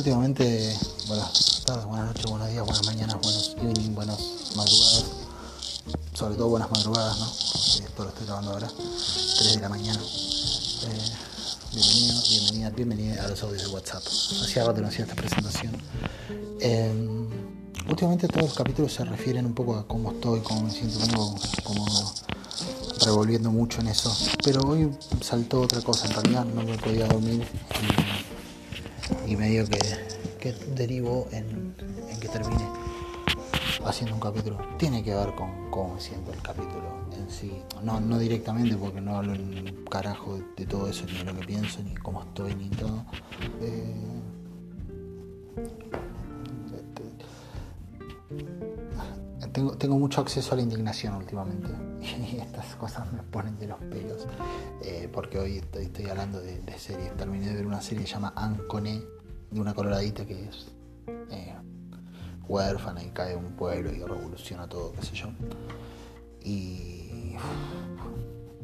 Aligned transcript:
últimamente, 0.00 0.74
buenas 1.08 1.62
tardes, 1.66 1.84
buenas 1.84 2.06
noches, 2.06 2.24
buenos 2.24 2.48
días, 2.48 2.64
buenas 2.64 2.86
mañanas, 2.86 3.16
buenos 3.20 3.54
evening, 3.60 3.94
buenas 3.94 4.18
madrugadas, 4.56 5.04
sobre 6.14 6.34
todo 6.36 6.48
buenas 6.48 6.70
madrugadas, 6.70 7.18
¿no? 7.18 7.26
esto 7.26 8.04
lo 8.04 8.08
estoy 8.08 8.24
grabando 8.24 8.52
ahora, 8.52 8.68
3 9.38 9.54
de 9.56 9.60
la 9.60 9.68
mañana. 9.68 10.00
Eh, 10.00 11.10
bienvenido, 11.74 12.22
bienvenida, 12.30 12.70
bienvenida 12.70 13.24
a 13.26 13.28
los 13.28 13.42
audios 13.42 13.64
de 13.64 13.68
WhatsApp. 13.68 14.02
Hacía 14.42 14.64
rato 14.64 14.80
no 14.80 14.88
hacía 14.88 15.04
esta 15.04 15.14
presentación. 15.14 15.76
Eh, 16.62 17.28
últimamente 17.86 18.26
todos 18.26 18.46
los 18.46 18.54
capítulos 18.54 18.94
se 18.94 19.04
refieren 19.04 19.44
un 19.44 19.52
poco 19.52 19.76
a 19.76 19.86
cómo 19.86 20.12
estoy, 20.12 20.40
cómo 20.40 20.62
me 20.62 20.70
siento, 20.70 20.98
vengo 20.98 21.34
como 21.62 21.84
revolviendo 23.04 23.50
mucho 23.50 23.82
en 23.82 23.88
eso. 23.88 24.16
Pero 24.42 24.62
hoy 24.62 24.90
saltó 25.20 25.60
otra 25.60 25.82
cosa, 25.82 26.06
en 26.06 26.12
realidad 26.14 26.46
no 26.46 26.62
me 26.62 26.78
podía 26.78 27.06
dormir 27.06 27.46
y, 27.46 28.19
medio 29.36 29.66
que, 29.66 29.78
que 30.38 30.52
derivó 30.74 31.28
en, 31.32 31.74
que 32.20 32.28
termine 32.28 32.66
haciendo 33.84 34.14
un 34.14 34.20
capítulo. 34.20 34.58
Tiene 34.78 35.02
que 35.02 35.14
ver 35.14 35.34
con 35.34 35.70
cómo 35.70 35.98
siento 35.98 36.32
el 36.32 36.42
capítulo 36.42 37.00
en 37.16 37.30
sí. 37.30 37.62
No, 37.82 38.00
no 38.00 38.18
directamente 38.18 38.76
porque 38.76 39.00
no 39.00 39.16
hablo 39.16 39.34
en 39.34 39.84
carajo 39.90 40.38
de, 40.56 40.66
todo 40.66 40.88
eso, 40.88 41.06
ni 41.06 41.18
de 41.18 41.24
lo 41.24 41.34
que 41.34 41.46
pienso, 41.46 41.82
ni 41.82 41.94
cómo 41.94 42.22
estoy, 42.22 42.54
ni 42.54 42.68
todo. 42.70 43.04
Eh, 43.60 44.20
tengo, 49.52 49.76
tengo 49.76 49.98
mucho 49.98 50.20
acceso 50.20 50.52
a 50.52 50.56
la 50.56 50.62
indignación 50.62 51.14
últimamente 51.14 51.68
y 52.00 52.36
estas 52.36 52.76
cosas 52.76 53.12
me 53.12 53.22
ponen 53.22 53.58
de 53.58 53.66
los 53.66 53.78
pelos 53.78 54.26
eh, 54.82 55.08
porque 55.12 55.38
hoy 55.38 55.58
estoy, 55.58 55.84
estoy 55.84 56.08
hablando 56.08 56.40
de, 56.40 56.60
series. 56.78 57.14
Terminé 57.16 57.48
de 57.48 57.56
ver 57.56 57.66
una 57.66 57.80
serie 57.80 58.04
que 58.04 58.08
se 58.08 58.14
llama 58.14 58.32
Ancone 58.36 59.02
de 59.50 59.60
una 59.60 59.74
coloradita 59.74 60.24
que 60.24 60.48
es 60.48 60.68
eh, 61.30 61.54
huérfana 62.46 63.02
y 63.02 63.10
cae 63.10 63.36
un 63.36 63.52
pueblo 63.52 63.92
y 63.92 63.98
revoluciona 63.98 64.68
todo, 64.68 64.92
qué 64.92 65.02
sé 65.02 65.14
yo. 65.14 65.28
Y 66.42 67.36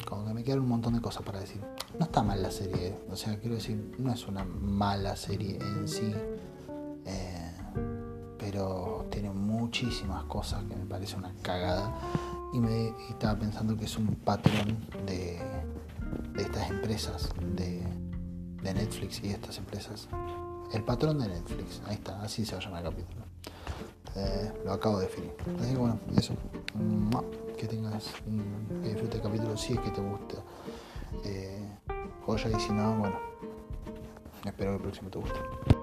como 0.06 0.26
que 0.26 0.34
me 0.34 0.44
quedan 0.44 0.60
un 0.60 0.68
montón 0.68 0.94
de 0.94 1.00
cosas 1.00 1.22
para 1.22 1.40
decir. 1.40 1.60
No 1.98 2.06
está 2.06 2.22
mal 2.22 2.42
la 2.42 2.50
serie, 2.50 2.96
o 3.10 3.16
sea, 3.16 3.38
quiero 3.38 3.56
decir, 3.56 3.94
no 3.98 4.12
es 4.12 4.26
una 4.26 4.44
mala 4.44 5.16
serie 5.16 5.58
en 5.60 5.88
sí. 5.88 6.12
Eh, 7.04 7.52
pero 8.38 9.06
tiene 9.10 9.30
muchísimas 9.30 10.24
cosas 10.24 10.62
que 10.64 10.76
me 10.76 10.84
parece 10.84 11.16
una 11.16 11.34
cagada 11.42 11.92
y 12.52 12.60
me 12.60 12.94
estaba 13.10 13.38
pensando 13.38 13.76
que 13.76 13.86
es 13.86 13.96
un 13.96 14.06
patrón 14.14 14.78
de, 15.04 15.38
estas 16.36 16.70
empresas 16.70 17.30
de, 17.56 17.82
Netflix 18.62 19.22
y 19.22 19.28
estas 19.28 19.58
empresas 19.58 20.08
el 20.72 20.82
patrón 20.82 21.18
de 21.18 21.28
Netflix. 21.28 21.82
Ahí 21.86 21.94
está 21.94 22.20
así 22.22 22.44
se 22.44 22.54
va 22.54 22.60
a 22.60 22.64
llamar 22.64 22.86
el 22.86 22.90
capítulo. 22.90 23.24
Eh, 24.16 24.52
lo 24.64 24.72
acabo 24.72 24.98
de 24.98 25.06
definir. 25.06 25.32
Así 25.60 25.72
que 25.72 25.78
bueno 25.78 25.98
eso. 26.16 26.34
Que 27.56 27.66
tengas 27.66 28.12
que 28.82 28.88
disfrutes 28.88 29.16
el 29.16 29.22
capítulo 29.22 29.56
si 29.56 29.74
es 29.74 29.80
que 29.80 29.90
te 29.90 30.00
gusta. 30.00 30.36
Eh, 31.24 31.78
joya 32.24 32.50
y 32.50 32.60
si 32.60 32.72
no 32.72 32.96
bueno 32.98 33.18
espero 34.44 34.72
que 34.72 34.76
el 34.76 34.82
próximo 34.82 35.10
te 35.10 35.18
guste 35.18 35.75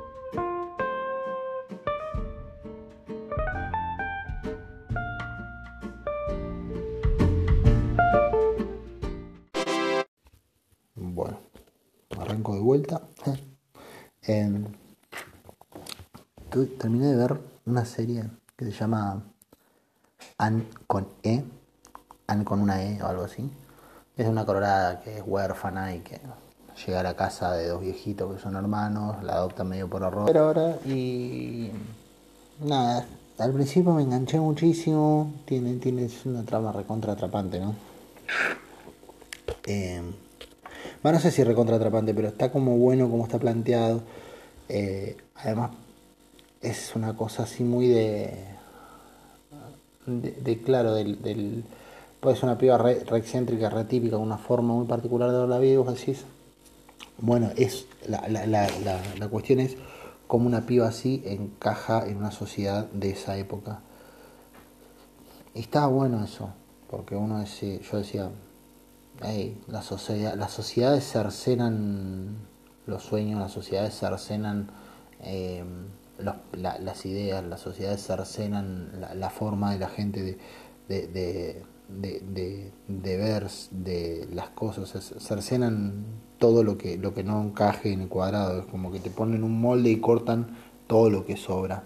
terminé 16.66 17.08
de 17.08 17.16
ver 17.16 17.40
una 17.66 17.86
serie 17.86 18.26
que 18.56 18.66
se 18.66 18.72
llama 18.72 19.24
An 20.38 20.68
con 20.88 21.08
E, 21.24 21.44
An 22.28 22.44
con 22.44 22.62
una 22.62 22.84
E 22.84 23.02
o 23.02 23.08
algo 23.08 23.24
así. 23.24 23.50
Es 24.16 24.28
una 24.28 24.46
colorada 24.46 25.02
que 25.02 25.18
es 25.18 25.24
huérfana 25.26 25.96
y 25.96 26.00
que 26.00 26.22
llega 26.86 27.00
a 27.00 27.04
la 27.04 27.16
casa 27.16 27.54
de 27.54 27.68
dos 27.68 27.82
viejitos 27.82 28.36
que 28.36 28.42
son 28.42 28.56
hermanos, 28.56 29.24
la 29.24 29.34
adopta 29.34 29.64
medio 29.64 29.90
por 29.90 30.04
horror. 30.04 30.26
Pero 30.26 30.46
ahora 30.46 30.78
y 30.86 31.72
nada, 32.64 33.06
al 33.38 33.54
principio 33.54 33.94
me 33.94 34.04
enganché 34.04 34.40
muchísimo, 34.40 35.34
tiene, 35.46 35.76
tiene 35.76 36.10
una 36.26 36.44
trama 36.44 36.72
recontra 36.72 37.14
atrapante, 37.14 37.60
¿no? 37.60 37.76
Eh, 39.66 40.02
no 41.04 41.20
sé 41.20 41.32
si 41.32 41.44
recontra 41.44 41.76
atrapante, 41.76 42.14
pero 42.14 42.30
está 42.30 42.52
como 42.52 42.78
bueno 42.78 43.10
como 43.10 43.24
está 43.24 43.40
planteado. 43.40 44.02
Eh, 44.70 45.18
además, 45.36 45.72
es 46.64 46.96
una 46.96 47.16
cosa 47.16 47.44
así 47.44 47.64
muy 47.64 47.88
de. 47.88 48.34
de, 50.06 50.62
claro, 50.62 50.94
del, 50.96 51.22
del. 51.22 51.64
Puede 52.20 52.38
ser 52.38 52.46
una 52.46 52.58
piba 52.58 52.78
re, 52.78 53.04
excéntrica, 53.18 53.70
re 53.70 53.84
típica, 53.84 54.18
una 54.18 54.38
forma 54.38 54.74
muy 54.74 54.88
particular 54.88 55.30
de 55.30 55.40
ver 55.40 55.50
la 55.50 55.60
vida, 55.60 55.80
vos 55.80 55.94
decís. 55.94 56.24
Bueno, 57.18 57.52
es 57.58 57.86
la, 58.08 58.28
la, 58.28 58.48
la, 58.48 59.28
cuestión 59.28 59.60
es 59.60 59.78
cómo 60.26 60.48
una 60.48 60.66
piba 60.66 60.88
así 60.88 61.22
encaja 61.26 62.08
en 62.08 62.18
una 62.18 62.32
sociedad 62.32 62.86
de 62.92 63.12
esa 63.12 63.38
época. 63.38 63.82
Y 65.54 65.60
está 65.60 65.86
bueno 65.88 66.24
eso, 66.24 66.50
porque 66.90 67.16
uno 67.16 67.40
decía, 67.40 67.80
yo 67.80 67.98
decía, 67.98 68.30
la 69.68 69.82
sociedad, 69.82 70.36
las 70.36 70.52
sociedades 70.52 71.04
cercenan 71.04 72.38
los 72.88 73.04
sueños, 73.04 73.40
las 73.40 73.52
sociedades 73.52 73.98
cercenan 73.98 74.70
eh, 75.22 75.64
las 76.24 77.06
ideas, 77.06 77.44
las 77.44 77.60
sociedades 77.60 78.06
cercenan 78.06 79.06
la, 79.16 79.30
forma 79.30 79.74
de 79.74 79.80
la 79.80 79.90
gente 79.90 80.22
de, 80.24 80.38
de, 80.88 81.64
de, 81.90 82.72
de, 82.88 83.18
ver 83.18 83.48
de 83.72 84.28
las 84.32 84.50
cosas, 84.50 85.14
cercenan 85.20 86.06
todo 86.40 86.64
lo 86.64 86.78
que, 86.78 86.98
lo 86.98 87.14
que 87.14 87.24
no 87.24 87.42
encaje 87.42 87.94
en 87.94 88.02
el 88.02 88.10
cuadrado, 88.10 88.62
es 88.62 88.66
como 88.66 88.92
que 88.92 89.00
te 89.00 89.10
ponen 89.10 89.44
un 89.44 89.60
molde 89.60 89.90
y 89.90 90.00
cortan 90.00 90.58
todo 90.88 91.10
lo 91.10 91.26
que 91.26 91.38
sobra. 91.38 91.84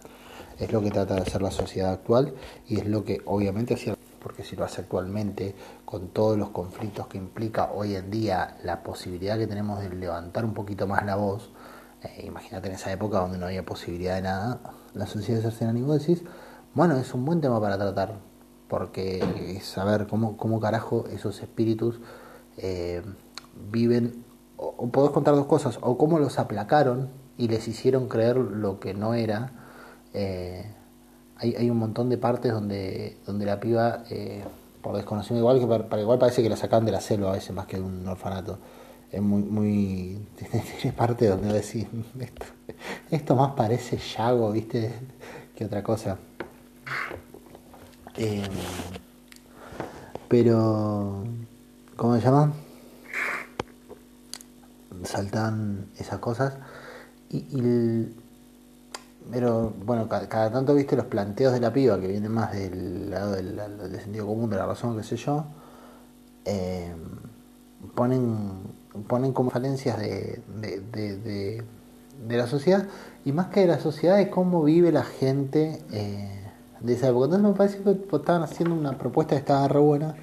Es 0.60 0.72
lo 0.72 0.82
que 0.82 0.90
trata 0.90 1.16
de 1.16 1.22
hacer 1.22 1.42
la 1.42 1.52
sociedad 1.52 1.92
actual 1.92 2.34
y 2.68 2.80
es 2.80 2.88
lo 2.88 3.04
que 3.04 3.22
obviamente 3.26 3.76
hacía 3.76 3.96
porque 4.28 4.44
si 4.44 4.58
lo 4.58 4.66
hace 4.66 4.82
actualmente, 4.82 5.56
con 5.86 6.10
todos 6.10 6.38
los 6.38 6.50
conflictos 6.50 7.08
que 7.08 7.18
implica 7.18 7.72
hoy 7.72 7.96
en 7.96 8.12
día 8.12 8.58
la 8.62 8.84
posibilidad 8.84 9.38
que 9.38 9.48
tenemos 9.48 9.80
de 9.80 9.90
levantar 9.90 10.44
un 10.44 10.54
poquito 10.54 10.86
más 10.86 11.06
la 11.06 11.16
voz, 11.16 11.50
eh, 12.04 12.24
imagínate 12.26 12.68
en 12.68 12.76
esa 12.76 12.92
época 12.92 13.20
donde 13.20 13.38
no 13.38 13.46
había 13.48 13.66
posibilidad 13.66 14.16
de 14.16 14.22
nada, 14.22 14.60
la 14.94 15.08
sociedad 15.08 15.42
cercena 15.42 15.78
y 15.78 15.82
decís, 15.82 16.24
bueno, 16.74 16.96
es 16.98 17.14
un 17.14 17.26
buen 17.26 17.42
tema 17.42 17.60
para 17.60 17.78
tratar, 17.78 18.20
porque 18.68 19.56
es 19.58 19.66
saber 19.66 20.08
cómo, 20.08 20.38
cómo 20.38 20.60
carajo 20.60 21.06
esos 21.12 21.42
espíritus 21.42 22.00
eh, 22.58 23.02
viven, 23.72 24.24
o, 24.58 24.90
podés 24.90 25.12
contar 25.12 25.36
dos 25.36 25.48
cosas, 25.48 25.80
o 25.82 25.98
cómo 25.98 26.20
los 26.20 26.40
aplacaron 26.40 27.10
y 27.38 27.48
les 27.48 27.68
hicieron 27.68 28.08
creer 28.08 28.38
lo 28.38 28.80
que 28.80 28.94
no 28.94 29.14
era, 29.14 29.52
eh, 30.14 30.72
hay, 31.38 31.56
hay 31.56 31.70
un 31.70 31.78
montón 31.78 32.10
de 32.10 32.18
partes 32.18 32.52
donde, 32.52 33.18
donde 33.26 33.46
la 33.46 33.60
piba, 33.60 34.04
eh, 34.10 34.44
por 34.82 34.96
desconocimiento, 34.96 35.50
igual 35.50 35.60
que 35.60 35.86
para, 35.86 36.02
igual 36.02 36.20
parece 36.20 36.44
que 36.44 36.50
la 36.50 36.58
sacan 36.58 36.86
de 36.86 36.92
la 36.92 37.02
selva 37.02 37.30
a 37.30 37.34
veces 37.34 37.52
más 37.54 37.68
que 37.68 37.78
de 37.78 37.84
un 37.84 38.08
orfanato. 38.08 38.60
Es 39.12 39.22
muy, 39.22 39.42
muy 39.42 40.28
tiene 40.82 40.96
parte 40.96 41.28
donde 41.28 41.54
decís, 41.54 41.88
esto, 42.20 42.46
esto 43.10 43.36
más 43.36 43.54
parece 43.54 43.98
Yago, 43.98 44.52
viste, 44.52 44.92
que 45.56 45.66
otra 45.66 45.84
cosa. 45.84 46.18
Eh, 48.18 48.44
pero, 50.28 51.24
¿cómo 51.96 52.16
se 52.16 52.22
llama? 52.22 52.54
Saltan 55.04 55.88
esas 55.98 56.20
cosas 56.20 56.58
y, 57.30 58.08
pero 59.32 59.74
bueno, 59.86 60.08
cada, 60.08 60.52
tanto 60.52 60.74
viste 60.74 60.96
los 60.96 61.06
planteos 61.06 61.54
de 61.54 61.60
la 61.60 61.72
piba 61.72 62.00
que 62.00 62.08
vienen 62.08 62.32
más 62.32 62.54
del 62.54 63.10
lado 63.10 63.34
del, 63.34 64.02
sentido 64.02 64.26
común, 64.26 64.50
de 64.50 64.58
la 64.58 64.66
razón, 64.66 64.98
qué 64.98 65.04
sé 65.04 65.18
yo, 65.18 65.46
eh, 66.46 66.94
ponen, 67.96 68.77
ponen 69.08 69.34
como 69.34 69.50
falencias 69.50 69.98
de, 70.00 70.42
de, 70.62 71.64
la 72.30 72.48
sociedad 72.48 72.88
y 73.26 73.32
más 73.32 73.48
que 73.48 73.62
de 73.62 73.68
la 73.68 73.80
sociedad 73.80 74.18
de 74.18 74.30
cómo 74.30 74.64
vive 74.64 74.92
la 74.92 75.04
gente 75.04 75.82
eh, 75.92 76.30
de 76.80 76.94
esa 76.94 77.10
época. 77.10 77.26
Entonces 77.26 77.50
me 77.50 77.56
parece 77.56 77.80
que 77.84 78.16
estaban 78.16 78.44
haciendo 78.44 78.76
una 78.76 78.98
propuesta 78.98 79.36
que 79.36 79.40
estaba 79.40 79.68
re 79.68 79.80
buena, 79.80 80.16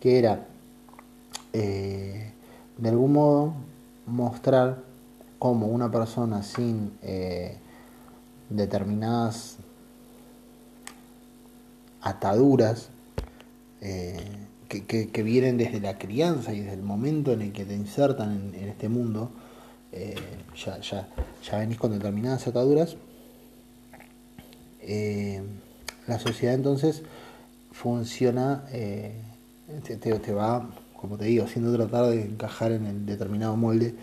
que 0.00 0.18
era 0.18 0.46
eh, 1.52 2.32
de 2.78 2.88
algún 2.88 3.12
modo 3.12 3.54
mostrar 4.06 4.78
cómo 5.38 5.66
una 5.66 5.90
persona 5.90 6.42
sin 6.42 6.92
determinadas 8.48 9.56
ataduras 12.02 12.88
eh, 13.80 14.41
que, 14.80 15.22
vienen 15.22 15.58
desde 15.58 15.80
la 15.80 15.98
crianza 15.98 16.54
y 16.54 16.60
desde 16.60 16.74
el 16.74 16.82
momento 16.82 17.32
en 17.32 17.42
el 17.42 17.52
que 17.52 17.64
te 17.64 17.74
insertan 17.74 18.52
en, 18.54 18.68
este 18.68 18.88
mundo, 18.88 19.30
eh, 19.92 20.14
ya, 20.56 20.80
ya, 20.80 21.08
ya 21.44 21.58
venís 21.58 21.78
con 21.78 21.92
determinadas 21.92 22.46
ataduras. 22.46 22.96
Eh, 24.80 25.42
la 26.06 26.18
sociedad 26.18 26.54
entonces 26.54 27.02
funciona, 27.70 28.64
eh, 28.72 29.12
te, 29.84 29.96
te, 29.96 30.32
va, 30.32 30.68
como 30.96 31.16
te 31.16 31.26
digo, 31.26 31.44
haciendo 31.44 31.74
tratar 31.76 32.06
de 32.06 32.22
encajar 32.22 32.72
en 32.72 32.86
el 32.86 33.06
determinado 33.06 33.56
molde 33.56 33.94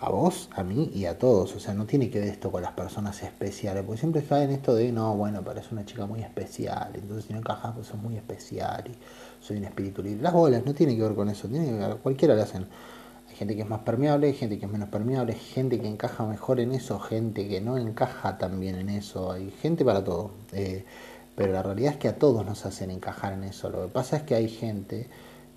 a 0.00 0.08
vos, 0.08 0.48
a 0.54 0.64
mí 0.64 0.90
y 0.94 1.04
a 1.04 1.18
todos. 1.18 1.54
O 1.54 1.60
sea, 1.60 1.74
no 1.74 1.84
tiene 1.84 2.10
que 2.10 2.20
ver 2.20 2.28
esto 2.28 2.50
con 2.50 2.62
las 2.62 2.72
personas 2.72 3.22
especiales, 3.22 3.84
porque 3.84 4.00
siempre 4.00 4.22
está 4.22 4.42
en 4.42 4.50
esto 4.50 4.74
de, 4.74 4.90
no, 4.92 5.14
bueno, 5.14 5.42
parece 5.44 5.68
una 5.72 5.84
chica 5.84 6.06
muy 6.06 6.22
especial, 6.22 6.90
entonces 6.94 7.26
si 7.26 7.32
no 7.34 7.40
encajas, 7.40 7.74
pues 7.74 7.86
sos 7.86 8.00
muy 8.00 8.16
especial 8.16 8.84
y 8.88 9.44
soy 9.44 9.58
un 9.58 9.64
espíritu 9.64 10.02
libre. 10.02 10.22
Las 10.22 10.32
bolas 10.32 10.64
no 10.64 10.74
tiene 10.74 10.96
que 10.96 11.02
ver 11.02 11.14
con 11.14 11.28
eso, 11.28 11.48
tiene 11.48 11.96
cualquiera 12.02 12.34
lo 12.34 12.42
hacen. 12.42 12.66
Hay 13.28 13.36
gente 13.36 13.54
que 13.54 13.62
es 13.62 13.68
más 13.68 13.80
permeable, 13.80 14.26
hay 14.28 14.34
gente 14.34 14.58
que 14.58 14.66
es 14.66 14.72
menos 14.72 14.88
permeable, 14.88 15.34
hay 15.34 15.38
gente 15.38 15.78
que 15.80 15.86
encaja 15.86 16.26
mejor 16.26 16.60
en 16.60 16.72
eso, 16.72 16.98
gente 16.98 17.46
que 17.46 17.60
no 17.60 17.76
encaja 17.76 18.38
tan 18.38 18.58
bien 18.58 18.76
en 18.76 18.88
eso, 18.88 19.32
hay 19.32 19.50
gente 19.50 19.84
para 19.84 20.02
todo. 20.02 20.32
Eh, 20.52 20.84
pero 21.36 21.52
la 21.52 21.62
realidad 21.62 21.92
es 21.92 21.98
que 21.98 22.08
a 22.08 22.16
todos 22.18 22.44
nos 22.44 22.66
hacen 22.66 22.90
encajar 22.90 23.34
en 23.34 23.44
eso. 23.44 23.70
Lo 23.70 23.82
que 23.82 23.88
pasa 23.88 24.16
es 24.16 24.22
que 24.22 24.34
hay 24.34 24.48
gente 24.48 25.08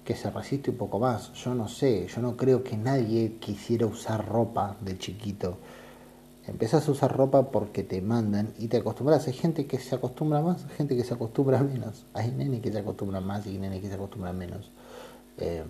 que 0.04 0.16
se 0.16 0.30
resiste 0.30 0.72
un 0.72 0.78
poco 0.78 1.00
más. 1.00 1.34
Yo 1.34 1.56
no 1.56 1.68
sé, 1.68 2.08
yo 2.08 2.22
no 2.22 2.36
creo 2.36 2.64
que 2.64 2.78
nadie 2.78 3.38
quisiera 3.40 3.86
usar 3.86 4.28
ropa 4.28 4.78
de 4.82 4.98
chiquito. 4.98 5.58
Empezás 6.46 6.88
a 6.90 6.92
usar 6.92 7.16
ropa 7.16 7.52
porque 7.52 7.84
te 7.84 8.02
mandan 8.02 8.54
y 8.60 8.68
te 8.68 8.78
acostumbras. 8.78 9.28
Hay 9.28 9.34
gente 9.34 9.66
que 9.66 9.80
se 9.80 9.96
acostumbra 9.96 10.42
más, 10.42 10.66
hay 10.66 10.76
gente 10.76 10.96
que 10.98 11.04
se 11.04 11.14
acostumbra 11.14 11.64
menos. 11.64 12.06
Hay 12.14 12.32
nenes 12.32 12.62
que 12.62 12.72
se 12.72 12.80
acostumbran 12.80 13.26
más 13.26 13.48
y 13.48 13.58
nenes 13.58 13.82
que 13.82 13.88
se 13.88 13.94
acostumbran 13.94 14.38
menos. 14.38 14.70
Em, 15.38 15.66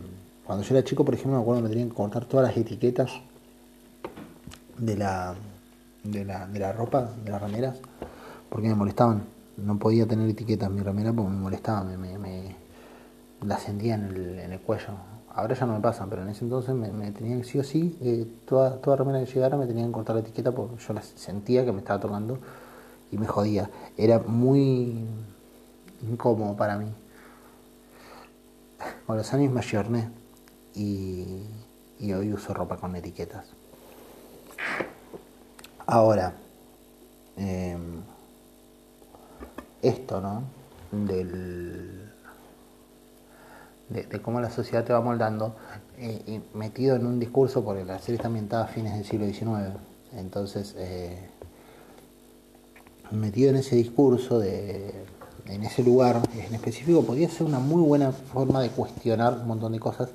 cuando 0.45 0.63
yo 0.63 0.75
era 0.75 0.83
chico, 0.83 1.05
por 1.05 1.13
ejemplo, 1.13 1.37
me 1.37 1.41
acuerdo 1.41 1.61
que 1.61 1.63
me 1.63 1.69
tenían 1.69 1.89
que 1.89 1.95
cortar 1.95 2.25
todas 2.25 2.47
las 2.47 2.57
etiquetas 2.57 3.11
de 4.77 4.97
la, 4.97 5.35
de 6.03 6.25
la, 6.25 6.47
de 6.47 6.59
la 6.59 6.73
ropa, 6.73 7.11
de 7.23 7.31
las 7.31 7.41
rameras, 7.41 7.77
porque 8.49 8.67
me 8.67 8.75
molestaban. 8.75 9.23
No 9.57 9.77
podía 9.77 10.07
tener 10.07 10.27
etiquetas 10.27 10.71
mi 10.71 10.81
ramera 10.81 11.13
porque 11.13 11.29
me 11.29 11.37
molestaba, 11.37 11.83
me, 11.83 12.17
me 12.17 12.62
la 13.45 13.57
sentía 13.57 13.95
en 13.95 14.05
el, 14.05 14.39
en 14.39 14.53
el 14.53 14.59
cuello. 14.59 14.89
Ahora 15.35 15.55
ya 15.55 15.65
no 15.65 15.73
me 15.73 15.79
pasan, 15.79 16.09
pero 16.09 16.21
en 16.21 16.29
ese 16.29 16.43
entonces 16.43 16.75
me, 16.75 17.11
tenían 17.11 17.43
sí 17.43 17.57
o 17.57 17.63
sí, 17.63 17.97
eh, 18.01 18.27
toda, 18.47 18.77
toda 18.77 18.97
remera 18.97 19.19
que 19.19 19.31
llegara 19.31 19.57
me 19.57 19.65
tenían 19.65 19.87
que 19.87 19.93
cortar 19.93 20.15
la 20.15 20.21
etiqueta 20.21 20.51
porque 20.51 20.75
yo 20.77 20.93
la 20.93 21.01
sentía 21.01 21.65
que 21.65 21.71
me 21.71 21.79
estaba 21.79 21.99
tocando 21.99 22.37
y 23.11 23.17
me 23.17 23.25
jodía. 23.25 23.69
Era 23.97 24.19
muy 24.19 25.05
incómodo 26.07 26.55
para 26.55 26.77
mí. 26.77 26.91
Con 29.07 29.17
los 29.17 29.33
años 29.33 29.51
me 29.51 29.59
ayorné 29.59 30.09
y, 30.75 31.43
y 31.99 32.13
hoy 32.13 32.31
uso 32.31 32.53
ropa 32.53 32.77
con 32.77 32.95
etiquetas. 32.95 33.45
Ahora, 35.85 36.33
eh, 37.37 37.77
esto, 39.81 40.21
¿no? 40.21 40.43
Del 40.91 42.02
de, 43.89 44.21
cómo 44.21 44.41
la 44.41 44.49
sociedad 44.49 44.83
te 44.83 44.93
va 44.93 45.01
moldando, 45.01 45.55
eh, 45.97 46.41
metido 46.53 46.95
en 46.95 47.05
un 47.05 47.19
discurso, 47.19 47.63
porque 47.63 47.85
la 47.85 47.99
serie 47.99 48.15
está 48.15 48.27
ambientada 48.27 48.65
a 48.65 48.67
fines 48.67 48.93
del 48.93 49.05
siglo 49.05 49.25
XIX, 49.25 49.77
entonces 50.17 50.75
eh, 50.77 51.29
metido 53.11 53.49
en 53.49 53.57
ese 53.57 53.75
discurso, 53.75 54.39
de, 54.39 54.93
en 55.47 55.63
ese 55.63 55.83
lugar 55.83 56.21
en 56.35 56.53
específico, 56.53 57.03
podría 57.03 57.29
ser 57.29 57.45
una 57.45 57.59
muy 57.59 57.81
buena 57.81 58.11
forma 58.11 58.61
de 58.61 58.69
cuestionar 58.69 59.33
un 59.33 59.47
montón 59.47 59.71
de 59.73 59.79
cosas. 59.79 60.09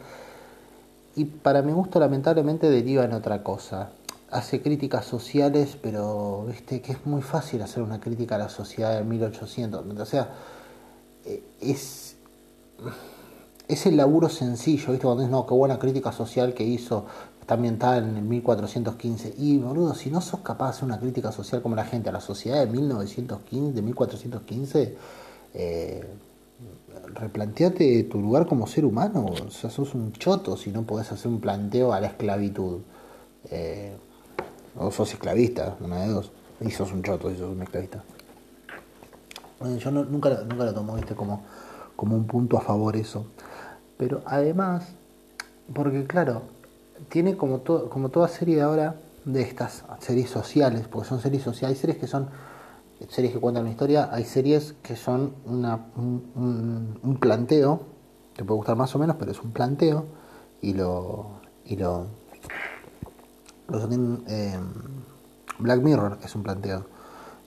Y 1.14 1.24
para 1.24 1.62
mi 1.62 1.72
gusto, 1.72 1.98
lamentablemente, 1.98 2.70
deriva 2.70 3.04
en 3.04 3.12
otra 3.12 3.42
cosa. 3.42 3.90
Hace 4.30 4.62
críticas 4.62 5.04
sociales, 5.04 5.76
pero 5.80 6.44
viste 6.46 6.80
que 6.80 6.92
es 6.92 7.06
muy 7.06 7.22
fácil 7.22 7.62
hacer 7.62 7.82
una 7.82 7.98
crítica 7.98 8.36
a 8.36 8.38
la 8.38 8.48
sociedad 8.48 8.96
de 8.96 9.04
1800. 9.04 9.84
O 9.98 10.06
sea, 10.06 10.30
eh, 11.24 11.42
es 11.60 12.16
es 13.68 13.86
el 13.86 13.96
laburo 13.96 14.28
sencillo, 14.28 14.92
¿viste? 14.92 15.04
Cuando 15.04 15.22
dices, 15.22 15.30
no, 15.30 15.46
qué 15.46 15.54
buena 15.54 15.78
crítica 15.78 16.10
social 16.10 16.54
que 16.54 16.64
hizo, 16.64 17.04
está 17.40 17.54
ambientada 17.54 17.98
en 17.98 18.16
el 18.16 18.22
1415. 18.22 19.34
Y, 19.36 19.58
boludo, 19.58 19.94
si 19.94 20.10
no 20.10 20.20
sos 20.22 20.40
capaz 20.40 20.64
de 20.66 20.70
hacer 20.70 20.84
una 20.84 20.98
crítica 20.98 21.32
social 21.32 21.60
como 21.62 21.76
la 21.76 21.84
gente 21.84 22.08
a 22.08 22.12
la 22.12 22.20
sociedad 22.20 22.64
de 22.64 22.72
1915, 22.72 23.72
de 23.72 23.82
1415, 23.82 24.96
eh, 25.54 26.06
replanteate 27.14 28.04
tu 28.04 28.20
lugar 28.20 28.46
como 28.46 28.66
ser 28.66 28.86
humano. 28.86 29.26
O 29.26 29.50
sea, 29.50 29.68
sos 29.68 29.94
un 29.94 30.12
choto 30.12 30.56
si 30.56 30.70
no 30.70 30.82
podés 30.82 31.12
hacer 31.12 31.30
un 31.30 31.40
planteo 31.40 31.92
a 31.92 32.00
la 32.00 32.08
esclavitud. 32.08 32.78
Eh, 33.50 33.96
o 34.78 34.90
sos 34.90 35.12
esclavista, 35.12 35.76
una 35.80 36.02
de 36.02 36.08
dos. 36.08 36.30
Y 36.60 36.70
sos 36.70 36.92
un 36.92 37.02
choto 37.02 37.30
si 37.30 37.36
sos 37.36 37.50
un 37.50 37.62
esclavista. 37.62 38.02
Yo 39.78 39.90
nunca, 39.90 40.30
nunca 40.48 40.64
lo 40.64 40.72
tomo, 40.72 40.94
¿viste? 40.94 41.14
Como, 41.14 41.42
como 41.96 42.16
un 42.16 42.26
punto 42.26 42.56
a 42.56 42.60
favor 42.60 42.96
eso. 42.96 43.26
Pero 43.98 44.22
además, 44.24 44.86
porque 45.74 46.06
claro, 46.06 46.42
tiene 47.10 47.36
como, 47.36 47.62
como 47.64 48.08
toda 48.08 48.28
serie 48.28 48.56
de 48.56 48.62
ahora 48.62 48.94
de 49.24 49.42
estas 49.42 49.84
series 49.98 50.30
sociales, 50.30 50.86
porque 50.88 51.08
son 51.08 51.20
series 51.20 51.42
sociales, 51.42 51.76
hay 51.76 51.80
series 51.80 51.98
que 51.98 52.06
son 52.06 52.28
series 53.08 53.32
que 53.32 53.40
cuentan 53.40 53.64
una 53.64 53.72
historia, 53.72 54.08
hay 54.10 54.24
series 54.24 54.74
que 54.82 54.96
son 54.96 55.34
una, 55.44 55.86
un, 55.96 57.18
planteo, 57.20 57.82
te 58.34 58.44
puede 58.44 58.56
gustar 58.58 58.76
más 58.76 58.94
o 58.94 58.98
menos, 58.98 59.16
pero 59.18 59.32
es 59.32 59.40
un 59.42 59.52
planteo, 59.52 60.06
y 60.62 60.72
lo, 60.72 61.40
y 61.64 61.76
lo, 61.76 62.06
lo 63.68 63.88
eh, 64.28 64.58
Black 65.58 65.82
Mirror 65.82 66.18
es 66.24 66.34
un 66.34 66.42
planteo. 66.42 66.84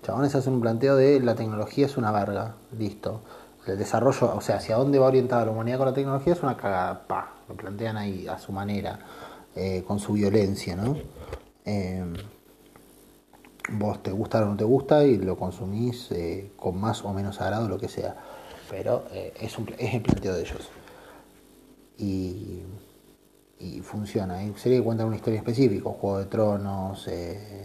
Chabones 0.03 0.33
hacen 0.35 0.53
un 0.53 0.61
planteo 0.61 0.95
de 0.95 1.19
la 1.19 1.35
tecnología 1.35 1.85
es 1.85 1.97
una 1.97 2.11
verga, 2.11 2.55
listo 2.77 3.21
el 3.67 3.77
desarrollo, 3.77 4.35
o 4.35 4.41
sea, 4.41 4.57
hacia 4.57 4.75
dónde 4.75 4.99
va 4.99 5.07
orientada 5.07 5.45
la 5.45 5.51
humanidad 5.51 5.77
con 5.77 5.87
la 5.87 5.93
tecnología 5.93 6.33
es 6.33 6.43
una 6.43 6.57
cagada, 6.57 7.07
pa, 7.07 7.33
lo 7.47 7.55
plantean 7.55 7.97
ahí 7.97 8.27
a 8.27 8.37
su 8.39 8.51
manera, 8.51 8.99
eh, 9.55 9.83
con 9.85 9.99
su 9.99 10.13
violencia, 10.13 10.75
¿no? 10.75 10.97
Eh, 11.65 12.03
vos 13.73 14.01
te 14.01 14.11
gusta 14.11 14.41
o 14.41 14.45
no 14.45 14.57
te 14.57 14.63
gusta 14.63 15.03
y 15.03 15.17
lo 15.17 15.37
consumís 15.37 16.11
eh, 16.11 16.51
con 16.57 16.79
más 16.79 17.03
o 17.03 17.13
menos 17.13 17.39
agrado, 17.39 17.67
lo 17.67 17.77
que 17.77 17.87
sea, 17.87 18.15
pero 18.69 19.03
es, 19.11 19.57
un, 19.57 19.69
es 19.77 19.93
el 19.93 20.01
planteo 20.01 20.33
de 20.33 20.41
ellos. 20.41 20.69
Y, 21.97 22.63
y 23.59 23.79
funciona, 23.81 24.39
serie 24.57 24.79
que 24.79 24.83
cuentan 24.83 25.05
una 25.05 25.17
historia 25.17 25.37
específica, 25.37 25.87
Juego 25.87 26.17
de 26.17 26.25
Tronos, 26.25 27.07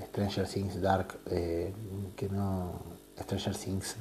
Stranger 0.09 0.47
Things, 0.47 0.82
Dark, 0.82 1.18
que 1.25 2.28
no 2.30 2.86
Stranger 3.20 3.54
Things. 3.54 3.96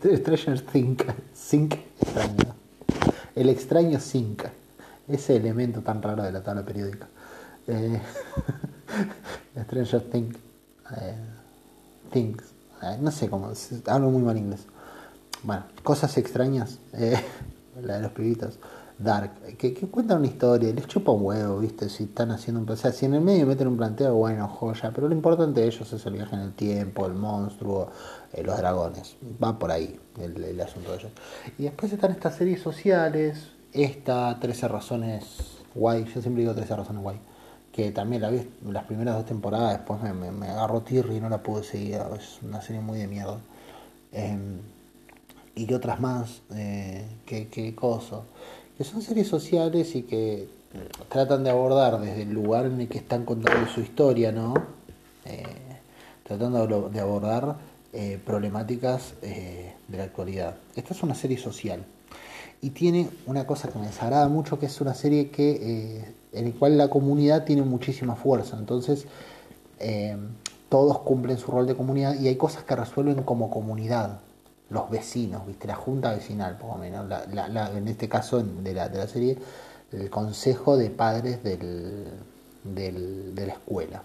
Stranger 0.20 0.60
Think. 0.60 1.04
Think 1.50 1.74
extraño. 2.00 2.54
El 3.34 3.48
extraño 3.48 3.98
Think. 3.98 4.44
Ese 5.08 5.36
elemento 5.36 5.80
tan 5.80 6.02
raro 6.02 6.22
de 6.22 6.32
la 6.32 6.42
tabla 6.42 6.64
periódica. 6.64 7.08
Eh, 7.66 8.00
Stranger 9.64 10.02
Think. 10.02 10.36
Eh, 10.96 11.14
things. 12.10 12.42
Eh, 12.82 12.98
no 13.00 13.10
sé 13.10 13.28
cómo. 13.28 13.52
Hablo 13.86 14.10
muy 14.10 14.22
mal 14.22 14.36
inglés. 14.36 14.60
Bueno, 15.42 15.64
cosas 15.82 16.16
extrañas. 16.18 16.78
Eh, 16.92 17.18
la 17.82 17.96
de 17.96 18.02
los 18.02 18.12
pibitos. 18.12 18.58
Dark, 19.02 19.56
que, 19.56 19.72
que, 19.72 19.86
cuentan 19.88 20.18
una 20.18 20.26
historia, 20.26 20.70
les 20.74 20.86
chupa 20.86 21.10
un 21.10 21.24
huevo, 21.24 21.60
¿viste? 21.60 21.88
Si 21.88 22.04
están 22.04 22.32
haciendo 22.32 22.60
un 22.60 22.68
O 22.68 22.76
sea, 22.76 22.92
si 22.92 23.06
en 23.06 23.14
el 23.14 23.22
medio 23.22 23.46
meten 23.46 23.66
un 23.66 23.78
planteo, 23.78 24.14
bueno, 24.14 24.46
joya, 24.46 24.90
pero 24.94 25.08
lo 25.08 25.14
importante 25.14 25.62
de 25.62 25.68
ellos 25.68 25.90
es 25.90 26.04
el 26.04 26.12
viaje 26.12 26.34
en 26.36 26.42
el 26.42 26.52
tiempo, 26.52 27.06
el 27.06 27.14
monstruo, 27.14 27.90
eh, 28.34 28.42
los 28.42 28.58
dragones. 28.58 29.16
Va 29.42 29.58
por 29.58 29.70
ahí 29.70 29.98
el, 30.20 30.60
asunto 30.60 30.90
de 30.90 30.98
ellos. 30.98 31.12
Y 31.56 31.62
después 31.62 31.90
están 31.90 32.10
estas 32.10 32.34
series 32.36 32.60
sociales, 32.60 33.48
esta 33.72 34.38
13 34.38 34.68
razones 34.68 35.24
guay, 35.74 36.04
yo 36.04 36.20
siempre 36.20 36.42
digo 36.42 36.54
13 36.54 36.76
razones 36.76 37.02
guay, 37.02 37.16
que 37.72 37.92
también 37.92 38.20
la 38.20 38.28
vi 38.28 38.46
las 38.66 38.84
primeras 38.84 39.14
dos 39.14 39.24
temporadas, 39.24 39.78
después 39.78 40.02
me, 40.02 40.30
me, 40.30 40.48
agarró 40.48 40.82
tirri 40.82 41.16
y 41.16 41.20
no 41.20 41.30
la 41.30 41.42
pude 41.42 41.62
seguir, 41.62 42.02
es 42.18 42.42
una 42.42 42.60
serie 42.60 42.82
muy 42.82 42.98
de 42.98 43.06
mierda. 43.06 43.38
Em, 44.12 44.58
y 45.54 45.66
que 45.66 45.74
otras 45.74 46.00
más, 46.00 46.42
eh, 46.54 47.06
que, 47.24 47.48
que 47.48 47.74
coso 47.74 48.24
que 48.80 48.84
son 48.84 49.02
series 49.02 49.28
sociales 49.28 49.94
y 49.94 50.04
que 50.04 50.48
tratan 51.10 51.44
de 51.44 51.50
abordar 51.50 52.00
desde 52.00 52.22
el 52.22 52.32
lugar 52.32 52.64
en 52.64 52.80
el 52.80 52.88
que 52.88 52.96
están 52.96 53.26
contando 53.26 53.70
su 53.70 53.82
historia, 53.82 54.32
¿no? 54.32 54.54
Eh, 55.26 55.42
tratando 56.22 56.88
de 56.88 56.98
abordar 56.98 57.56
eh, 57.92 58.18
problemáticas 58.24 59.12
eh, 59.20 59.74
de 59.86 59.98
la 59.98 60.04
actualidad. 60.04 60.54
Esta 60.74 60.94
es 60.94 61.02
una 61.02 61.14
serie 61.14 61.36
social 61.36 61.84
y 62.62 62.70
tiene 62.70 63.10
una 63.26 63.46
cosa 63.46 63.68
que 63.68 63.78
me 63.78 63.86
desagrada 63.86 64.28
mucho, 64.28 64.58
que 64.58 64.64
es 64.64 64.80
una 64.80 64.94
serie 64.94 65.28
que 65.28 66.02
en 66.32 66.44
la 66.46 66.58
cual 66.58 66.78
la 66.78 66.88
comunidad 66.88 67.44
tiene 67.44 67.60
muchísima 67.60 68.16
fuerza. 68.16 68.56
Entonces 68.58 69.04
todos 70.70 71.00
cumplen 71.00 71.36
su 71.36 71.50
rol 71.50 71.66
de 71.66 71.74
comunidad 71.74 72.18
y 72.18 72.28
hay 72.28 72.36
cosas 72.36 72.64
que 72.64 72.74
resuelven 72.76 73.24
como 73.24 73.50
comunidad 73.50 74.20
los 74.70 74.88
vecinos, 74.88 75.46
¿viste? 75.46 75.66
La 75.66 75.74
junta 75.74 76.14
vecinal, 76.14 76.56
por 76.56 76.70
lo 76.70 76.76
menos, 76.78 77.06
en 77.74 77.88
este 77.88 78.08
caso 78.08 78.42
de 78.42 78.72
la, 78.72 78.88
de 78.88 78.98
la 78.98 79.06
serie, 79.06 79.38
el 79.92 80.08
consejo 80.08 80.76
de 80.76 80.90
padres 80.90 81.42
del, 81.42 82.06
del, 82.64 83.34
de 83.34 83.46
la 83.46 83.52
escuela. 83.52 84.02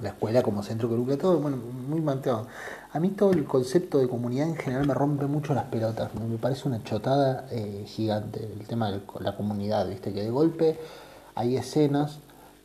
la 0.00 0.08
escuela 0.10 0.42
como 0.42 0.62
centro 0.62 0.88
que 1.06 1.16
todo, 1.16 1.38
bueno, 1.38 1.56
muy 1.56 2.00
manteado. 2.00 2.46
A 2.92 3.00
mí 3.00 3.10
todo 3.10 3.32
el 3.32 3.44
concepto 3.44 3.98
de 3.98 4.08
comunidad 4.08 4.48
en 4.48 4.56
general 4.56 4.86
me 4.86 4.94
rompe 4.94 5.26
mucho 5.26 5.54
las 5.54 5.64
pelotas, 5.64 6.14
me 6.14 6.36
parece 6.36 6.68
una 6.68 6.82
chotada 6.84 7.46
eh, 7.50 7.84
gigante 7.86 8.44
el 8.44 8.66
tema 8.66 8.90
de 8.90 9.00
la 9.20 9.36
comunidad, 9.36 9.88
viste, 9.88 10.12
que 10.12 10.22
de 10.22 10.30
golpe 10.30 10.78
hay 11.34 11.56
escenas 11.56 12.18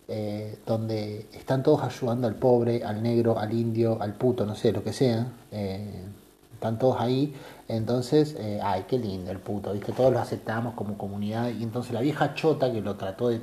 eh, 0.07 0.59
donde 0.65 1.27
están 1.33 1.63
todos 1.63 1.81
ayudando 1.81 2.27
al 2.27 2.35
pobre, 2.35 2.83
al 2.83 3.01
negro, 3.01 3.39
al 3.39 3.53
indio, 3.53 4.01
al 4.01 4.13
puto, 4.13 4.45
no 4.45 4.55
sé, 4.55 4.71
lo 4.71 4.83
que 4.83 4.91
sea, 4.91 5.27
eh, 5.53 6.05
están 6.53 6.79
todos 6.79 6.99
ahí, 6.99 7.33
entonces, 7.67 8.37
ay, 8.61 8.85
qué 8.87 8.97
lindo 8.97 9.31
el 9.31 9.39
puto, 9.39 9.73
viste, 9.73 9.91
todos 9.91 10.11
lo 10.11 10.19
aceptamos 10.19 10.73
como 10.75 10.97
comunidad, 10.97 11.49
y 11.49 11.63
entonces 11.63 11.93
la 11.93 12.01
vieja 12.01 12.35
chota 12.35 12.71
que 12.71 12.81
lo 12.81 12.95
trató 12.95 13.29
de 13.29 13.41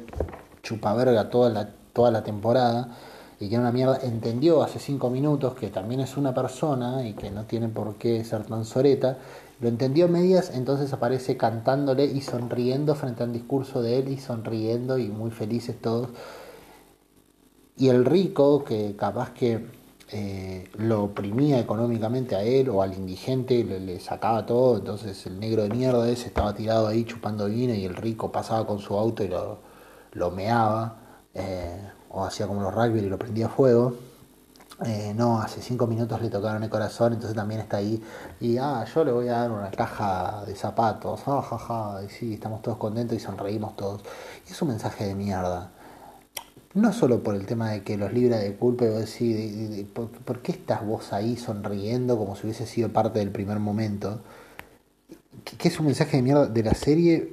chupaverga 0.62 1.28
toda 1.28 1.50
la, 1.50 1.68
toda 1.92 2.10
la 2.10 2.22
temporada, 2.24 2.96
y 3.38 3.48
que 3.48 3.54
era 3.54 3.62
una 3.62 3.72
mierda, 3.72 3.98
entendió 4.02 4.62
hace 4.62 4.78
cinco 4.78 5.08
minutos 5.08 5.54
que 5.54 5.68
también 5.68 6.00
es 6.00 6.16
una 6.16 6.34
persona 6.34 7.06
y 7.06 7.14
que 7.14 7.30
no 7.30 7.44
tiene 7.44 7.68
por 7.68 7.96
qué 7.96 8.22
ser 8.22 8.44
tan 8.44 8.66
soreta, 8.66 9.16
lo 9.60 9.68
entendió 9.68 10.08
medias, 10.08 10.52
entonces 10.54 10.92
aparece 10.92 11.36
cantándole 11.36 12.04
y 12.04 12.22
sonriendo 12.22 12.94
frente 12.94 13.22
al 13.22 13.32
discurso 13.32 13.82
de 13.82 13.98
él 13.98 14.08
y 14.08 14.18
sonriendo 14.18 14.96
y 14.96 15.08
muy 15.08 15.30
felices 15.30 15.76
todos. 15.80 16.08
Y 17.76 17.88
el 17.88 18.06
rico, 18.06 18.64
que 18.64 18.94
capaz 18.96 19.30
que 19.30 19.66
eh, 20.12 20.68
lo 20.76 21.04
oprimía 21.04 21.58
económicamente 21.58 22.36
a 22.36 22.42
él 22.42 22.68
o 22.68 22.82
al 22.82 22.94
indigente, 22.94 23.64
le, 23.64 24.00
sacaba 24.00 24.46
todo, 24.46 24.78
entonces 24.78 25.26
el 25.26 25.38
negro 25.40 25.62
de 25.62 25.70
mierda 25.70 26.08
ese 26.08 26.28
estaba 26.28 26.54
tirado 26.54 26.88
ahí 26.88 27.04
chupando 27.04 27.46
vino 27.46 27.74
y 27.74 27.84
el 27.84 27.94
rico 27.96 28.32
pasaba 28.32 28.66
con 28.66 28.78
su 28.80 28.96
auto 28.96 29.22
y 29.24 29.28
lo, 29.28 29.58
lo 30.12 30.30
meaba. 30.30 30.96
Eh, 31.34 31.90
o 32.10 32.24
hacía 32.24 32.46
como 32.46 32.62
los 32.62 32.74
rugby 32.74 33.00
y 33.00 33.08
lo 33.08 33.18
prendía 33.18 33.48
fuego. 33.48 33.94
Eh, 34.84 35.12
no, 35.14 35.40
hace 35.40 35.60
cinco 35.60 35.86
minutos 35.86 36.20
le 36.22 36.30
tocaron 36.30 36.62
el 36.62 36.70
corazón, 36.70 37.12
entonces 37.12 37.36
también 37.36 37.60
está 37.60 37.78
ahí. 37.78 38.02
Y 38.40 38.56
ah, 38.58 38.84
yo 38.92 39.04
le 39.04 39.12
voy 39.12 39.28
a 39.28 39.32
dar 39.32 39.50
una 39.50 39.70
caja 39.70 40.42
de 40.46 40.54
zapatos, 40.56 41.20
ah, 41.26 42.00
y 42.04 42.08
sí, 42.08 42.34
estamos 42.34 42.62
todos 42.62 42.78
contentos 42.78 43.16
y 43.16 43.20
sonreímos 43.20 43.76
todos. 43.76 44.02
Y 44.48 44.52
es 44.52 44.62
un 44.62 44.68
mensaje 44.68 45.06
de 45.06 45.14
mierda. 45.14 45.70
No 46.72 46.92
solo 46.92 47.22
por 47.22 47.34
el 47.34 47.46
tema 47.46 47.70
de 47.70 47.82
que 47.82 47.96
los 47.96 48.12
libra 48.12 48.38
de 48.38 48.54
culpa 48.54 48.84
y 48.84 48.88
vos 48.90 49.00
decís, 49.00 49.86
¿por, 49.92 50.40
qué 50.40 50.52
estás 50.52 50.86
vos 50.86 51.12
ahí 51.12 51.36
sonriendo 51.36 52.16
como 52.16 52.36
si 52.36 52.46
hubiese 52.46 52.64
sido 52.64 52.90
parte 52.90 53.18
del 53.18 53.30
primer 53.30 53.58
momento? 53.58 54.20
Que, 55.44 55.68
es 55.68 55.80
un 55.80 55.86
mensaje 55.86 56.16
de 56.18 56.22
mierda 56.22 56.46
de 56.46 56.62
la 56.62 56.74
serie. 56.74 57.32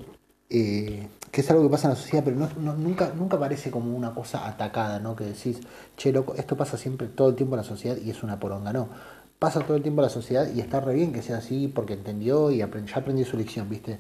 Eh, 0.50 1.08
que 1.32 1.42
es 1.42 1.52
algo 1.52 1.64
que 1.64 1.70
pasa 1.70 1.88
en 1.88 1.94
la 1.94 2.00
sociedad, 2.00 2.24
pero 2.24 2.36
no, 2.38 2.74
nunca, 2.74 3.12
nunca 3.16 3.38
parece 3.38 3.70
como 3.70 3.96
una 3.96 4.16
cosa 4.16 4.48
atacada, 4.48 5.00
¿no? 5.00 5.16
Que 5.16 5.26
decís, 5.26 5.60
che, 5.96 6.12
loco, 6.12 6.34
esto 6.36 6.58
pasa 6.58 6.78
siempre 6.78 7.08
todo 7.08 7.30
el 7.30 7.36
tiempo 7.36 7.56
en 7.56 7.58
la 7.62 7.64
sociedad 7.64 7.98
y 7.98 8.10
es 8.10 8.24
una 8.24 8.40
poronga, 8.40 8.74
no. 8.74 8.90
Pasa 9.38 9.60
todo 9.60 9.78
el 9.78 9.84
tiempo 9.84 10.02
en 10.02 10.06
la 10.06 10.10
sociedad 10.10 10.48
y 10.52 10.62
está 10.62 10.80
re 10.80 10.96
bien 10.96 11.14
que 11.14 11.22
sea 11.22 11.38
así 11.38 11.68
porque 11.68 11.94
entendió 11.94 12.50
y 12.50 12.58
ya 12.58 12.66
aprendió 12.66 13.26
su 13.26 13.38
lección, 13.38 13.70
¿viste? 13.70 14.00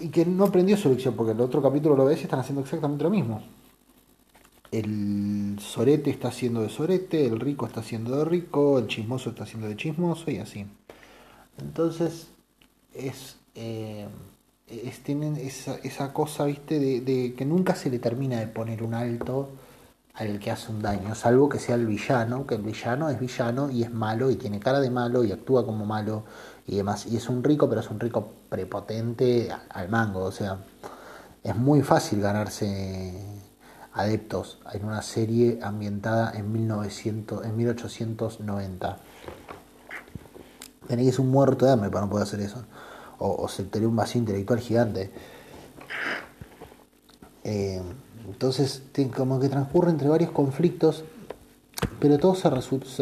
Y 0.00 0.08
que 0.08 0.26
no 0.26 0.44
aprendió 0.44 0.76
su 0.76 0.88
lección 0.88 1.14
porque 1.14 1.32
el 1.32 1.40
otro 1.40 1.62
capítulo 1.62 1.96
lo 1.96 2.04
ves 2.04 2.20
y 2.20 2.24
están 2.24 2.40
haciendo 2.40 2.62
exactamente 2.62 3.04
lo 3.04 3.10
mismo. 3.10 3.42
El 4.70 5.56
sorete 5.60 6.10
está 6.10 6.28
haciendo 6.28 6.62
de 6.62 6.68
sorete, 6.68 7.26
el 7.26 7.40
rico 7.40 7.66
está 7.66 7.80
haciendo 7.80 8.16
de 8.16 8.24
rico, 8.24 8.78
el 8.78 8.88
chismoso 8.88 9.30
está 9.30 9.44
haciendo 9.44 9.68
de 9.68 9.76
chismoso 9.76 10.30
y 10.30 10.38
así. 10.38 10.66
Entonces, 11.58 12.28
es... 12.92 13.36
Eh, 13.54 14.06
tienen 15.06 15.36
esa, 15.36 15.76
esa 15.84 16.12
cosa, 16.12 16.44
viste, 16.46 16.80
de, 16.80 17.34
que 17.34 17.44
nunca 17.44 17.76
se 17.76 17.90
le 17.90 18.00
termina 18.00 18.40
de 18.40 18.48
poner 18.48 18.82
un 18.82 18.94
alto 18.94 19.50
al 20.14 20.40
que 20.40 20.50
hace 20.50 20.72
un 20.72 20.82
daño, 20.82 21.14
salvo 21.14 21.48
que 21.48 21.58
sea 21.58 21.76
el 21.76 21.86
villano, 21.86 22.46
que 22.46 22.56
el 22.56 22.62
villano 22.62 23.08
es 23.08 23.20
villano 23.20 23.70
y 23.70 23.84
es 23.84 23.92
malo 23.92 24.30
y 24.30 24.36
tiene 24.36 24.58
cara 24.58 24.80
de 24.80 24.90
malo 24.90 25.22
y 25.24 25.30
actúa 25.30 25.64
como 25.64 25.84
malo 25.84 26.24
y 26.66 26.76
demás. 26.76 27.06
Y 27.06 27.16
es 27.16 27.28
un 27.28 27.42
rico, 27.44 27.68
pero 27.68 27.80
es 27.80 27.90
un 27.90 28.00
rico 28.00 28.32
prepotente 28.48 29.48
al 29.70 29.88
mango, 29.88 30.24
o 30.24 30.32
sea, 30.32 30.58
es 31.42 31.56
muy 31.56 31.82
fácil 31.82 32.20
ganarse 32.20 33.14
adeptos 33.92 34.58
en 34.72 34.84
una 34.84 35.02
serie 35.02 35.58
ambientada 35.62 36.32
en 36.34 36.52
1900, 36.52 37.46
en 37.46 37.56
1890. 37.56 38.98
Tenés 40.88 41.18
un 41.18 41.30
muerto 41.30 41.66
de 41.66 41.72
hambre 41.72 41.90
para 41.90 42.04
no 42.04 42.10
poder 42.10 42.24
hacer 42.24 42.40
eso 42.40 42.64
o, 43.18 43.48
se 43.48 43.64
te 43.64 43.84
un 43.86 43.96
vacío 43.96 44.20
intelectual 44.20 44.60
gigante. 44.60 45.10
Eh, 47.44 47.80
entonces, 48.26 48.82
como 49.16 49.40
que 49.40 49.48
transcurre 49.48 49.90
entre 49.90 50.08
varios 50.08 50.30
conflictos, 50.30 51.04
pero 52.00 52.18
todos 52.18 52.40
se 52.40 52.50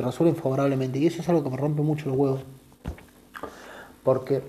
resuelven 0.03 0.37
favorablemente. 0.37 0.99
Y 0.99 1.07
eso 1.07 1.23
es 1.23 1.29
algo 1.29 1.43
que 1.43 1.51
me 1.51 1.57
rompe 1.57 1.83
mucho 1.83 2.09
los 2.09 2.17
huevos. 2.17 2.41
Porque, 4.05 4.43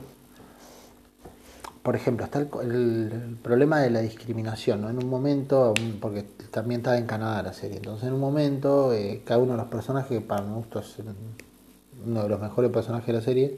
por 1.81 1.95
ejemplo, 1.95 2.25
está 2.25 2.39
el, 2.39 3.37
problema 3.41 3.79
de 3.79 3.89
la 3.89 4.01
discriminación, 4.01 4.81
¿no? 4.81 4.89
En 4.89 4.97
un 4.97 5.09
momento, 5.09 5.73
porque 6.01 6.23
también 6.51 6.81
está 6.81 6.97
en 6.97 7.07
Canadá 7.07 7.41
la 7.41 7.53
serie, 7.53 7.77
entonces 7.77 8.07
en 8.07 8.13
un 8.13 8.19
momento, 8.19 8.93
eh, 8.93 9.21
cada 9.25 9.39
uno 9.39 9.53
de 9.53 9.57
los 9.57 9.67
personajes, 9.67 10.09
que 10.09 10.21
para 10.21 10.43
mi 10.43 10.53
gusto 10.53 10.79
es 10.79 10.97
uno 12.05 12.23
de 12.23 12.29
los 12.29 12.39
mejores 12.39 12.71
personajes 12.71 13.07
de 13.07 13.13
la 13.13 13.21
serie, 13.21 13.57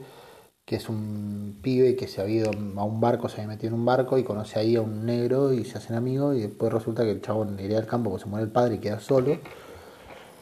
que 0.68 0.76
es 0.76 0.90
un 0.90 1.58
pibe 1.62 1.96
que 1.96 2.10
se 2.10 2.22
ha 2.22 2.28
ido 2.28 2.52
a 2.52 2.84
un 2.84 3.00
barco, 3.00 3.30
se 3.30 3.38
había 3.38 3.56
metido 3.56 3.70
en 3.70 3.80
un 3.80 3.86
barco 3.86 4.18
y 4.18 4.24
conoce 4.26 4.60
ahí 4.60 4.76
a 4.76 4.82
un 4.82 5.06
negro 5.06 5.54
y 5.54 5.64
se 5.64 5.78
hacen 5.78 5.96
amigos 5.96 6.36
y 6.36 6.42
después 6.42 6.74
resulta 6.74 7.04
que 7.04 7.12
el 7.12 7.22
chabón 7.22 7.58
hereda 7.58 7.80
el 7.80 7.88
campo 7.88 8.10
porque 8.10 8.26
se 8.26 8.30
muere 8.30 8.46
el 8.46 8.52
padre 8.52 8.76
y 8.76 8.80
queda 8.80 9.00
solo, 9.00 9.38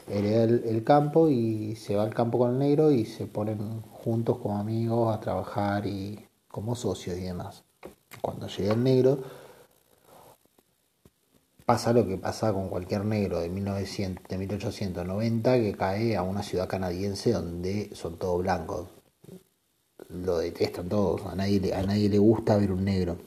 hereda 0.08 0.44
el, 0.44 0.84
campo 0.84 1.30
y 1.30 1.76
se 1.76 1.96
va 1.96 2.04
al 2.04 2.14
campo 2.14 2.38
con 2.38 2.52
el 2.52 2.60
negro 2.60 2.92
y 2.92 3.06
se 3.06 3.26
ponen 3.26 3.82
juntos 3.82 4.38
como 4.40 4.58
amigos 4.58 5.16
a 5.16 5.20
trabajar 5.20 5.86
y 5.88 6.28
como 6.48 6.76
socios 6.76 7.18
y 7.18 7.22
demás. 7.22 7.64
Cuando 8.22 8.48
llega 8.48 8.74
el 8.74 8.84
negro 8.84 9.20
pasa 11.66 11.94
lo 11.94 12.08
que 12.08 12.18
pasa 12.18 12.54
con 12.54 12.70
cualquier 12.70 13.06
negro 13.06 13.40
de, 13.40 13.50
1900, 13.50 14.28
de 14.28 14.38
1890 14.38 15.54
que 15.56 15.74
cae 15.74 16.16
a 16.16 16.22
una 16.22 16.44
ciudad 16.44 16.68
canadiense 16.68 17.32
donde 17.32 17.90
son 17.96 18.18
todos 18.18 18.42
blancos 18.44 18.88
lo 20.10 20.38
detestan 20.38 20.90
todos, 20.90 21.26
a 21.26 21.36
nadie, 21.36 21.74
a 21.74 21.84
nadie 21.84 22.10
le 22.10 22.20
gusta 22.20 22.58
ver 22.58 22.72
un 22.72 22.86
negro. 22.86 23.18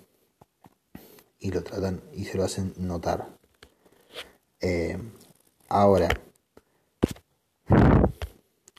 Y 1.41 1.51
lo 1.51 1.63
tratan 1.63 2.03
y 2.13 2.25
se 2.25 2.37
lo 2.37 2.45
hacen 2.45 2.75
notar. 2.79 3.29
Eh, 4.61 4.99
ahora, 5.69 6.09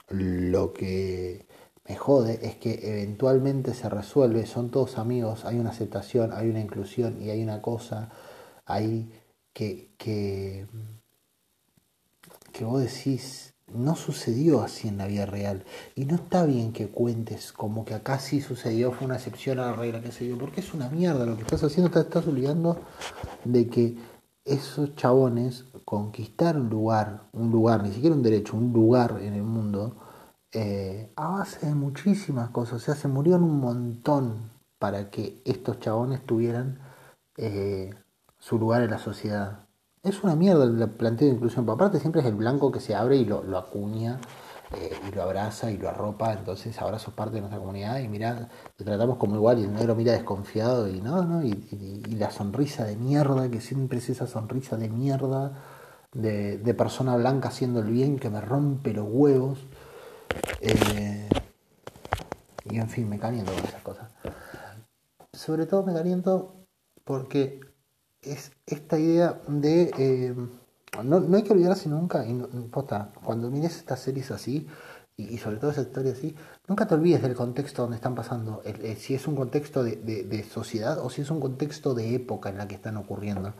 lo 0.09 0.73
que 0.73 1.45
me 1.87 1.95
jode 1.95 2.39
es 2.43 2.55
que 2.55 2.79
eventualmente 2.83 3.73
se 3.73 3.89
resuelve, 3.89 4.45
son 4.45 4.69
todos 4.69 4.97
amigos, 4.97 5.45
hay 5.45 5.57
una 5.59 5.71
aceptación, 5.71 6.31
hay 6.33 6.49
una 6.49 6.59
inclusión 6.59 7.21
y 7.21 7.29
hay 7.29 7.41
una 7.41 7.61
cosa 7.61 8.09
ahí 8.65 9.11
que, 9.53 9.91
que, 9.97 10.67
que 12.51 12.63
vos 12.63 12.81
decís, 12.81 13.55
no 13.73 13.95
sucedió 13.95 14.61
así 14.61 14.87
en 14.87 14.97
la 14.97 15.07
vida 15.07 15.25
real. 15.25 15.63
Y 15.95 16.05
no 16.05 16.15
está 16.15 16.45
bien 16.45 16.73
que 16.73 16.87
cuentes 16.87 17.51
como 17.51 17.85
que 17.85 17.93
acá 17.93 18.19
sí 18.19 18.41
sucedió, 18.41 18.91
fue 18.91 19.05
una 19.05 19.15
excepción 19.15 19.59
a 19.59 19.67
la 19.67 19.73
regla, 19.73 20.01
que 20.01 20.11
se 20.11 20.25
dio, 20.25 20.37
porque 20.37 20.61
es 20.61 20.73
una 20.73 20.89
mierda 20.89 21.25
lo 21.25 21.35
que 21.35 21.43
estás 21.43 21.63
haciendo, 21.63 21.91
te 21.91 21.99
estás 21.99 22.27
olvidando 22.27 22.79
de 23.45 23.67
que 23.67 23.95
esos 24.49 24.95
chabones 24.95 25.65
conquistaron 25.85 26.69
lugar, 26.69 27.21
un 27.33 27.51
lugar, 27.51 27.83
ni 27.83 27.91
siquiera 27.91 28.15
un 28.15 28.23
derecho, 28.23 28.57
un 28.57 28.73
lugar 28.73 29.19
en 29.21 29.33
el 29.33 29.43
mundo, 29.43 29.95
eh, 30.51 31.11
a 31.15 31.27
base 31.29 31.67
de 31.67 31.75
muchísimas 31.75 32.49
cosas. 32.49 32.75
O 32.75 32.79
sea, 32.79 32.95
se 32.95 33.07
murieron 33.07 33.43
un 33.43 33.59
montón 33.59 34.51
para 34.79 35.09
que 35.11 35.41
estos 35.45 35.79
chabones 35.79 36.25
tuvieran 36.25 36.79
eh, 37.37 37.93
su 38.39 38.57
lugar 38.57 38.81
en 38.81 38.91
la 38.91 38.97
sociedad. 38.97 39.67
Es 40.01 40.23
una 40.23 40.35
mierda 40.35 40.63
el 40.63 40.89
planteo 40.91 41.27
de 41.27 41.35
inclusión. 41.35 41.65
Por 41.65 41.75
aparte 41.75 41.99
siempre 41.99 42.21
es 42.21 42.27
el 42.27 42.35
blanco 42.35 42.71
que 42.71 42.79
se 42.79 42.95
abre 42.95 43.17
y 43.17 43.25
lo, 43.25 43.57
acuña 43.57 44.19
eh, 44.75 44.91
y 45.07 45.15
lo 45.15 45.23
abraza 45.23 45.71
y 45.71 45.77
lo 45.77 45.89
arropa. 45.89 46.33
Entonces 46.33 46.79
ahora 46.79 46.99
sos 46.99 47.13
parte 47.13 47.35
de 47.35 47.41
nuestra 47.41 47.59
comunidad 47.59 47.99
y 47.99 48.07
mira, 48.07 48.49
te 48.75 48.83
tratamos 48.83 49.17
como 49.17 49.35
igual 49.35 49.59
y 49.59 49.63
el 49.63 49.73
negro 49.73 49.95
mira 49.95 50.13
desconfiado 50.13 50.87
y 50.87 51.01
no, 51.01 51.23
no, 51.23 51.43
y, 51.43 51.53
la 52.17 52.31
sonrisa 52.31 52.83
de 52.83 52.95
mierda, 52.95 53.49
que 53.49 53.61
siempre 53.61 53.99
es 53.99 54.09
esa 54.09 54.27
sonrisa 54.27 54.77
de 54.77 54.89
mierda 54.89 55.53
de, 56.13 56.73
persona 56.73 57.15
blanca 57.15 57.49
haciendo 57.49 57.79
el 57.79 57.89
bien 57.89 58.19
que 58.19 58.29
me 58.29 58.41
rompe 58.41 58.93
los 58.93 59.07
huevos. 59.09 59.59
Eh, 60.61 61.29
y 62.69 62.77
en 62.77 62.89
fin, 62.89 63.09
me 63.09 63.17
caliento 63.17 63.51
con 63.53 63.63
esas 63.63 63.81
cosas. 63.81 64.11
Sobre 65.33 65.65
todo 65.65 65.83
me 65.83 65.93
caliento 65.93 66.67
porque 67.03 67.61
es 68.21 68.51
esta 68.65 68.99
idea 68.99 69.41
de... 69.47 69.91
Eh, 69.97 70.35
no, 71.03 71.35
hay 71.35 71.43
que 71.43 71.53
olvidarse 71.53 71.89
nunca, 71.89 72.25
y 72.25 72.39
cuando 73.23 73.49
mires 73.49 73.77
estas 73.77 73.99
series 73.99 74.31
así, 74.31 74.67
y, 75.17 75.37
sobre 75.37 75.57
todo 75.57 75.71
esa 75.71 75.81
historia 75.81 76.13
así, 76.13 76.33
nunca 76.67 76.87
te 76.87 76.95
olvides 76.95 77.21
del 77.21 77.35
contexto 77.35 77.81
donde 77.81 77.97
están 77.97 78.15
pasando, 78.15 78.61
si 78.97 79.15
es 79.15 79.27
un 79.27 79.35
contexto 79.35 79.83
de, 79.83 79.97
de, 79.97 80.43
sociedad 80.43 80.99
o 80.99 81.09
si 81.09 81.21
es 81.21 81.29
un 81.29 81.41
contexto 81.41 81.93
de 81.93 82.15
época 82.15 82.49
en 82.49 82.57
la 82.57 82.67
que 82.69 82.75
están 82.75 82.95
ocurriendo. 82.95 83.53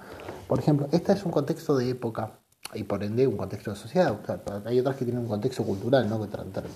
Por 0.47 0.59
ejemplo, 0.59 0.87
este 0.93 1.11
es 1.11 1.25
un 1.25 1.31
contexto 1.31 1.75
de 1.75 1.89
época 1.89 2.39
y 2.73 2.83
por 2.83 3.03
ende 3.03 3.27
un 3.27 3.35
contexto 3.35 3.71
de 3.71 3.77
sociedad. 3.77 4.17
hay 4.65 4.79
otras 4.79 4.95
que 4.95 5.03
tienen 5.03 5.23
un 5.23 5.27
contexto 5.27 5.63
cultural, 5.65 6.07
¿no? 6.07 6.21
que 6.21 6.27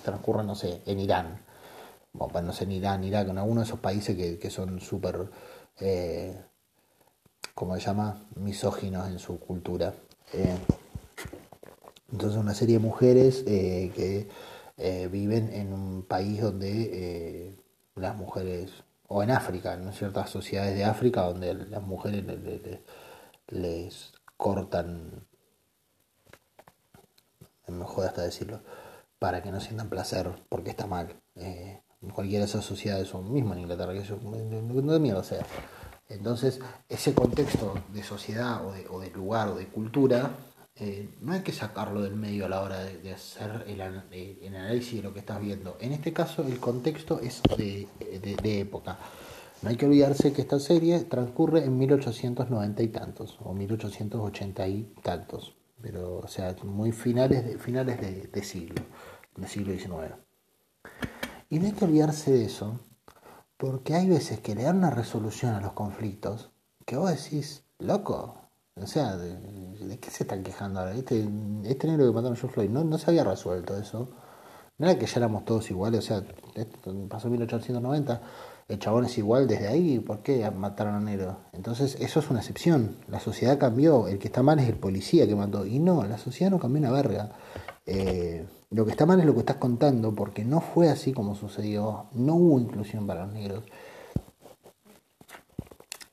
transcurren, 0.04 0.48
no 0.48 0.56
sé, 0.56 0.82
en 0.86 1.00
Irán. 1.00 1.40
Bueno, 2.12 2.48
no 2.48 2.54
sé, 2.54 2.66
en 2.66 2.74
Irán, 2.74 3.04
Irak, 3.04 3.30
en 3.30 3.38
alguno 3.38 3.62
de 3.62 3.68
esos 3.68 3.80
países 3.80 4.16
que, 4.16 4.38
que 4.38 4.50
son 4.50 4.80
súper, 4.82 5.30
eh, 5.80 6.44
¿cómo 7.56 7.76
se 7.76 7.82
llama?, 7.82 8.18
misóginos 8.36 9.08
en 9.08 9.18
su 9.18 9.40
cultura. 9.40 9.94
Eh, 10.34 10.58
entonces 12.14 12.40
una 12.40 12.54
serie 12.54 12.76
de 12.76 12.84
mujeres 12.84 13.44
eh, 13.48 13.92
que 13.96 14.30
eh, 14.78 15.08
viven 15.12 15.52
en 15.52 15.74
un 15.74 16.04
país 16.04 16.42
donde 16.42 16.90
eh, 16.94 17.56
las 17.96 18.16
mujeres, 18.16 18.72
o 19.08 19.24
en 19.24 19.32
África, 19.32 19.74
en 19.74 19.92
ciertas 19.94 20.30
sociedades 20.30 20.76
de 20.76 20.86
África 20.86 21.24
donde 21.24 21.56
las 21.56 21.82
mujeres 21.82 22.24
les, 23.48 24.14
cortan, 24.38 25.26
me 27.68 27.86
jode 27.86 28.08
hasta 28.08 28.22
decirlo, 28.22 28.62
para 29.18 29.42
que 29.42 29.52
no 29.52 29.60
sientan 29.60 29.90
placer, 29.90 30.30
porque 30.50 30.70
está 30.70 30.86
mal. 30.86 31.16
en 31.36 32.10
cualquiera 32.14 32.46
de 32.46 32.50
esas 32.50 32.64
sociedades, 32.66 33.14
o 33.16 33.22
mismo 33.24 33.54
en 33.54 33.62
Inglaterra, 33.62 33.94
que 33.94 34.00
eso, 34.00 34.20
no 34.22 34.94
de 34.94 35.00
miedo 35.00 35.24
sea. 35.24 35.46
Entonces, 36.10 36.60
ese 36.90 37.14
contexto 37.14 37.74
de 37.92 38.04
sociedad 38.04 38.66
o 38.66 38.74
de, 38.74 38.88
o 38.88 39.00
de 39.00 39.10
lugar 39.12 39.50
o 39.50 39.56
de 39.56 39.68
cultura 39.68 40.32
eh, 40.76 41.08
no 41.22 41.34
hay 41.34 41.42
que 41.42 41.52
sacarlo 41.52 42.02
del 42.02 42.16
medio 42.16 42.48
a 42.48 42.50
la 42.50 42.62
hora 42.62 42.84
de, 42.84 43.14
hacer 43.14 43.64
el, 43.68 43.80
análisis 43.80 44.98
de 44.98 45.04
lo 45.04 45.14
que 45.14 45.20
estás 45.20 45.40
viendo. 45.40 45.78
En 45.80 45.92
este 45.92 46.14
caso, 46.14 46.44
el 46.44 46.60
contexto 46.60 47.20
es 47.20 47.44
de, 47.58 47.88
época. 48.60 48.98
No 49.62 49.70
hay 49.70 49.76
que 49.76 49.86
olvidarse 49.86 50.34
que 50.34 50.42
esta 50.42 50.60
serie 50.60 51.00
transcurre 51.02 51.64
en 51.64 51.78
1890 51.78 52.82
y 52.82 52.88
tantos, 52.88 53.38
o 53.44 53.54
1880 53.54 54.68
y 54.68 54.94
tantos, 55.04 55.56
pero, 55.80 56.18
o 56.18 56.28
sea, 56.28 56.56
muy 56.64 56.92
finales 56.92 57.46
de, 57.46 57.58
finales 57.60 58.32
de, 58.32 58.44
siglo, 58.44 58.82
del 59.36 59.48
siglo 59.48 59.74
XIX. 59.74 60.16
Y 61.50 61.60
no 61.60 61.68
hay 61.68 61.74
que 61.74 61.86
olvidarse 61.86 62.32
de 62.32 62.46
eso, 62.46 62.80
porque 63.64 63.94
hay 63.94 64.10
veces 64.10 64.42
que 64.42 64.56
le 64.56 64.64
dan 64.64 64.80
una 64.80 64.90
resolución 64.90 65.56
a 65.56 65.62
los 65.62 65.72
conflictos 65.72 66.52
que 66.86 66.98
vos 66.98 67.10
decís, 67.10 67.64
loco, 67.80 68.36
o 68.76 68.86
sea, 68.86 69.16
¿de, 69.16 69.98
qué 70.02 70.12
se 70.12 70.26
están 70.26 70.44
quejando 70.44 70.82
ahora? 70.82 70.94
Este, 70.94 71.26
este 71.64 71.88
negro 71.88 72.06
que 72.08 72.12
mataron 72.12 72.34
a 72.34 72.36
George 72.36 72.54
Floyd 72.54 72.70
no, 72.70 72.84
no 72.84 72.98
se 72.98 73.10
había 73.10 73.24
resuelto 73.24 73.78
eso. 73.78 74.10
No 74.78 74.90
era 74.90 75.00
que 75.00 75.06
ya 75.06 75.14
éramos 75.16 75.46
todos 75.46 75.72
iguales, 75.72 76.00
o 76.00 76.02
sea, 76.02 76.24
pasó 77.08 77.28
en 77.28 77.32
1890, 77.32 78.22
el 78.68 78.80
chabón 78.80 79.06
es 79.06 79.18
igual 79.18 79.48
desde 79.48 79.70
ahí, 79.70 80.00
¿por 80.00 80.24
qué 80.24 80.52
mataron 80.52 80.96
a 80.96 81.00
negro? 81.00 81.38
Entonces, 81.54 81.96
eso 82.02 82.20
es 82.20 82.30
una 82.30 82.42
excepción. 82.42 82.98
La 83.08 83.22
sociedad 83.22 83.58
cambió, 83.58 84.10
el 84.10 84.20
que 84.20 84.28
está 84.28 84.44
mal 84.44 84.60
es 84.60 84.68
el 84.68 84.76
policía 84.76 85.26
que 85.26 85.38
mató. 85.38 85.66
Y 85.66 85.80
no, 85.80 86.04
la 86.04 86.18
sociedad 86.18 86.52
no 86.52 86.60
cambió 86.60 86.82
una 86.82 86.92
verga. 86.92 87.32
Eh, 87.86 88.46
lo 88.74 88.86
que 88.86 88.92
está 88.92 89.06
mal 89.06 89.20
es 89.20 89.26
lo 89.26 89.34
que 89.34 89.40
estás 89.40 89.58
contando, 89.58 90.14
porque 90.14 90.44
no 90.44 90.62
fue 90.62 90.90
así 90.90 91.14
como 91.14 91.36
sucedió, 91.36 92.08
no 92.14 92.36
hubo 92.36 92.60
inclusión 92.60 93.08
para 93.08 93.26
los 93.26 93.34
negros 93.34 93.64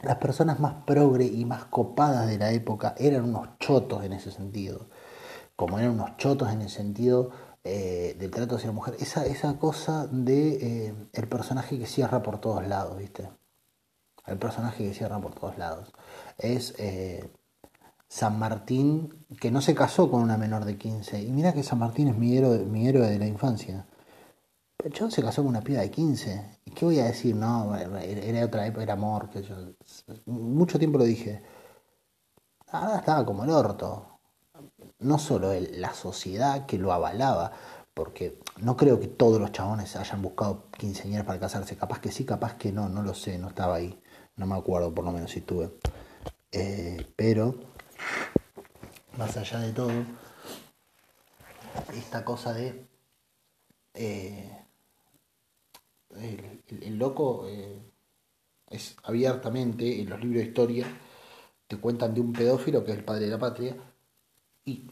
las 0.03 0.17
personas 0.17 0.61
más 0.61 0.75
progre 0.85 1.27
y 1.27 1.45
más 1.45 1.65
copadas 1.65 2.27
de 2.27 2.39
la 2.39 2.53
época 2.53 2.95
eran 2.99 3.25
unos 3.25 3.59
chotos 3.59 4.05
en 4.05 4.13
ese 4.13 4.31
sentido. 4.31 4.87
Como 5.57 5.79
eran 5.79 5.93
unos 5.93 6.17
chotos 6.17 6.51
en 6.53 6.63
el 6.63 6.71
sentido 6.71 7.31
eh, 7.65 8.17
del 8.19 8.31
trato 8.31 8.57
hacia 8.57 8.69
la 8.69 8.73
mujer. 8.73 8.97
Esa, 8.99 9.27
esa 9.27 9.59
cosa 9.59 10.07
de 10.07 10.87
eh, 10.89 10.95
el 11.13 11.29
personaje 11.29 11.79
que 11.79 11.87
cierra 11.87 12.23
por 12.23 12.41
todos 12.41 12.67
lados, 12.67 12.97
¿viste? 12.97 13.31
El 14.27 14.39
personaje 14.39 14.85
que 14.85 14.95
cierra 14.95 15.21
por 15.21 15.35
todos 15.35 15.59
lados. 15.59 15.93
Es 16.39 16.75
eh, 16.79 17.31
San 18.11 18.41
Martín, 18.41 19.25
que 19.41 19.53
no 19.53 19.61
se 19.61 19.73
casó 19.73 20.11
con 20.11 20.21
una 20.21 20.37
menor 20.37 20.65
de 20.65 20.77
15. 20.77 21.23
Y 21.23 21.31
mira 21.31 21.53
que 21.53 21.63
San 21.63 21.79
Martín 21.79 22.09
es 22.09 22.17
mi 22.19 22.37
héroe, 22.37 22.59
mi 22.59 22.89
héroe 22.89 23.09
de 23.09 23.21
la 23.21 23.27
infancia. 23.29 23.87
Pero 24.77 24.95
John 24.99 25.13
se 25.13 25.23
casó 25.23 25.43
con 25.43 25.51
una 25.51 25.61
piba 25.61 25.81
de 25.81 25.93
15. 25.93 26.59
¿Y 26.65 26.73
qué 26.73 26.85
voy 26.85 26.99
a 26.99 27.05
decir? 27.05 27.37
No, 27.37 27.73
era 27.77 28.45
otra 28.45 28.67
época, 28.67 28.83
era 28.83 28.95
amor. 28.95 29.31
Que 29.31 29.45
yo, 29.45 29.55
mucho 30.27 30.77
tiempo 30.77 30.99
lo 30.99 31.05
dije. 31.05 31.41
Ahora 32.73 32.97
estaba 32.97 33.25
como 33.25 33.45
el 33.45 33.51
orto. 33.51 34.19
No 34.99 35.19
solo 35.19 35.53
él, 35.53 35.71
la 35.81 35.95
sociedad 35.95 36.67
que 36.67 36.79
lo 36.79 36.93
avalaba. 36.93 37.53
Porque 37.95 38.41
no 38.61 38.77
creo 38.77 38.99
que 38.99 39.07
todos 39.07 39.41
los 39.41 39.53
chabones 39.53 39.95
hayan 39.95 40.21
buscado 40.21 40.65
quinceañeras 40.77 41.27
para 41.27 41.39
casarse. 41.39 41.77
Capaz 41.77 42.01
que 42.01 42.11
sí, 42.11 42.25
capaz 42.25 42.55
que 42.55 42.73
no, 42.73 42.89
no 42.89 43.05
lo 43.05 43.15
sé, 43.15 43.39
no 43.39 43.51
estaba 43.51 43.77
ahí. 43.77 43.97
No 44.35 44.47
me 44.47 44.57
acuerdo 44.57 44.93
por 44.93 45.05
lo 45.05 45.13
menos 45.13 45.31
si 45.31 45.39
estuve. 45.39 45.71
Eh, 46.51 47.07
pero, 47.15 47.70
más 49.17 49.37
allá 49.37 49.61
de 49.61 49.73
todo, 49.73 49.93
esta 51.95 52.25
cosa 52.25 52.53
de 52.53 52.87
eh, 53.95 54.65
el, 56.69 56.99
loco 56.99 57.47
eh, 57.49 57.83
es 58.69 58.97
abiertamente, 59.03 60.01
en 60.01 60.11
los 60.11 60.21
libros 60.21 60.43
de 60.43 60.49
historia, 60.49 60.87
te 61.67 61.77
cuentan 61.79 62.15
de 62.15 62.21
un 62.21 62.33
pedófilo 62.33 62.85
que 62.85 62.93
es 62.93 62.99
el 62.99 63.05
padre 63.05 63.27
de 63.27 63.31
la 63.31 63.39
patria, 63.39 63.77
y 64.65 64.91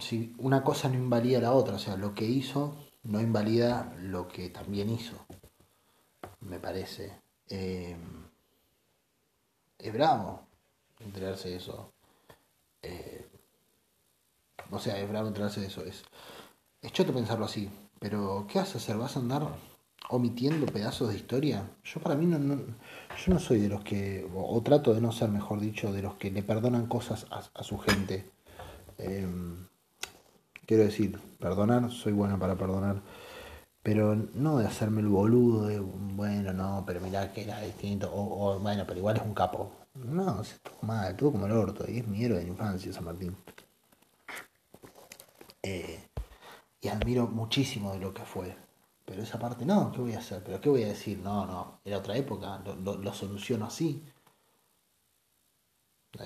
si 0.00 0.34
una 0.38 0.62
cosa 0.62 0.88
no 0.88 0.96
invalida 0.96 1.40
la 1.40 1.52
otra, 1.52 1.76
o 1.76 1.78
sea, 1.78 1.96
lo 1.96 2.14
que 2.14 2.24
hizo 2.24 2.76
no 3.04 3.20
invalida 3.20 3.94
lo 4.00 4.28
que 4.28 4.50
también 4.50 4.90
hizo, 4.90 5.26
me 6.40 6.58
parece. 6.58 7.20
Eh, 7.48 7.96
es 9.78 9.92
bravo 9.92 10.46
enterarse 11.00 11.50
de 11.50 11.56
eso. 11.56 11.94
Eh, 12.82 13.26
o 14.70 14.78
sea, 14.78 14.98
es 14.98 15.08
bravo 15.08 15.28
enterarse 15.28 15.60
de 15.60 15.66
eso. 15.66 15.84
Es, 15.84 16.04
es 16.82 16.92
choto 16.92 17.12
pensarlo 17.12 17.44
así, 17.44 17.70
pero 17.98 18.46
¿qué 18.48 18.58
vas 18.58 18.74
a 18.74 18.78
hacer? 18.78 18.96
¿Vas 18.96 19.16
a 19.16 19.20
andar 19.20 19.48
omitiendo 20.08 20.66
pedazos 20.66 21.10
de 21.10 21.16
historia. 21.16 21.68
Yo 21.84 22.00
para 22.00 22.14
mí 22.14 22.26
no, 22.26 22.38
no 22.38 22.56
yo 22.56 23.32
no 23.32 23.38
soy 23.38 23.60
de 23.60 23.68
los 23.68 23.82
que, 23.82 24.28
o, 24.34 24.60
trato 24.62 24.94
de 24.94 25.00
no 25.00 25.12
ser, 25.12 25.28
mejor 25.30 25.60
dicho, 25.60 25.92
de 25.92 26.02
los 26.02 26.14
que 26.14 26.30
le 26.30 26.42
perdonan 26.42 26.86
cosas 26.86 27.26
a, 27.30 27.62
su 27.62 27.78
gente. 27.78 28.30
Em, 28.98 29.66
quiero 30.66 30.84
decir, 30.84 31.18
perdonar, 31.38 31.90
soy 31.90 32.12
bueno 32.12 32.38
para 32.38 32.56
perdonar, 32.56 33.02
pero 33.82 34.16
no 34.34 34.58
de 34.58 34.66
hacerme 34.66 35.00
el 35.00 35.08
boludo 35.08 35.66
de, 35.66 35.80
bueno, 35.80 36.52
no, 36.52 36.84
pero 36.86 37.00
mirá 37.00 37.32
que 37.32 37.42
era 37.44 37.60
distinto, 37.60 38.10
o, 38.12 38.58
bueno, 38.60 38.84
pero 38.86 38.98
igual 38.98 39.16
es 39.16 39.22
un 39.22 39.34
capo. 39.34 39.70
No, 39.94 40.44
se 40.44 40.54
estuvo 40.54 40.78
mal, 40.82 41.10
estuvo 41.10 41.32
como 41.32 41.46
el 41.46 41.52
orto, 41.52 41.84
y 41.90 41.98
es 41.98 42.06
mi 42.06 42.24
héroe 42.24 42.38
de 42.38 42.48
infancia, 42.48 42.92
San 42.92 43.04
Martín. 43.04 43.36
Eh, 45.62 46.08
y 46.80 46.88
admiro 46.88 47.26
muchísimo 47.26 47.92
de 47.92 47.98
lo 47.98 48.14
que 48.14 48.24
fue. 48.24 48.56
Pero 49.04 49.22
esa 49.22 49.38
parte 49.38 49.64
no, 49.64 49.90
¿qué 49.92 50.00
voy 50.00 50.14
a 50.14 50.18
hacer? 50.18 50.42
¿Pero 50.44 50.60
qué 50.60 50.68
voy 50.68 50.82
a 50.84 50.88
decir? 50.88 51.18
No, 51.18 51.46
no, 51.46 51.80
era 51.84 51.98
otra 51.98 52.16
época, 52.16 52.58
lo, 52.58 53.12
soluciono 53.14 53.66
así. 53.66 54.04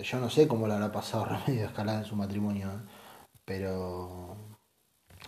Yo 0.03 0.18
no 0.18 0.31
sé 0.31 0.48
cómo 0.48 0.66
le 0.66 0.75
habrá 0.75 0.90
pasado 0.90 1.25
Remedio 1.27 1.66
Escalada 1.66 2.01
en 2.01 2.05
su 2.05 2.16
matrimonio, 2.16 2.70
¿eh? 2.70 2.81
pero 3.44 4.37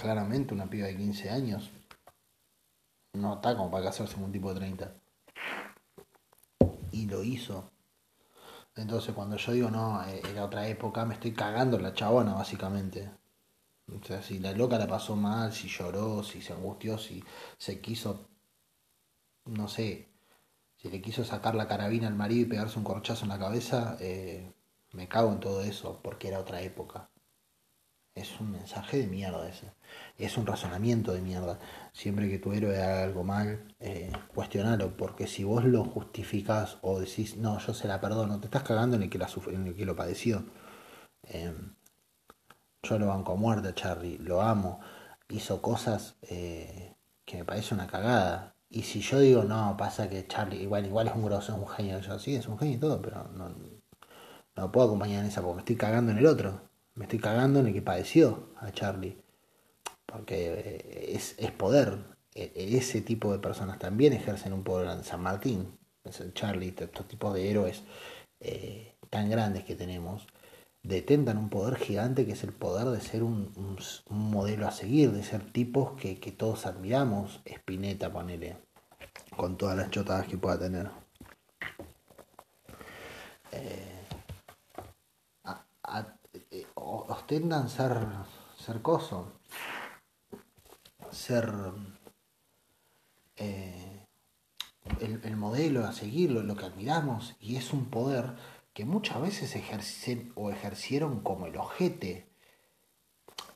claramente 0.01 0.55
una 0.55 0.66
piba 0.66 0.87
de 0.87 0.97
15 0.97 1.31
años 1.31 1.70
no 3.12 3.35
está 3.35 3.57
como 3.57 3.70
para 3.70 3.85
casarse 3.85 4.14
con 4.14 4.25
un 4.25 4.33
tipo 4.33 4.53
de 4.53 4.61
30. 4.61 4.94
Y 6.92 7.07
lo 7.07 7.23
hizo. 7.23 7.74
Entonces 8.77 9.15
cuando 9.15 9.37
yo 9.37 9.53
digo 9.53 9.71
no, 9.71 10.05
eh, 10.05 10.23
era 10.31 10.45
otra 10.45 10.69
época, 10.69 11.05
me 11.05 11.15
estoy 11.15 11.33
cagando 11.33 11.79
la 11.79 11.95
chabona 11.95 12.35
básicamente. 12.35 13.11
O 13.89 14.05
sea, 14.05 14.23
si 14.23 14.39
la 14.39 14.53
loca 14.53 14.79
la 14.79 14.87
pasó 14.89 15.17
mal, 15.17 15.53
si 15.53 15.69
lloró, 15.69 16.23
si 16.23 16.43
se 16.43 16.53
angustió, 16.53 16.99
si 16.99 17.23
se 17.59 17.81
quiso, 17.81 18.29
no 19.47 19.69
sé, 19.69 20.09
si 20.77 20.91
le 20.91 21.01
quiso 21.03 21.25
sacar 21.25 21.55
la 21.55 21.69
carabina 21.69 22.09
al 22.09 22.15
marido 22.15 22.43
y 22.43 22.47
pegarse 22.51 22.79
un 22.79 22.85
corchazo 22.85 23.25
en 23.25 23.31
la 23.31 23.39
cabeza, 23.39 23.97
eh, 24.01 24.53
me 24.93 25.09
cago 25.09 25.33
en 25.33 25.41
todo 25.41 25.63
eso, 25.63 26.01
porque 26.03 26.29
era 26.29 26.41
otra 26.41 26.63
época. 26.63 27.11
Es 28.15 28.41
un 28.41 28.51
mensaje 28.51 28.99
de 28.99 29.07
mierda 29.07 29.49
ese. 29.49 29.73
Es 30.18 30.37
un 30.38 30.46
razonamiento 30.46 31.12
de 31.12 31.20
mierda. 31.20 31.59
Siempre 31.92 32.29
que 32.29 32.38
tu 32.38 32.53
héroe 32.53 32.81
haga 32.81 33.03
algo 33.03 33.24
mal, 33.24 33.74
eh, 33.81 34.12
cuestionalo, 34.35 34.96
porque 34.96 35.27
si 35.27 35.44
vos 35.44 35.64
lo 35.64 35.85
justificás 35.85 36.79
o 36.83 37.00
decís, 37.00 37.37
no, 37.37 37.59
yo 37.59 37.74
se 37.74 37.88
la 37.88 38.00
perdono, 38.00 38.38
te 38.40 38.46
estás 38.46 38.62
cagando 38.62 38.96
en 38.96 39.05
el 39.05 39.11
que, 39.11 39.18
la 39.18 39.29
en 39.48 39.66
el 39.66 39.74
que 39.74 39.85
lo 39.85 39.96
padeció. 39.96 40.44
Eh, 41.24 41.53
yo 42.83 42.98
lo 42.98 43.07
banco 43.09 43.33
a 43.33 43.37
muerte 43.37 43.74
Charlie, 43.74 44.18
lo 44.18 44.42
amo. 44.42 44.81
Hizo 45.29 45.62
cosas 45.62 46.16
eh, 46.22 46.94
que 47.24 47.38
me 47.38 47.44
parece 47.44 47.74
una 47.74 47.87
cagada. 47.87 48.57
Y 48.68 48.83
si 48.83 49.00
yo 49.00 49.20
digo, 49.20 49.44
no, 49.44 49.77
pasa 49.77 50.09
que 50.09 50.27
Charlie, 50.27 50.62
igual, 50.62 50.87
igual 50.87 51.09
es 51.09 51.14
un 51.14 51.24
grosso, 51.24 51.53
es 51.53 51.59
un 51.59 51.68
genio. 51.68 52.00
Yo 52.00 52.18
sí, 52.18 52.35
es 52.37 52.46
un 52.46 52.59
genio 52.59 52.77
y 52.77 52.81
todo, 52.81 53.00
pero 53.00 53.24
no, 53.35 53.55
no 54.57 54.72
puedo 54.72 54.87
acompañar 54.87 55.20
en 55.20 55.31
esa 55.31 55.40
porque 55.42 55.57
me 55.57 55.61
estoy 55.62 55.77
cagando 55.77 56.12
en 56.12 56.18
el 56.18 56.27
otro. 56.27 56.61
Me 56.94 57.05
estoy 57.05 57.18
cagando 57.18 57.61
en 57.61 57.68
el 57.68 57.72
que 57.72 57.83
padeció 57.83 58.50
a 58.61 58.70
Charlie. 58.72 59.24
Porque 60.07 61.11
es, 61.14 61.35
es 61.38 61.51
poder. 61.53 61.99
E, 62.35 62.53
ese 62.77 63.01
tipo 63.01 63.33
de 63.33 63.38
personas 63.38 63.79
también 63.79 64.12
ejercen 64.12 64.53
un 64.53 64.64
poder 64.64 64.88
en 64.90 65.05
San 65.05 65.23
Martín, 65.23 65.79
Charlie, 66.35 66.75
estos 66.77 67.09
tipos 67.09 67.33
de 67.35 67.51
héroes 67.51 67.83
eh, 68.40 68.97
tan 69.11 69.31
grandes 69.31 69.64
que 69.64 69.75
tenemos, 69.75 70.27
detentan 70.83 71.38
un 71.38 71.49
poder 71.49 71.77
gigante 71.77 72.27
que 72.27 72.33
es 72.33 72.45
el 72.45 72.53
poder 72.53 72.88
de 72.88 73.01
ser 73.01 73.23
un, 73.23 73.79
modelo 74.09 74.67
a 74.69 74.73
seguir, 74.73 75.12
de 75.12 75.23
ser 75.23 75.51
tipos 75.53 75.93
que, 75.99 76.17
todos 76.37 76.67
admiramos. 76.67 77.40
Spinetta, 77.47 78.12
ponele, 78.12 78.59
con 79.37 79.57
todas 79.57 79.77
las 79.77 79.90
chotadas 79.90 80.27
que 80.27 80.37
pueda 80.37 80.59
tener. 80.59 80.90
Eh, 83.53 84.07
eh, 86.51 86.67
ostentan 86.75 87.69
ser, 87.69 87.97
ser 88.59 88.83
coso, 88.83 89.33
ser 91.14 91.50
eh, 93.37 94.07
el, 95.00 95.37
modelo 95.37 95.85
a 95.85 95.92
seguir, 95.92 96.31
lo, 96.31 96.57
que 96.57 96.66
admiramos, 96.66 97.37
y 97.40 97.57
es 97.57 97.72
un 97.72 97.87
poder 97.87 98.35
que 98.72 98.85
muchas 98.85 99.20
veces 99.20 99.57
ejercen 99.57 100.33
o 100.35 100.50
ejercieron 100.50 101.20
como 101.20 101.46
el 101.46 101.57
ojete. 101.57 102.27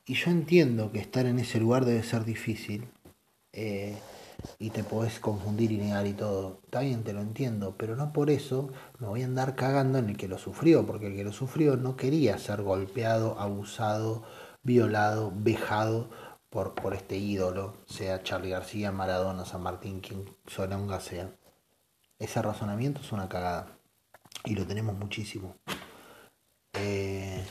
Y 0.05 0.15
yo 0.15 0.31
entiendo 0.31 0.91
que 0.91 0.99
estar 0.99 1.25
en 1.25 1.39
ese 1.39 1.59
lugar 1.59 1.85
debe 1.85 2.03
ser 2.03 2.25
difícil. 2.25 2.87
Eh, 3.53 3.97
y 4.57 4.69
te 4.69 4.83
podés 4.83 5.19
confundir 5.19 5.71
y 5.71 5.77
negar 5.77 6.07
y 6.07 6.13
todo. 6.13 6.61
Está 6.63 6.81
bien, 6.81 7.03
te 7.03 7.13
lo 7.13 7.21
entiendo, 7.21 7.75
pero 7.77 7.95
no 7.95 8.13
por 8.13 8.29
eso 8.29 8.71
me 8.99 9.07
voy 9.07 9.21
a 9.21 9.25
andar 9.25 9.55
cagando 9.55 9.97
en 9.97 10.09
el 10.09 10.17
que 10.17 10.27
lo 10.27 10.37
sufrió, 10.37 10.85
porque 10.85 11.07
el 11.07 11.15
que 11.15 11.23
lo 11.23 11.33
sufrió 11.33 11.75
no 11.75 11.95
quería 11.97 12.37
ser 12.37 12.61
golpeado, 12.61 13.39
abusado, 13.39 14.23
violado, 14.63 15.33
vejado 15.35 16.09
por, 16.49 16.73
por 16.73 16.93
este 16.93 17.17
ídolo, 17.17 17.77
sea 17.85 18.23
Charlie 18.23 18.49
García, 18.49 18.91
Maradona, 18.91 19.45
San 19.45 19.61
Martín, 19.61 19.99
quien 19.99 20.25
un 20.77 20.99
sea. 20.99 21.31
Ese 22.17 22.41
razonamiento 22.41 23.01
es 23.01 23.11
una 23.11 23.29
cagada 23.29 23.77
y 24.45 24.55
lo 24.55 24.65
tenemos 24.65 24.95
muchísimo. 24.95 25.55
Eh, 26.73 27.45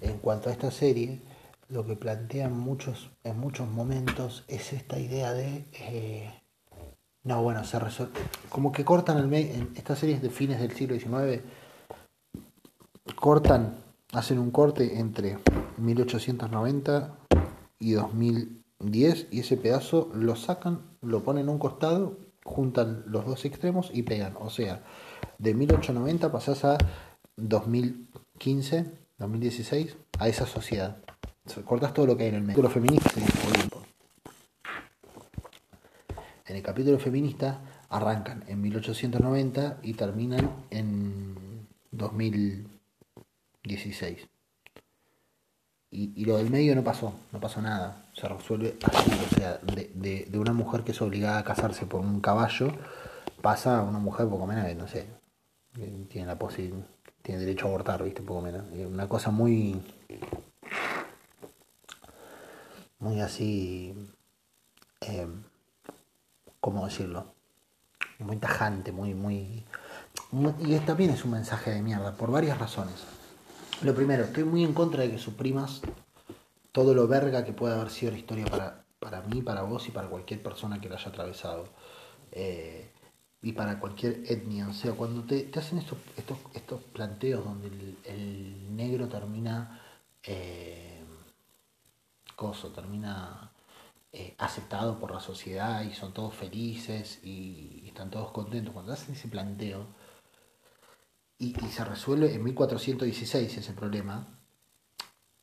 en 0.00 0.18
cuanto 0.18 0.48
a 0.48 0.52
esta 0.52 0.70
serie, 0.70 1.22
lo 1.68 1.86
que 1.86 1.96
plantean 1.96 2.56
muchos, 2.56 3.10
en 3.24 3.38
muchos 3.38 3.68
momentos 3.68 4.44
es 4.48 4.72
esta 4.72 4.98
idea 4.98 5.32
de... 5.32 5.64
Eh, 5.72 6.42
no, 7.24 7.42
bueno, 7.42 7.64
se 7.64 7.78
resuelve. 7.78 8.18
Como 8.48 8.72
que 8.72 8.84
cortan 8.84 9.18
el 9.18 9.34
en 9.34 9.72
estas 9.74 9.98
series 9.98 10.22
de 10.22 10.30
fines 10.30 10.60
del 10.60 10.72
siglo 10.72 10.98
XIX, 10.98 11.42
cortan, 13.16 13.82
hacen 14.12 14.38
un 14.38 14.50
corte 14.50 14.98
entre 14.98 15.38
1890 15.76 17.27
y 17.78 17.92
2010 17.92 19.28
y 19.30 19.40
ese 19.40 19.56
pedazo 19.56 20.10
lo 20.14 20.36
sacan, 20.36 20.82
lo 21.02 21.22
ponen 21.22 21.44
en 21.44 21.50
un 21.50 21.58
costado, 21.58 22.18
juntan 22.44 23.04
los 23.06 23.26
dos 23.26 23.44
extremos 23.44 23.90
y 23.92 24.02
pegan. 24.02 24.34
O 24.40 24.50
sea, 24.50 24.82
de 25.38 25.54
1890 25.54 26.32
pasás 26.32 26.64
a 26.64 26.78
2015, 27.36 28.86
2016, 29.18 29.96
a 30.18 30.28
esa 30.28 30.46
sociedad. 30.46 30.96
Cortas 31.64 31.94
todo 31.94 32.06
lo 32.06 32.16
que 32.16 32.24
hay 32.24 32.30
en 32.30 32.34
el 32.36 32.42
medio. 32.42 32.68
feminista 32.68 33.10
En 36.46 36.56
el 36.56 36.62
capítulo 36.62 36.98
feminista 36.98 37.60
arrancan 37.88 38.44
en 38.48 38.60
1890 38.60 39.78
y 39.82 39.94
terminan 39.94 40.50
en 40.70 41.66
2016. 41.90 44.28
Y, 45.90 46.26
lo 46.26 46.36
del 46.36 46.50
medio 46.50 46.74
no 46.74 46.84
pasó, 46.84 47.14
no 47.32 47.40
pasó 47.40 47.62
nada. 47.62 48.04
Se 48.14 48.28
resuelve 48.28 48.76
así, 48.84 49.10
o 49.10 49.34
sea, 49.34 49.58
de, 49.58 50.26
de, 50.28 50.38
una 50.38 50.52
mujer 50.52 50.82
que 50.84 50.92
es 50.92 51.00
obligada 51.00 51.38
a 51.38 51.44
casarse 51.44 51.86
por 51.86 52.00
un 52.00 52.20
caballo, 52.20 52.72
pasa 53.40 53.78
a 53.78 53.82
una 53.82 53.98
mujer 53.98 54.28
poco 54.28 54.46
menos, 54.46 54.74
no 54.76 54.86
sé, 54.86 55.06
tiene 56.08 56.26
la 56.26 56.38
posibilidad, 56.38 56.84
tiene 57.22 57.40
derecho 57.40 57.66
a 57.66 57.68
abortar, 57.70 58.02
viste, 58.04 58.20
poco 58.20 58.42
menos. 58.42 58.64
Una 58.70 59.08
cosa 59.08 59.30
muy, 59.30 59.80
muy 62.98 63.20
así, 63.20 63.94
eh, 65.00 65.26
¿cómo 66.60 66.84
decirlo? 66.84 67.32
Muy 68.18 68.36
tajante, 68.36 68.92
muy, 68.92 69.14
muy, 69.14 69.64
muy, 70.32 70.54
y 70.58 70.78
también 70.80 71.10
es 71.10 71.24
un 71.24 71.30
mensaje 71.30 71.70
de 71.70 71.80
mierda, 71.80 72.12
por 72.12 72.30
varias 72.30 72.58
razones. 72.58 73.17
Lo 73.82 73.94
primero, 73.94 74.24
estoy 74.24 74.44
muy 74.44 74.64
en 74.64 74.74
contra 74.74 75.02
de 75.04 75.12
que 75.12 75.18
suprimas 75.18 75.82
todo 76.72 76.94
lo 76.94 77.06
verga 77.06 77.44
que 77.44 77.52
pueda 77.52 77.76
haber 77.76 77.90
sido 77.90 78.12
la 78.12 78.18
historia 78.18 78.46
para, 78.46 78.84
para 78.98 79.22
mí, 79.22 79.40
para 79.42 79.62
vos 79.62 79.86
y 79.88 79.92
para 79.92 80.08
cualquier 80.08 80.42
persona 80.42 80.80
que 80.80 80.88
la 80.88 80.96
haya 80.96 81.08
atravesado. 81.08 81.64
Eh, 82.32 82.90
y 83.42 83.52
para 83.52 83.78
cualquier 83.78 84.22
etnia. 84.26 84.68
O 84.68 84.72
sea, 84.72 84.92
cuando 84.92 85.22
te, 85.22 85.50
hacen 85.56 85.78
estos, 85.78 85.98
estos, 86.16 86.38
estos 86.54 86.82
planteos 86.82 87.44
donde 87.44 87.68
el, 88.04 88.76
negro 88.76 89.08
termina 89.08 89.80
eh, 90.24 91.02
coso, 92.36 92.70
termina 92.70 93.52
eh, 94.12 94.34
aceptado 94.38 94.98
por 94.98 95.12
la 95.12 95.20
sociedad 95.20 95.82
y 95.82 95.94
son 95.94 96.12
todos 96.12 96.34
felices 96.34 97.20
y, 97.24 97.84
están 97.86 98.10
todos 98.10 98.30
contentos, 98.30 98.72
cuando 98.72 98.92
hacen 98.92 99.14
ese 99.14 99.28
planteo, 99.28 99.86
y, 101.38 101.54
se 101.70 101.84
resuelve 101.84 102.34
en 102.34 102.42
1416 102.42 103.58
ese 103.58 103.72
problema, 103.72 104.26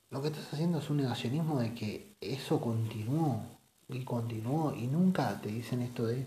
lo 0.10 0.21
que 0.21 0.27
estás 0.27 0.53
haciendo 0.53 0.79
es 0.79 0.89
un 0.89 0.97
negacionismo 0.97 1.60
de 1.60 1.73
que 1.73 2.15
eso 2.21 2.60
continuó 2.60 3.43
y 3.88 4.03
continuó 4.03 4.73
y 4.75 4.88
nunca 4.88 5.39
te 5.41 5.49
dicen 5.49 5.81
esto 5.81 6.05
de... 6.05 6.25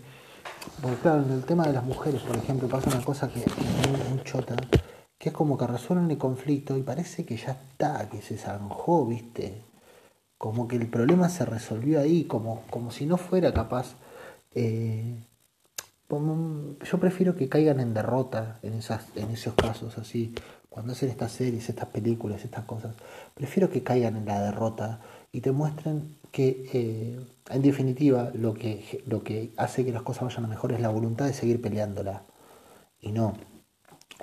Porque 0.81 0.97
claro, 0.97 1.23
en 1.23 1.31
el 1.31 1.43
tema 1.43 1.65
de 1.67 1.73
las 1.73 1.83
mujeres, 1.83 2.21
por 2.21 2.35
ejemplo, 2.35 2.67
pasa 2.67 2.89
una 2.89 3.03
cosa 3.03 3.31
que 3.31 3.39
es 3.39 3.57
muy, 3.57 4.23
chota, 4.23 4.55
que 5.17 5.29
es 5.29 5.35
como 5.35 5.57
que 5.57 5.67
resuelven 5.67 6.09
el 6.09 6.17
conflicto 6.17 6.75
y 6.77 6.81
parece 6.81 7.25
que 7.25 7.37
ya 7.37 7.51
está, 7.51 8.09
que 8.09 8.21
se 8.21 8.37
zanjó, 8.37 9.05
¿viste? 9.05 9.63
Como 10.37 10.67
que 10.67 10.77
el 10.77 10.87
problema 10.87 11.29
se 11.29 11.45
resolvió 11.45 11.99
ahí, 11.99 12.23
como, 12.23 12.63
como 12.69 12.91
si 12.91 13.05
no 13.05 13.17
fuera 13.17 13.53
capaz 13.53 13.95
eh, 14.55 15.23
yo 16.09 16.97
prefiero 16.99 17.35
que 17.35 17.49
caigan 17.49 17.79
en 17.79 17.93
derrota 17.93 18.59
en, 18.63 18.73
esas, 18.73 19.05
en 19.15 19.29
esos 19.29 19.53
casos 19.53 19.97
así, 19.99 20.33
cuando 20.69 20.93
hacen 20.93 21.09
estas 21.09 21.31
series, 21.31 21.69
estas 21.69 21.89
películas, 21.89 22.43
estas 22.43 22.65
cosas, 22.65 22.95
prefiero 23.35 23.69
que 23.69 23.83
caigan 23.83 24.17
en 24.17 24.25
la 24.25 24.41
derrota 24.41 25.01
y 25.31 25.41
te 25.41 25.51
muestren 25.51 26.15
que 26.31 26.69
eh, 26.73 27.19
en 27.49 27.61
definitiva 27.61 28.31
lo 28.33 28.53
que, 28.55 29.03
lo 29.05 29.23
que 29.23 29.51
hace 29.57 29.85
que 29.85 29.91
las 29.91 30.01
cosas 30.01 30.23
vayan 30.23 30.45
a 30.45 30.47
mejor 30.47 30.71
es 30.71 30.79
la 30.79 30.89
voluntad 30.89 31.25
de 31.25 31.33
seguir 31.33 31.61
peleándola 31.61 32.23
y 33.01 33.11
no, 33.11 33.35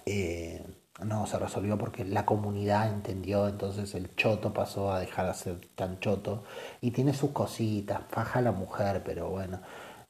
eh, 0.07 0.65
no 1.05 1.27
se 1.27 1.39
resolvió 1.39 1.79
porque 1.79 2.05
la 2.05 2.27
comunidad 2.27 2.93
entendió, 2.93 3.47
entonces 3.49 3.95
el 3.95 4.15
choto 4.17 4.53
pasó 4.53 4.93
a 4.93 5.01
dejar 5.01 5.29
de 5.29 5.35
ser 5.35 5.61
tan 5.77 6.01
choto 6.01 6.43
y 6.81 6.91
tiene 6.91 7.15
sus 7.15 7.31
cositas, 7.31 8.03
faja 8.09 8.41
la 8.41 8.53
mujer, 8.53 9.03
pero 9.05 9.31
bueno, 9.31 9.61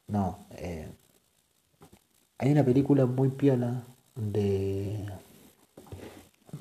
no. 0.07 0.47
Eh, 0.53 0.89
hay 2.39 2.53
una 2.53 2.65
película 2.65 3.07
muy 3.07 3.31
piola 3.31 3.83
de. 4.15 5.07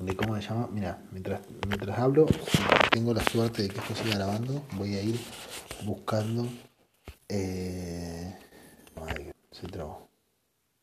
de 0.00 0.16
¿Cómo 0.16 0.36
se 0.36 0.42
llama? 0.42 0.68
Mira, 0.72 0.98
mientras, 1.12 1.40
mientras 1.68 1.98
hablo, 1.98 2.26
tengo 2.90 3.12
la 3.12 3.22
suerte 3.24 3.62
de 3.62 3.68
que 3.68 3.78
esto 3.78 3.94
siga 3.94 4.16
grabando, 4.16 4.62
voy 4.76 4.94
a 4.94 5.02
ir 5.02 5.18
buscando. 5.84 6.46
Eh, 7.28 8.34
ay, 9.06 9.32
se 9.50 9.66
trabó. 9.66 10.08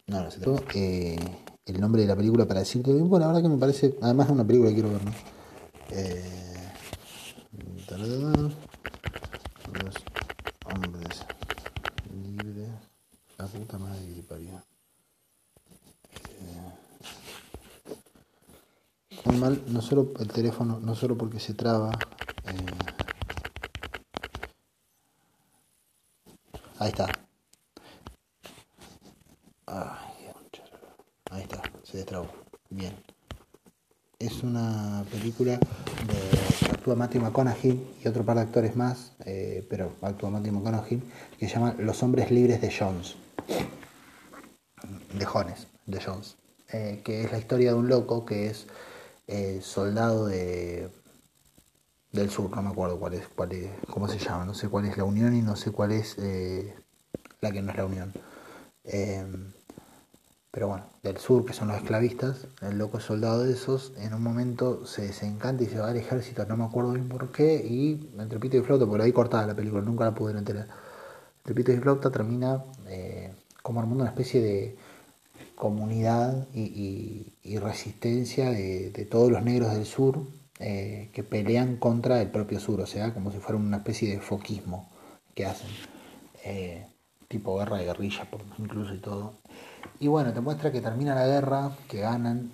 No, 0.08 0.24
no 0.24 0.32
se 0.32 0.40
trabó. 0.40 0.64
Eh, 0.76 1.18
el 1.66 1.80
nombre 1.80 2.02
de 2.02 2.08
la 2.08 2.16
película 2.16 2.46
para 2.46 2.60
decirte. 2.60 2.92
Bueno, 2.92 3.20
la 3.20 3.28
verdad 3.28 3.42
que 3.42 3.50
me 3.50 3.58
parece. 3.58 3.96
Además, 4.02 4.28
es 4.28 4.34
una 4.34 4.46
película 4.46 4.70
que 4.70 4.76
quiero 4.76 4.92
ver, 4.92 5.06
¿no? 5.06 5.12
Eh, 5.92 6.34
los 9.74 9.96
hombres 10.66 11.26
libres. 12.12 12.70
La 13.38 13.48
puta 13.48 13.78
madre 13.80 14.14
que 14.14 14.24
parió. 14.24 14.73
Mal, 19.40 19.62
no 19.68 19.82
solo 19.82 20.12
el 20.20 20.28
teléfono, 20.28 20.80
no 20.80 20.96
solo 20.96 21.18
porque 21.18 21.40
se 21.40 21.54
traba. 21.54 21.92
Eh, 22.46 22.66
ahí 26.80 26.90
está. 26.90 27.08
ahí 31.32 31.42
está, 31.42 31.62
se 31.84 31.98
destrabó. 31.98 32.28
Bien. 32.70 32.94
Es 34.20 34.44
una 34.44 35.04
película 35.12 35.54
de 35.54 36.70
actúa 36.72 36.96
Matthew 36.96 37.22
McConaughey 37.22 37.98
y 38.04 38.08
otro 38.08 38.24
par 38.24 38.38
de 38.38 38.44
actores 38.44 38.76
más, 38.76 39.14
eh, 39.26 39.66
pero 39.70 39.92
actúa 40.02 40.30
Matthew 40.30 40.54
McConaughey, 40.54 41.02
que 41.38 41.48
se 41.48 41.56
llama 41.56 41.76
Los 41.80 42.02
hombres 42.04 42.32
libres 42.32 42.62
de 42.62 42.72
Jones. 42.72 43.16
De 45.14 45.26
Jones, 45.26 45.68
de 45.86 46.02
Jones. 46.02 46.36
Eh, 46.72 47.02
que 47.04 47.24
es 47.24 47.32
la 47.32 47.38
historia 47.38 47.72
de 47.72 47.78
un 47.78 47.88
loco 47.88 48.26
que 48.26 48.48
es 48.48 48.68
eh, 49.28 49.60
soldado 49.62 50.26
de, 50.28 50.90
del 52.12 52.30
sur, 52.30 52.50
no 52.56 52.62
me 52.62 52.70
acuerdo 52.70 53.00
cuál 53.00 53.16
es, 53.16 53.28
cuál 53.36 53.52
es, 53.54 53.72
cómo 53.90 54.08
se 54.08 54.20
llama, 54.20 54.46
no 54.46 54.54
sé 54.54 54.70
cuál 54.70 54.86
es 54.86 54.98
la 54.98 55.04
Unión 55.04 55.36
y 55.36 55.42
no 55.42 55.56
sé 55.56 55.72
cuál 55.72 55.92
es 55.92 56.16
eh, 56.20 56.76
la 57.42 57.52
que 57.52 57.62
no 57.62 57.72
es 57.72 57.78
la 57.78 57.86
Unión. 57.86 58.14
Em, 58.84 59.52
pero 60.52 60.68
bueno, 60.68 60.86
del 61.02 61.18
sur, 61.18 61.46
que 61.46 61.54
son 61.54 61.70
los 61.70 61.78
esclavistas, 61.78 62.48
el 62.62 62.78
loco 62.78 63.00
soldado 63.00 63.44
de 63.44 63.54
esos, 63.54 63.94
en 63.98 64.14
un 64.14 64.22
momento 64.22 64.86
se 64.86 65.02
desencanta 65.04 65.64
y 65.64 65.68
se 65.68 65.80
va 65.80 65.90
al 65.90 65.98
ejército, 65.98 66.46
no 66.46 66.56
me 66.58 66.66
acuerdo 66.66 66.92
bien 66.92 67.10
por 67.10 67.32
qué, 67.32 67.56
y 67.56 68.12
entre 68.20 68.40
pito 68.40 68.58
y 68.58 68.62
flauta, 68.62 68.86
por 68.86 69.02
ahí 69.02 69.12
cortada 69.12 69.48
la 69.48 69.56
película, 69.56 69.82
nunca 69.82 70.06
la 70.06 70.14
pude 70.14 70.38
enterar. 70.38 70.68
Entre 71.40 71.56
pito 71.56 71.72
y 71.72 71.78
flauta 71.78 72.12
termina 72.12 72.64
eh, 72.88 73.34
como 73.64 73.80
armando 73.80 74.04
una 74.04 74.12
especie 74.12 74.42
de 74.42 74.78
comunidad 75.64 76.46
y, 76.54 77.58
resistencia 77.58 78.50
de, 78.50 79.08
todos 79.10 79.32
los 79.32 79.42
negros 79.44 79.74
del 79.74 79.86
sur 79.86 80.20
eh, 80.60 81.10
que 81.14 81.24
pelean 81.24 81.78
contra 81.78 82.22
el 82.22 82.30
propio 82.30 82.60
sur, 82.60 82.82
o 82.82 82.86
sea, 82.86 83.14
como 83.14 83.32
si 83.32 83.38
fuera 83.38 83.58
una 83.58 83.78
especie 83.78 84.12
de 84.12 84.20
foquismo 84.20 84.90
que 85.34 85.46
hacen, 85.46 85.70
eh, 86.44 86.86
tipo 87.30 87.58
guerra 87.58 87.78
de 87.78 87.86
guerrilla, 87.86 88.28
incluso 88.58 88.94
y 88.94 88.98
todo. 88.98 89.36
Y 90.02 90.10
bueno, 90.10 90.34
te 90.34 90.42
muestra 90.42 90.70
que 90.70 90.82
termina 90.82 91.16
la 91.16 91.28
guerra, 91.28 91.72
que 91.88 92.02
ganan 92.02 92.52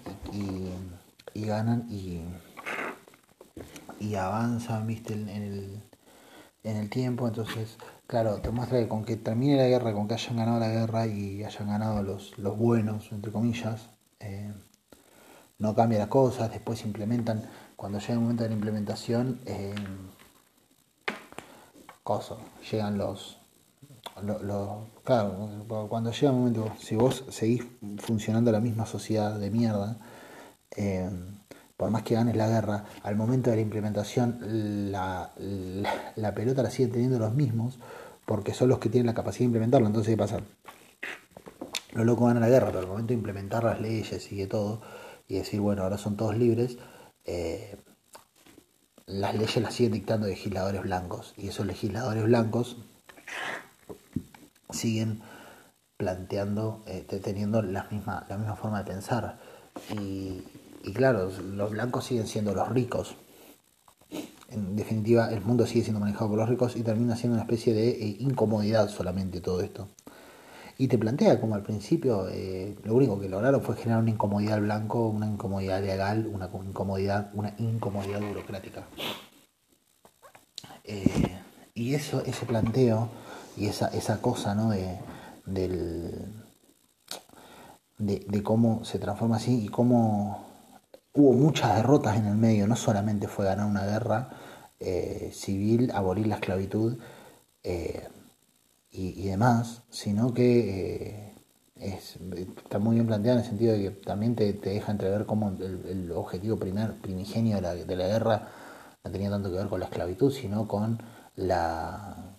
y, 1.34 1.48
ganan 1.48 1.88
y, 1.90 2.22
y 4.00 4.14
avanzan, 4.14 4.86
viste, 4.86 5.14
en 5.16 5.30
el, 5.30 5.82
en 6.64 6.78
el 6.78 6.92
tiempo, 6.92 7.28
entonces 7.28 7.76
Claro, 8.10 8.42
te 8.42 8.50
muestra 8.50 8.80
que 8.80 8.88
con 8.88 9.06
que 9.06 9.18
termine 9.18 9.56
la 9.56 9.68
guerra, 9.68 9.94
con 9.94 10.08
que 10.08 10.16
hayan 10.16 10.38
ganado 10.38 10.60
la 10.60 10.70
guerra 10.70 11.06
y 11.06 11.44
hayan 11.44 11.68
ganado 11.68 12.02
los, 12.02 12.36
los 12.40 12.58
buenos, 12.58 13.12
entre 13.12 13.32
comillas, 13.32 13.90
eh, 14.20 14.52
no 15.60 15.76
cambia 15.76 16.00
las 16.00 16.08
cosas, 16.08 16.50
después 16.50 16.80
se 16.80 16.88
implementan, 16.88 17.48
cuando 17.76 18.00
llega 18.00 18.14
el 18.14 18.20
momento 18.22 18.42
de 18.42 18.50
la 18.50 18.56
implementación, 18.56 19.40
eh, 19.46 19.76
llegan 22.72 22.98
los, 22.98 23.38
Claro, 25.04 25.68
cuando 25.88 26.12
llega 26.12 26.32
el 26.32 26.36
momento, 26.36 26.72
si 26.80 26.96
vos 26.96 27.24
seguís 27.30 27.64
funcionando 28.00 28.52
la 28.52 28.60
misma 28.60 28.88
sociedad 28.88 29.38
de 29.40 29.52
mierda, 29.52 29.98
eh, 30.76 31.12
por 31.80 31.92
más 31.92 32.04
que 32.04 32.16
ganes 32.16 32.36
la 32.36 32.50
guerra, 32.50 32.84
al 33.04 33.16
momento 33.16 33.52
de 33.52 33.56
la 33.56 33.62
implementación 33.62 34.92
la, 34.92 35.32
pelota 36.36 36.62
la 36.62 36.72
siguen 36.72 36.92
teniendo 36.92 37.20
los 37.20 37.34
mismos, 37.34 37.80
porque 38.26 38.54
son 38.54 38.68
los 38.68 38.80
que 38.80 38.90
tienen 38.90 39.06
la 39.08 39.14
capacidad 39.14 39.40
de 39.40 39.46
implementarlo. 39.46 39.88
Entonces, 39.88 40.12
¿qué 40.12 40.18
pasa? 40.18 40.42
Los 41.94 42.06
locos 42.06 42.28
ganan 42.28 42.42
la 42.42 42.50
guerra, 42.50 42.68
pero 42.68 42.80
al 42.80 42.88
momento 42.88 43.08
de 43.08 43.14
implementar 43.14 43.64
las 43.64 43.80
leyes 43.80 44.30
y 44.30 44.36
de 44.36 44.48
todo, 44.48 44.82
y 45.30 45.36
decir, 45.36 45.62
bueno, 45.62 45.84
ahora 45.84 45.98
son 45.98 46.18
todos 46.18 46.38
libres, 46.38 46.78
eh, 47.24 47.78
las 49.06 49.36
leyes 49.36 49.56
las 49.62 49.74
siguen 49.74 49.94
dictando 49.94 50.28
legisladores 50.28 50.82
blancos, 50.82 51.34
y 51.38 51.48
esos 51.48 51.66
legisladores 51.66 52.26
blancos 52.26 52.76
siguen 54.70 55.22
planteando, 55.96 56.84
eh, 56.88 57.06
teniendo 57.24 57.62
la 57.62 57.86
misma, 57.86 58.26
la 58.28 58.38
misma 58.38 58.58
forma 58.58 58.80
de 58.80 58.92
pensar. 58.92 59.40
Y, 59.98 60.44
y 60.84 60.94
claro, 60.94 61.30
los 61.54 61.72
blancos 61.72 62.06
siguen 62.06 62.28
siendo 62.28 62.54
los 62.54 62.70
ricos. 62.70 63.16
En 64.50 64.76
definitiva, 64.76 65.32
el 65.32 65.42
mundo 65.42 65.68
sigue 65.68 65.84
siendo 65.84 66.00
manejado 66.00 66.30
por 66.30 66.40
los 66.40 66.50
ricos 66.50 66.76
y 66.76 66.82
termina 66.82 67.16
siendo 67.16 67.36
una 67.36 67.44
especie 67.44 67.74
de 67.74 67.90
eh, 67.90 68.18
incomodidad 68.20 68.90
solamente 68.90 69.42
todo 69.42 69.62
esto. 69.62 69.88
Y 70.78 70.88
te 70.88 70.98
plantea 70.98 71.40
como 71.42 71.56
al 71.56 71.62
principio 71.62 72.28
eh, 72.30 72.76
lo 72.84 72.96
único 72.96 73.20
que 73.20 73.28
lograron 73.28 73.62
fue 73.62 73.76
generar 73.76 74.02
una 74.02 74.12
incomodidad 74.12 74.54
al 74.54 74.62
blanco, 74.62 75.10
una 75.10 75.28
incomodidad 75.28 75.84
legal, 75.84 76.28
una 76.34 76.50
incomodidad, 76.66 77.30
una 77.34 77.54
incomodidad 77.60 78.22
burocrática. 78.22 78.86
Eh, 80.86 81.38
y 81.76 81.94
eso, 81.94 82.24
ese 82.26 82.46
planteo 82.46 83.10
y 83.58 83.68
esa, 83.68 83.90
esa 83.90 84.22
cosa 84.22 84.56
¿no? 84.56 84.70
de, 84.70 84.98
del, 85.46 86.12
de 87.98 88.44
cómo 88.44 88.84
se 88.86 88.98
transforma 88.98 89.36
así 89.36 89.66
y 89.66 89.68
cómo 89.68 90.49
hubo 91.14 91.34
muchas 91.34 91.76
derrotas 91.76 92.18
en 92.18 92.26
el 92.26 92.36
medio, 92.36 92.68
no 92.68 92.76
solamente 92.76 93.28
fue 93.28 93.46
ganar 93.46 93.66
una 93.66 93.86
guerra 93.86 94.30
eh, 94.80 95.32
civil, 95.34 95.92
abolir 95.94 96.28
la 96.28 96.36
esclavitud 96.36 96.98
eh, 97.64 98.08
y, 98.92 99.28
demás, 99.28 99.84
sino 99.90 100.34
que 100.34 101.34
eh, 101.76 102.00
está 102.00 102.80
muy 102.80 102.96
bien 102.96 103.08
planteado 103.08 103.40
en 103.40 103.44
el 103.44 103.50
sentido 103.50 103.74
de 103.74 103.84
que 103.84 103.90
también 103.92 104.36
te, 104.36 104.54
deja 104.54 104.92
entrever 104.92 105.26
cómo 105.26 105.50
el, 105.60 106.12
objetivo 106.14 106.58
primer, 106.58 106.94
primigenio 106.96 107.58
de 107.58 107.62
la, 107.62 107.76
de 107.76 107.96
la, 107.96 108.08
guerra 108.08 108.48
no 109.04 109.12
tenía 109.12 109.30
tanto 109.30 109.52
que 109.52 109.58
ver 109.58 109.68
con 109.68 109.80
la 109.80 109.86
esclavitud, 109.88 110.32
sino 110.32 110.68
con 110.68 111.02
la 111.36 112.38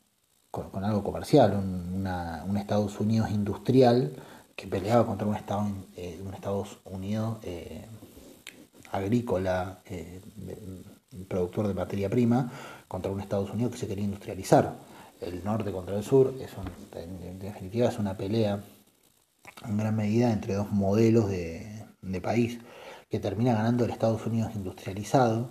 con, 0.51 0.85
algo 0.85 1.05
comercial, 1.05 1.55
un, 1.55 2.57
Estados 2.57 3.01
Unidos 3.01 3.31
industrial 3.31 4.13
que 4.57 4.67
peleaba 4.67 5.07
contra 5.07 5.27
un, 5.27 5.37
Estado, 5.37 5.63
un 5.63 6.35
Estados 6.35 6.79
Unidos 6.85 7.39
agrícola, 8.93 9.81
eh, 9.87 10.21
productor 11.29 11.69
de 11.69 11.75
materia 11.75 12.09
prima, 12.09 12.51
contra 12.89 13.11
un 13.11 13.21
Estados 13.21 13.51
Unidos 13.51 13.73
que 13.73 13.79
se 13.79 13.87
quería 13.87 14.05
industrializar. 14.05 14.75
El 15.21 15.45
norte 15.45 15.71
contra 15.71 15.97
el 15.97 16.03
sur, 16.03 16.35
es 16.41 16.51
en, 16.97 17.39
definitiva 17.39 17.89
es 17.89 17.99
una 17.99 18.17
pelea 18.17 18.63
en 19.67 19.77
gran 19.77 19.95
medida 19.95 20.33
entre 20.33 20.55
dos 20.55 20.71
modelos 20.73 21.29
de, 21.29 21.69
país 22.23 22.59
que 23.09 23.19
termina 23.19 23.55
ganando 23.55 23.85
el 23.85 23.91
Estados 23.91 24.27
Unidos 24.27 24.53
industrializado 24.55 25.51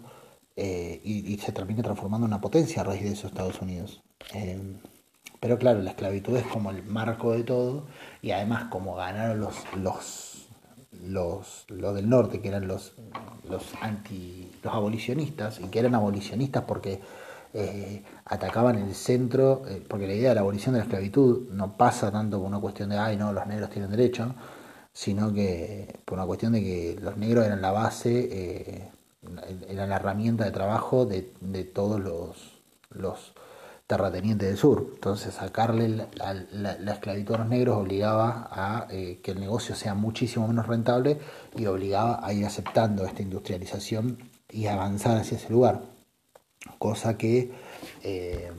eh, 0.56 0.99
y, 1.04 1.38
se 1.38 1.52
termina 1.52 1.82
transformando 1.82 2.25
en 2.25 2.34
una 2.34 2.41
potencia 2.41 2.82
a 2.82 2.86
raíz 2.86 3.04
de 3.04 3.12
esos 3.13 3.32
Estados 3.32 3.62
Unidos. 3.62 4.02
Eh, 4.34 4.60
pero 5.39 5.58
claro, 5.58 5.82
la 5.82 5.91
esclavitud 5.91 6.36
es 6.36 6.45
como 6.47 6.71
el 6.71 6.84
marco 6.84 7.32
de 7.32 7.43
todo 7.43 7.88
y 8.21 8.32
además 8.32 8.65
como 8.65 8.95
ganaron 8.95 9.39
los, 9.39 9.56
los 9.78 10.28
los, 11.05 11.65
los 11.69 11.95
del 11.95 12.09
norte, 12.09 12.41
que 12.41 12.49
eran 12.49 12.67
los, 12.67 12.93
los 13.49 13.63
anti, 13.81 14.51
los 14.63 14.73
abolicionistas, 14.73 15.59
y 15.59 15.67
que 15.67 15.79
eran 15.79 15.95
abolicionistas 15.95 16.63
porque 16.63 16.99
eh, 17.53 18.03
atacaban 18.25 18.77
el 18.77 18.93
centro, 18.93 19.63
eh, 19.67 19.83
porque 19.88 20.07
la 20.07 20.13
idea 20.13 20.29
de 20.29 20.35
la 20.35 20.41
abolición 20.41 20.73
de 20.73 20.79
la 20.79 20.85
esclavitud 20.85 21.49
no 21.51 21.77
pasa 21.77 22.12
tanto 22.12 22.38
por 22.38 22.47
una 22.47 22.59
cuestión 22.59 22.89
de, 22.89 22.97
ay, 22.97 23.17
no, 23.17 23.33
los 23.33 23.47
negros 23.47 23.69
tienen 23.69 23.89
derecho, 23.91 24.35
sino 24.93 25.33
que 25.33 25.99
por 26.05 26.17
una 26.17 26.27
cuestión 26.27 26.53
de 26.53 26.62
que 26.62 26.99
los 27.01 27.17
negros 27.17 27.45
eran 27.45 27.62
la 27.62 27.71
base, 27.71 28.29
eh, 28.31 28.91
eran 29.67 29.89
la 29.89 29.97
herramienta 29.97 30.45
de 30.45 30.51
trabajo 30.51 31.05
de, 31.05 31.31
de 31.41 31.63
todos 31.63 31.99
los, 31.99 32.59
los 32.91 33.33
terrateniente 33.89 34.45
del 34.45 34.56
sur. 34.56 34.86
Entonces 34.93 35.34
sacarle 35.34 36.08
la, 36.13 36.93
esclavitud 36.93 37.34
a 37.34 37.38
los 37.39 37.47
negros 37.47 37.75
obligaba 37.75 38.47
a 38.52 38.88
eh, 38.91 39.19
que 39.23 39.32
el 39.32 39.39
negocio 39.39 39.73
sea 39.73 39.95
muchísimo 39.95 40.47
menos 40.47 40.67
rentable 40.67 41.17
y 41.58 41.65
obligaba 41.65 42.23
a 42.23 42.32
ir 42.32 42.45
aceptando 42.45 43.04
esta 43.04 43.23
industrialización 43.23 44.19
y 44.47 44.67
avanzar 44.67 45.17
hacia 45.17 45.38
ese 45.38 45.49
lugar. 45.49 45.82
Cosa 46.78 47.17
que 47.17 47.52
eh, 48.04 48.52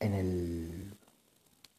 en, 0.00 0.14
el, 0.14 0.92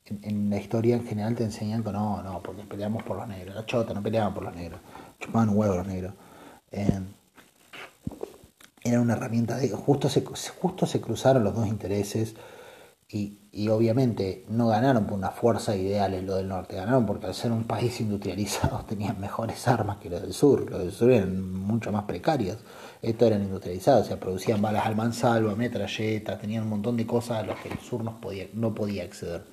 en, 0.05 0.49
la 0.49 0.57
historia 0.57 0.95
en 0.95 1.05
general 1.05 1.35
te 1.35 1.43
enseñan 1.43 1.83
que 1.83 1.91
no, 1.91 2.23
no, 2.23 2.41
porque 2.41 2.63
peleamos 2.63 3.03
por 3.03 3.17
los 3.17 3.27
negros. 3.27 3.55
La 3.55 3.65
chota 3.65 3.93
no 3.93 4.01
peleaban 4.01 4.33
por 4.33 4.43
los 4.43 4.55
negros, 4.55 4.79
chupaban 5.19 5.49
huevos 5.49 5.75
los 5.75 5.87
negros. 5.87 6.13
Eh, 6.71 7.01
era 8.85 9.01
una 9.01 9.15
herramienta 9.15 9.57
de... 9.57 9.69
Justo 9.69 10.07
se, 10.07 10.23
justo 10.23 10.85
se 10.85 11.01
cruzaron 11.01 11.43
los 11.43 11.53
dos 11.53 11.67
intereses 11.67 12.35
y, 13.11 13.67
obviamente 13.69 14.45
no 14.49 14.67
ganaron 14.67 15.05
por 15.05 15.17
una 15.17 15.31
fuerza 15.31 15.75
ideal 15.75 16.13
en 16.13 16.27
lo 16.27 16.35
del 16.35 16.47
norte, 16.47 16.75
ganaron 16.75 17.05
porque 17.05 17.25
al 17.25 17.33
ser 17.33 17.51
un 17.51 17.63
país 17.63 17.99
industrializado 17.99 18.85
tenían 18.87 19.19
mejores 19.19 19.67
armas 19.67 19.97
que 19.97 20.09
los 20.09 20.21
del 20.21 20.33
sur, 20.33 20.69
los 20.69 20.79
del 20.79 20.91
sur 20.91 21.11
eran 21.11 21.51
mucho 21.51 21.91
más 21.91 22.03
precarios, 22.03 22.57
estos 23.01 23.27
eran 23.27 23.41
industrializados, 23.41 24.05
o 24.05 24.07
sea, 24.07 24.19
producían 24.19 24.61
balas 24.61 24.85
al 24.85 24.95
mansalva, 24.95 25.55
metralletas, 25.55 26.39
tenían 26.39 26.63
un 26.63 26.69
montón 26.69 26.97
de 26.97 27.07
cosas 27.07 27.43
a 27.43 27.47
las 27.47 27.59
que 27.59 27.69
el 27.69 27.79
sur 27.79 28.03
no 28.03 28.19
podía, 28.75 29.03
acceder. 29.03 29.43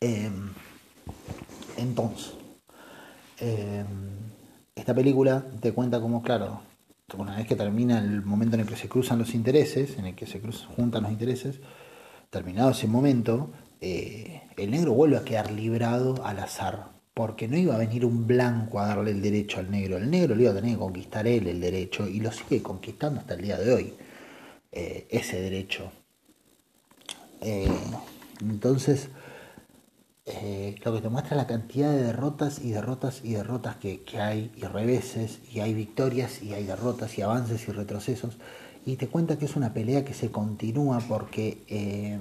Em, 0.00 0.50
entonces, 1.78 2.34
em, 3.40 3.86
esta 4.74 4.94
película 4.94 5.44
te 5.60 5.72
cuenta 5.72 6.00
como, 6.00 6.22
claro, 6.22 6.60
una 7.12 7.36
vez 7.36 7.46
que 7.46 7.56
termina 7.56 7.98
el 7.98 8.22
momento 8.22 8.54
en 8.56 8.62
el 8.62 8.66
que 8.66 8.76
se 8.76 8.88
cruzan 8.88 9.18
los 9.18 9.34
intereses, 9.34 9.98
en 9.98 10.06
el 10.06 10.14
que 10.14 10.26
se 10.26 10.40
juntan 10.76 11.02
los 11.02 11.12
intereses, 11.12 11.60
terminado 12.30 12.70
ese 12.70 12.88
momento, 12.88 13.50
eh, 13.80 14.42
el 14.56 14.70
negro 14.70 14.94
vuelve 14.94 15.18
a 15.18 15.24
quedar 15.24 15.50
librado 15.50 16.24
al 16.24 16.38
azar, 16.38 16.92
porque 17.12 17.46
no 17.46 17.56
iba 17.56 17.74
a 17.74 17.78
venir 17.78 18.04
un 18.04 18.26
blanco 18.26 18.80
a 18.80 18.86
darle 18.86 19.10
el 19.10 19.22
derecho 19.22 19.60
al 19.60 19.70
negro, 19.70 19.98
el 19.98 20.10
negro 20.10 20.34
le 20.34 20.44
iba 20.44 20.52
a 20.52 20.54
tener 20.54 20.72
que 20.72 20.78
conquistar 20.78 21.26
él 21.26 21.46
el 21.46 21.60
derecho 21.60 22.08
y 22.08 22.20
lo 22.20 22.32
sigue 22.32 22.62
conquistando 22.62 23.20
hasta 23.20 23.34
el 23.34 23.42
día 23.42 23.58
de 23.58 23.72
hoy, 23.72 23.94
eh, 24.72 25.06
ese 25.10 25.40
derecho. 25.40 25.92
Eh, 27.42 27.68
entonces, 28.40 29.10
eh, 30.26 30.76
lo 30.82 30.94
que 30.94 31.02
te 31.02 31.08
muestra 31.08 31.36
la 31.36 31.46
cantidad 31.46 31.90
de 31.92 32.02
derrotas 32.02 32.58
y 32.58 32.70
derrotas 32.70 33.20
y 33.22 33.34
derrotas 33.34 33.76
que, 33.76 34.02
hay, 34.18 34.50
y 34.56 34.62
reveses, 34.62 35.40
y 35.52 35.60
hay 35.60 35.74
victorias 35.74 36.42
y 36.42 36.54
hay 36.54 36.64
derrotas 36.64 37.18
y 37.18 37.22
avances 37.22 37.68
y 37.68 37.72
retrocesos, 37.72 38.38
y 38.86 38.96
te 38.96 39.08
cuenta 39.08 39.38
que 39.38 39.44
es 39.44 39.56
una 39.56 39.74
pelea 39.74 40.04
que 40.04 40.14
se 40.14 40.30
continúa 40.30 41.00
porque 41.06 41.58
eh, 41.68 42.18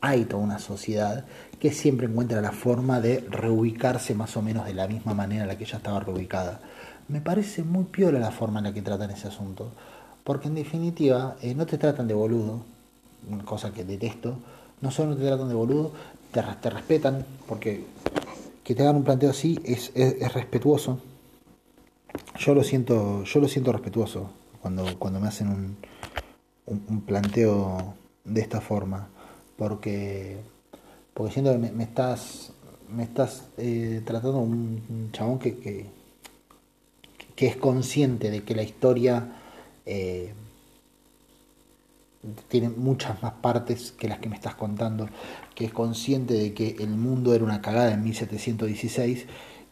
hay 0.00 0.24
toda 0.24 0.42
una 0.42 0.58
sociedad 0.58 1.26
que 1.58 1.72
siempre 1.72 2.06
encuentra 2.06 2.40
la 2.40 2.52
forma 2.52 3.00
de 3.00 3.20
reubicarse 3.28 4.14
más 4.14 4.36
o 4.36 4.42
menos 4.42 4.64
de 4.64 4.74
la 4.74 4.88
misma 4.88 5.12
manera 5.12 5.42
en 5.42 5.48
la 5.48 5.58
que 5.58 5.64
ella 5.64 5.76
estaba 5.76 6.00
reubicada. 6.00 6.60
Me 7.08 7.20
parece 7.20 7.64
muy 7.64 7.84
piola 7.84 8.18
la 8.18 8.30
forma 8.30 8.60
en 8.60 8.64
la 8.64 8.72
que 8.72 8.82
tratan 8.82 9.10
ese 9.10 9.28
asunto, 9.28 9.72
porque 10.24 10.48
en 10.48 10.54
definitiva 10.54 11.36
eh, 11.42 11.54
no 11.54 11.66
te 11.66 11.76
tratan 11.76 12.08
de 12.08 12.14
boludo, 12.14 12.62
cosa 13.44 13.72
que 13.72 13.84
detesto, 13.84 14.38
no 14.80 14.90
solo 14.90 15.10
no 15.10 15.16
te 15.16 15.26
tratan 15.26 15.48
de 15.48 15.54
boludo, 15.54 15.92
te, 16.32 16.42
te 16.60 16.70
respetan, 16.70 17.26
porque 17.46 17.84
que 18.70 18.74
te 18.74 18.82
hagan 18.82 18.96
un 18.96 19.04
planteo 19.04 19.30
así 19.30 19.58
es, 19.64 19.90
es, 19.94 20.32
respetuoso. 20.32 21.00
Yo 22.38 22.54
lo 22.54 22.62
siento, 22.62 23.24
yo 23.24 23.40
lo 23.40 23.48
siento 23.48 23.72
respetuoso 23.72 24.30
cuando, 24.62 24.98
cuando 24.98 25.18
me 25.18 25.28
hacen 25.28 25.48
un, 25.48 25.76
un, 26.66 27.00
planteo 27.00 27.94
de 28.24 28.40
esta 28.40 28.60
forma, 28.60 29.08
porque, 29.56 30.38
porque 31.14 31.32
siento 31.32 31.52
que 31.52 31.58
me, 31.58 31.82
estás, 31.82 32.52
me 32.88 33.02
estás 33.02 33.44
eh, 33.58 34.02
tratando 34.04 34.38
un, 34.38 34.82
un 34.88 35.10
chabón 35.12 35.38
que, 35.38 35.58
que, 35.58 35.86
que, 37.34 37.46
es 37.48 37.56
consciente 37.56 38.30
de 38.30 38.44
que 38.44 38.54
la 38.54 38.62
historia 38.62 39.32
eh, 39.84 40.32
tiene 42.48 42.68
muchas 42.68 43.22
más 43.22 43.32
partes 43.32 43.92
que 43.92 44.06
las 44.06 44.18
que 44.18 44.28
me 44.28 44.36
estás 44.36 44.54
contando, 44.54 45.08
que 45.60 45.66
es 45.66 45.74
consciente 45.74 46.32
de 46.32 46.54
que 46.54 46.76
el 46.78 46.88
mundo 46.88 47.34
era 47.34 47.44
una 47.44 47.60
cagada 47.60 47.92
en 47.92 48.02
1716 48.02 49.26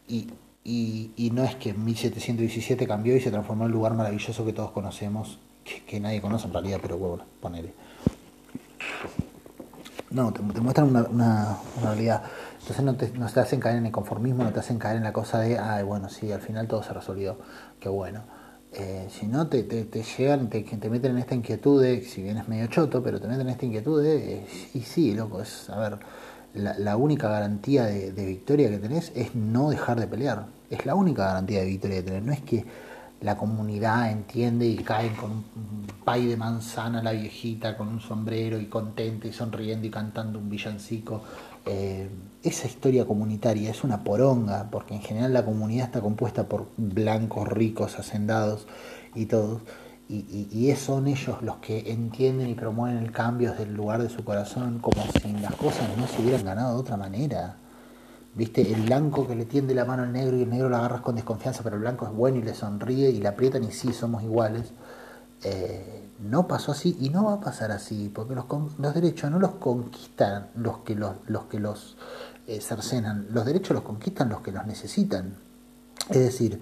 y, 0.07 0.27
y, 0.63 1.31
no 1.33 1.43
es 1.43 1.55
que 1.55 1.71
en 1.71 1.83
1717 1.83 2.85
cambió 2.85 3.15
y 3.15 3.19
se 3.19 3.31
transformó 3.31 3.63
en 3.63 3.71
el 3.71 3.73
lugar 3.73 3.95
maravilloso 3.95 4.45
que 4.45 4.53
todos 4.53 4.69
conocemos, 4.69 5.39
que, 5.87 5.99
nadie 5.99 6.21
conoce 6.21 6.45
en 6.45 6.53
realidad, 6.53 6.77
pero 6.79 6.99
bueno, 6.99 7.23
ponele. 7.41 7.73
No, 10.11 10.31
te, 10.31 10.43
muestran 10.43 10.89
una, 10.89 11.07
una, 11.09 11.57
realidad. 11.81 12.21
Entonces 12.59 12.85
no 12.85 12.93
te, 12.93 13.09
no 13.09 13.27
te 13.27 13.39
hacen 13.39 13.59
caer 13.59 13.77
en 13.77 13.87
el 13.87 13.91
conformismo, 13.91 14.43
no 14.43 14.53
te 14.53 14.59
hacen 14.59 14.77
caer 14.77 14.97
en 14.97 15.03
la 15.03 15.11
cosa 15.11 15.39
de, 15.39 15.57
ay, 15.57 15.83
bueno, 15.83 16.07
sí, 16.09 16.31
al 16.31 16.41
final 16.41 16.67
todo 16.67 16.83
se 16.83 16.93
resolvió, 16.93 17.35
qué 17.79 17.89
bueno. 17.89 18.21
Eh, 18.73 19.07
si 19.09 19.25
no, 19.27 19.47
te, 19.47 19.63
te, 19.63 19.85
te 19.85 20.03
llegan, 20.03 20.49
te, 20.49 20.61
te 20.61 20.89
meten 20.89 21.11
en 21.11 21.17
esta 21.17 21.33
inquietud 21.33 21.81
de, 21.81 22.03
si 22.03 22.21
bien 22.21 22.37
es 22.37 22.47
medio 22.47 22.67
choto, 22.67 23.01
pero 23.01 23.19
te 23.19 23.27
meten 23.27 23.41
en 23.41 23.49
esta 23.49 23.65
inquietud 23.65 24.01
de, 24.01 24.45
y 24.73 24.81
sí, 24.81 25.13
loco, 25.15 25.41
es, 25.41 25.69
a 25.69 25.79
ver, 25.79 25.99
la, 26.53 26.77
la 26.77 26.95
única 26.95 27.29
garantía 27.29 27.85
de, 27.85 28.11
de, 28.11 28.25
victoria 28.25 28.69
que 28.69 28.77
tenés 28.77 29.11
es 29.15 29.35
no 29.35 29.69
dejar 29.69 29.99
de 29.99 30.07
pelear. 30.07 30.47
Es 30.69 30.85
la 30.85 30.95
única 30.95 31.25
garantía 31.25 31.61
de 31.61 31.65
victoria 31.65 31.97
que 31.97 32.03
tenés. 32.03 32.23
No 32.23 32.31
es 32.33 32.41
que 32.41 32.65
la 33.21 33.37
comunidad 33.37 34.11
entiende 34.11 34.65
y 34.65 34.77
caen 34.77 35.13
con 35.15 35.31
un, 35.31 35.43
pay 36.05 36.25
de 36.25 36.37
manzana 36.37 37.03
la 37.03 37.11
viejita, 37.11 37.75
con 37.75 37.87
un 37.89 37.99
sombrero 37.99 38.59
y 38.59 38.65
contenta 38.67 39.27
y 39.27 39.33
sonriendo 39.33 39.87
y 39.87 39.89
cantando 39.89 40.39
un 40.39 40.49
villancico. 40.49 41.21
Eh, 41.65 42.07
esa 42.43 42.67
historia 42.67 43.05
comunitaria 43.05 43.69
es 43.69 43.83
una 43.83 44.03
poronga, 44.03 44.69
porque 44.71 44.95
en 44.95 45.01
general 45.01 45.33
la 45.33 45.45
comunidad 45.45 45.87
está 45.87 46.01
compuesta 46.01 46.47
por 46.47 46.67
blancos, 46.77 47.47
ricos, 47.47 47.99
hacendados 47.99 48.67
y 49.15 49.25
todos, 49.25 49.61
y, 50.07 50.47
y, 50.51 50.75
son 50.75 51.07
ellos 51.07 51.43
los 51.43 51.57
que 51.57 51.91
entienden 51.91 52.49
y 52.49 52.55
promueven 52.55 52.97
el 52.97 53.11
cambio 53.11 53.51
desde 53.51 53.65
el 53.65 53.75
lugar 53.75 54.01
de 54.01 54.09
su 54.09 54.23
corazón, 54.23 54.79
como 54.79 55.03
si 55.21 55.31
las 55.33 55.53
cosas 55.53 55.87
no 55.97 56.07
se 56.07 56.21
hubieran 56.21 56.43
ganado 56.43 56.73
de 56.73 56.79
otra 56.79 56.97
manera. 56.97 57.57
¿Viste? 58.33 58.61
El 58.73 58.81
blanco 58.83 59.27
que 59.27 59.35
le 59.35 59.45
tiende 59.45 59.75
la 59.75 59.85
mano 59.85 60.03
al 60.03 60.11
negro 60.11 60.35
y 60.37 60.43
el 60.43 60.49
negro 60.49 60.69
lo 60.69 60.77
agarras 60.77 61.01
con 61.01 61.15
desconfianza, 61.15 61.61
pero 61.63 61.75
el 61.75 61.83
blanco 61.83 62.07
es 62.07 62.11
bueno 62.11 62.37
y 62.37 62.41
le 62.41 62.55
sonríe 62.55 63.11
y 63.11 63.19
le 63.19 63.27
aprietan 63.27 63.63
y 63.63 63.71
sí, 63.71 63.93
somos 63.93 64.23
iguales. 64.23 64.73
Eh, 65.43 66.09
no 66.19 66.47
pasó 66.47 66.73
así 66.73 66.97
y 66.99 67.09
no 67.09 67.25
va 67.25 67.35
a 67.35 67.39
pasar 67.39 67.71
así, 67.71 68.11
porque 68.13 68.35
los, 68.35 68.45
los 68.77 68.93
derechos 68.93 69.31
no 69.31 69.39
los 69.39 69.51
conquistan 69.51 70.47
los 70.55 70.79
que 70.79 70.95
los, 70.95 71.15
los, 71.27 71.45
que 71.45 71.59
los 71.59 71.95
eh, 72.47 72.59
cercenan, 72.61 73.27
los 73.31 73.45
derechos 73.45 73.71
los 73.75 73.83
conquistan 73.83 74.29
los 74.29 74.41
que 74.41 74.51
los 74.51 74.65
necesitan. 74.65 75.35
Es 76.09 76.19
decir, 76.19 76.61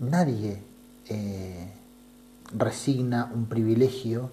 nadie 0.00 0.62
eh, 1.08 1.72
resigna 2.56 3.30
un 3.32 3.46
privilegio 3.46 4.30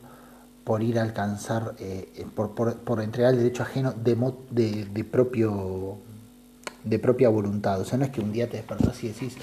por 0.63 0.81
ir 0.81 0.99
a 0.99 1.03
alcanzar, 1.03 1.75
eh, 1.79 2.25
por, 2.35 2.51
por, 2.51 3.01
entregar 3.01 3.33
el 3.33 3.39
derecho 3.39 3.63
ajeno 3.63 3.93
de, 3.93 4.15
de, 4.49 4.85
de, 4.85 5.03
propio, 5.03 5.97
de 6.83 6.99
propia 6.99 7.29
voluntad. 7.29 7.79
O 7.79 7.85
sea, 7.85 7.97
no 7.97 8.05
es 8.05 8.11
que 8.11 8.21
un 8.21 8.31
día 8.31 8.49
te 8.49 8.57
despertás 8.57 9.03
y 9.03 9.09
decís, 9.09 9.35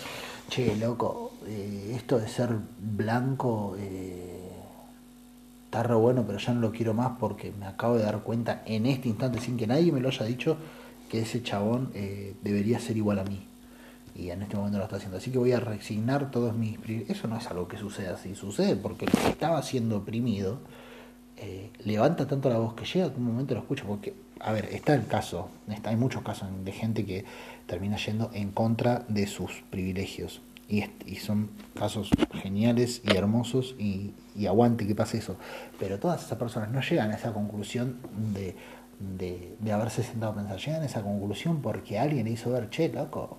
che, 0.49 0.77
loco, 0.77 1.24
esto 1.47 2.19
de 2.19 2.29
ser 2.29 2.51
blanco 2.79 3.77
está 5.75 5.83
re 5.83 5.95
bueno, 5.97 6.23
pero 6.25 6.39
ya 6.39 6.55
no 6.55 6.61
lo 6.61 6.71
quiero 6.71 6.95
más 6.95 7.19
porque 7.19 7.51
me 7.59 7.67
acabo 7.67 7.97
de 7.97 8.05
dar 8.05 8.21
cuenta 8.21 8.63
en 8.65 8.87
este 8.87 9.09
instante, 9.09 9.41
sin 9.41 9.57
que 9.57 9.67
nadie 9.67 9.91
me 9.91 10.01
lo 10.01 10.09
haya 10.09 10.25
dicho, 10.25 10.57
que 11.11 11.23
ese 11.23 11.43
chabón 11.43 11.91
eh, 11.95 12.37
debería 12.43 12.79
ser 12.79 12.97
igual 12.97 13.19
a 13.19 13.25
mí. 13.25 13.45
Y 14.15 14.31
en 14.31 14.43
este 14.43 14.57
momento 14.57 14.79
lo 14.79 14.85
está 14.85 14.97
haciendo. 14.97 15.19
Así 15.19 15.33
que 15.33 15.39
voy 15.39 15.51
a 15.51 15.59
resignar 15.59 16.31
todos 16.31 16.55
mis... 16.55 16.79
Eso 17.09 17.27
no 17.27 17.37
es 17.37 17.47
algo 17.49 17.67
que 17.67 17.77
suceda 17.77 18.15
así, 18.15 18.37
sucede 18.37 18.77
porque 18.77 19.07
el 19.07 19.11
que 19.11 19.29
estaba 19.29 19.61
siendo 19.63 19.97
oprimido 19.97 20.61
eh, 21.39 21.71
levanta 21.85 22.29
tanto 22.29 22.49
la 22.49 22.59
voz 22.59 22.75
que 22.75 22.85
llega 22.85 23.13
que 23.13 23.19
un 23.19 23.27
momento 23.27 23.55
lo 23.55 23.61
escucha. 23.61 23.83
Porque, 23.85 24.15
a 24.39 24.53
ver, 24.53 24.67
está 24.67 24.95
el 24.95 25.09
caso, 25.09 25.49
está, 25.69 25.91
hay 25.91 25.97
muchos 25.97 26.23
casos 26.23 26.49
de 26.65 26.71
gente 26.71 27.05
que 27.05 27.25
termina 27.67 27.97
yendo 27.97 28.31
en 28.33 28.53
contra 28.53 29.05
de 29.09 29.27
sus 29.27 29.65
privilegios 29.71 30.41
y, 30.69 31.17
son 31.17 31.51
casos 31.75 32.11
geniales 32.43 33.03
y 33.05 33.17
hermosos 33.17 33.75
y, 33.79 34.15
aguante 34.47 34.87
que 34.87 34.95
pase 34.95 35.19
eso. 35.19 35.37
Pero 35.79 35.99
todas 35.99 36.25
esas 36.25 36.39
personas 36.39 36.71
no 36.71 36.81
llegan 36.81 37.11
a 37.11 37.15
esa 37.15 37.33
conclusión 37.33 37.99
de, 38.35 38.57
de, 38.99 39.73
haberse 39.73 40.03
sentado 40.03 40.33
a 40.33 40.35
pensar, 40.37 40.59
llegan 40.59 40.83
a 40.83 40.87
esa 40.87 41.03
conclusión 41.03 41.63
porque 41.63 41.99
alguien 41.99 42.27
hizo 42.27 42.51
ver, 42.51 42.71
che, 42.71 42.89
loco, 42.89 43.39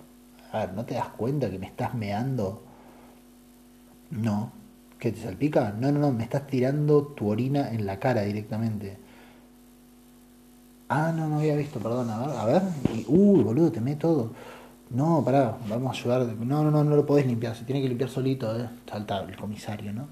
a 0.52 0.60
ver, 0.60 0.74
¿no 0.74 0.84
te 0.84 0.94
das 0.94 1.08
cuenta 1.08 1.50
que 1.50 1.58
me 1.58 1.66
estás 1.66 1.94
meando? 1.94 2.62
No. 4.10 4.52
¿Que 4.98 5.12
te 5.12 5.20
salpica? 5.20 5.74
No, 5.78 5.92
no, 5.92 5.98
no, 5.98 6.12
me 6.12 6.24
estás 6.24 6.46
tirando 6.46 7.02
tu 7.08 7.28
orina 7.28 7.70
en 7.70 7.84
la 7.84 7.98
cara 7.98 8.22
directamente. 8.22 8.96
Ah, 10.88 11.12
no, 11.14 11.28
no 11.28 11.38
había 11.38 11.56
visto, 11.56 11.80
perdón, 11.80 12.08
a 12.10 12.18
ver, 12.18 12.36
a 12.36 12.44
ver. 12.46 12.62
Y, 12.94 13.04
uy, 13.08 13.42
boludo, 13.42 13.72
te 13.72 13.80
me 13.80 13.96
todo. 13.96 14.32
No, 14.90 15.22
pará, 15.24 15.58
vamos 15.68 15.96
a 15.96 16.00
ayudar. 16.00 16.36
No, 16.36 16.62
no, 16.62 16.70
no, 16.70 16.84
no 16.84 16.96
lo 16.96 17.04
podés 17.04 17.26
limpiar, 17.26 17.56
se 17.56 17.64
tiene 17.64 17.82
que 17.82 17.88
limpiar 17.88 18.08
solito, 18.08 18.56
¿eh? 18.56 18.68
Salta 18.88 19.20
el 19.20 19.36
comisario, 19.36 19.92
¿no? 19.92 20.06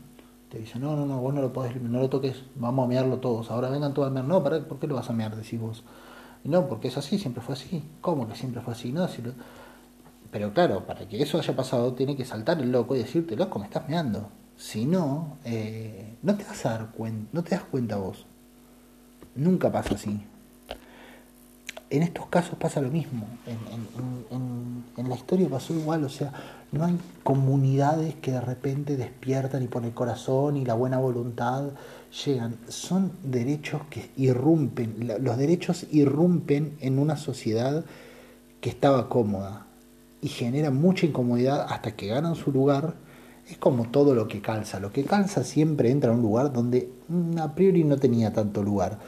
Te 0.48 0.58
dice, 0.58 0.78
no, 0.78 0.96
no, 0.96 1.06
no, 1.06 1.20
vos 1.20 1.32
no 1.32 1.40
lo 1.40 1.52
podés 1.52 1.74
limpiar, 1.74 1.92
no 1.92 2.00
lo 2.00 2.10
toques, 2.10 2.42
vamos 2.56 2.84
a 2.84 2.88
mearlo 2.88 3.18
todos. 3.18 3.50
Ahora 3.50 3.70
vengan 3.70 3.94
todos 3.94 4.08
a 4.08 4.10
mear. 4.10 4.24
No, 4.26 4.42
pará, 4.42 4.60
¿por 4.60 4.78
qué 4.78 4.86
lo 4.86 4.96
vas 4.96 5.08
a 5.10 5.12
mear? 5.12 5.36
Decís 5.36 5.60
vos. 5.60 5.84
No, 6.42 6.68
porque 6.68 6.88
es 6.88 6.98
así, 6.98 7.18
siempre 7.18 7.42
fue 7.42 7.54
así. 7.54 7.84
¿Cómo 8.00 8.28
que 8.28 8.34
siempre 8.34 8.60
fue 8.62 8.72
así? 8.74 8.92
No, 8.92 9.06
si 9.08 9.22
Pero 10.30 10.52
claro, 10.52 10.84
para 10.86 11.06
que 11.08 11.22
eso 11.22 11.38
haya 11.38 11.54
pasado, 11.54 11.94
tiene 11.94 12.16
que 12.16 12.24
saltar 12.24 12.60
el 12.60 12.72
loco 12.72 12.96
y 12.96 12.98
decirte, 12.98 13.36
loco, 13.36 13.58
me 13.60 13.66
estás 13.66 13.88
meando. 13.88 14.28
Si 14.56 14.86
no, 14.86 15.38
eh, 15.44 16.16
no 16.22 16.36
te 16.36 16.44
vas 16.44 16.66
a 16.66 16.70
dar 16.70 16.90
cuenta, 16.90 17.28
no 17.32 17.44
te 17.44 17.50
das 17.50 17.64
cuenta 17.64 17.96
vos. 17.96 18.26
Nunca 19.36 19.70
pasa 19.70 19.94
así 19.94 20.24
en 21.96 22.02
estos 22.02 22.26
casos 22.26 22.58
pasa 22.58 22.80
lo 22.80 22.90
mismo. 22.90 23.26
En, 23.46 25.08
la 25.08 25.16
historia 25.16 25.48
pasó 25.48 25.74
igual, 25.74 26.04
o 26.04 26.08
sea, 26.08 26.32
no 26.72 26.84
hay 26.84 26.98
comunidades 27.22 28.14
que 28.14 28.32
de 28.32 28.40
repente 28.40 28.96
despiertan 28.96 29.62
y 29.62 29.66
por 29.66 29.84
el 29.84 29.92
corazón 29.92 30.56
y 30.56 30.64
la 30.64 30.74
buena 30.74 30.98
voluntad 30.98 31.70
llegan. 32.24 32.56
Son 32.68 33.12
derechos 33.22 33.82
que 33.90 34.10
irrumpen, 34.16 35.12
los 35.20 35.36
derechos 35.36 35.86
irrumpen 35.90 36.76
en 36.80 36.98
una 36.98 37.16
sociedad 37.16 37.84
que 38.60 38.70
estaba 38.70 39.08
cómoda 39.08 39.66
y 40.22 40.28
generan 40.28 40.80
mucha 40.80 41.04
incomodidad 41.04 41.66
hasta 41.68 41.94
que 41.96 42.06
ganan 42.06 42.34
su 42.34 42.50
lugar. 42.50 42.94
Es 43.46 43.58
como 43.58 43.90
todo 43.90 44.14
lo 44.14 44.26
que 44.26 44.40
calza. 44.40 44.80
Lo 44.80 44.90
que 44.90 45.04
calza 45.04 45.44
siempre 45.44 45.90
entra 45.90 46.10
a 46.10 46.14
un 46.14 46.22
lugar 46.22 46.50
donde 46.50 46.88
mm, 47.08 47.38
a 47.40 47.54
priori 47.54 47.84
no 47.84 47.98
tenía 47.98 48.32
tanto 48.32 48.62
lugar 48.62 48.98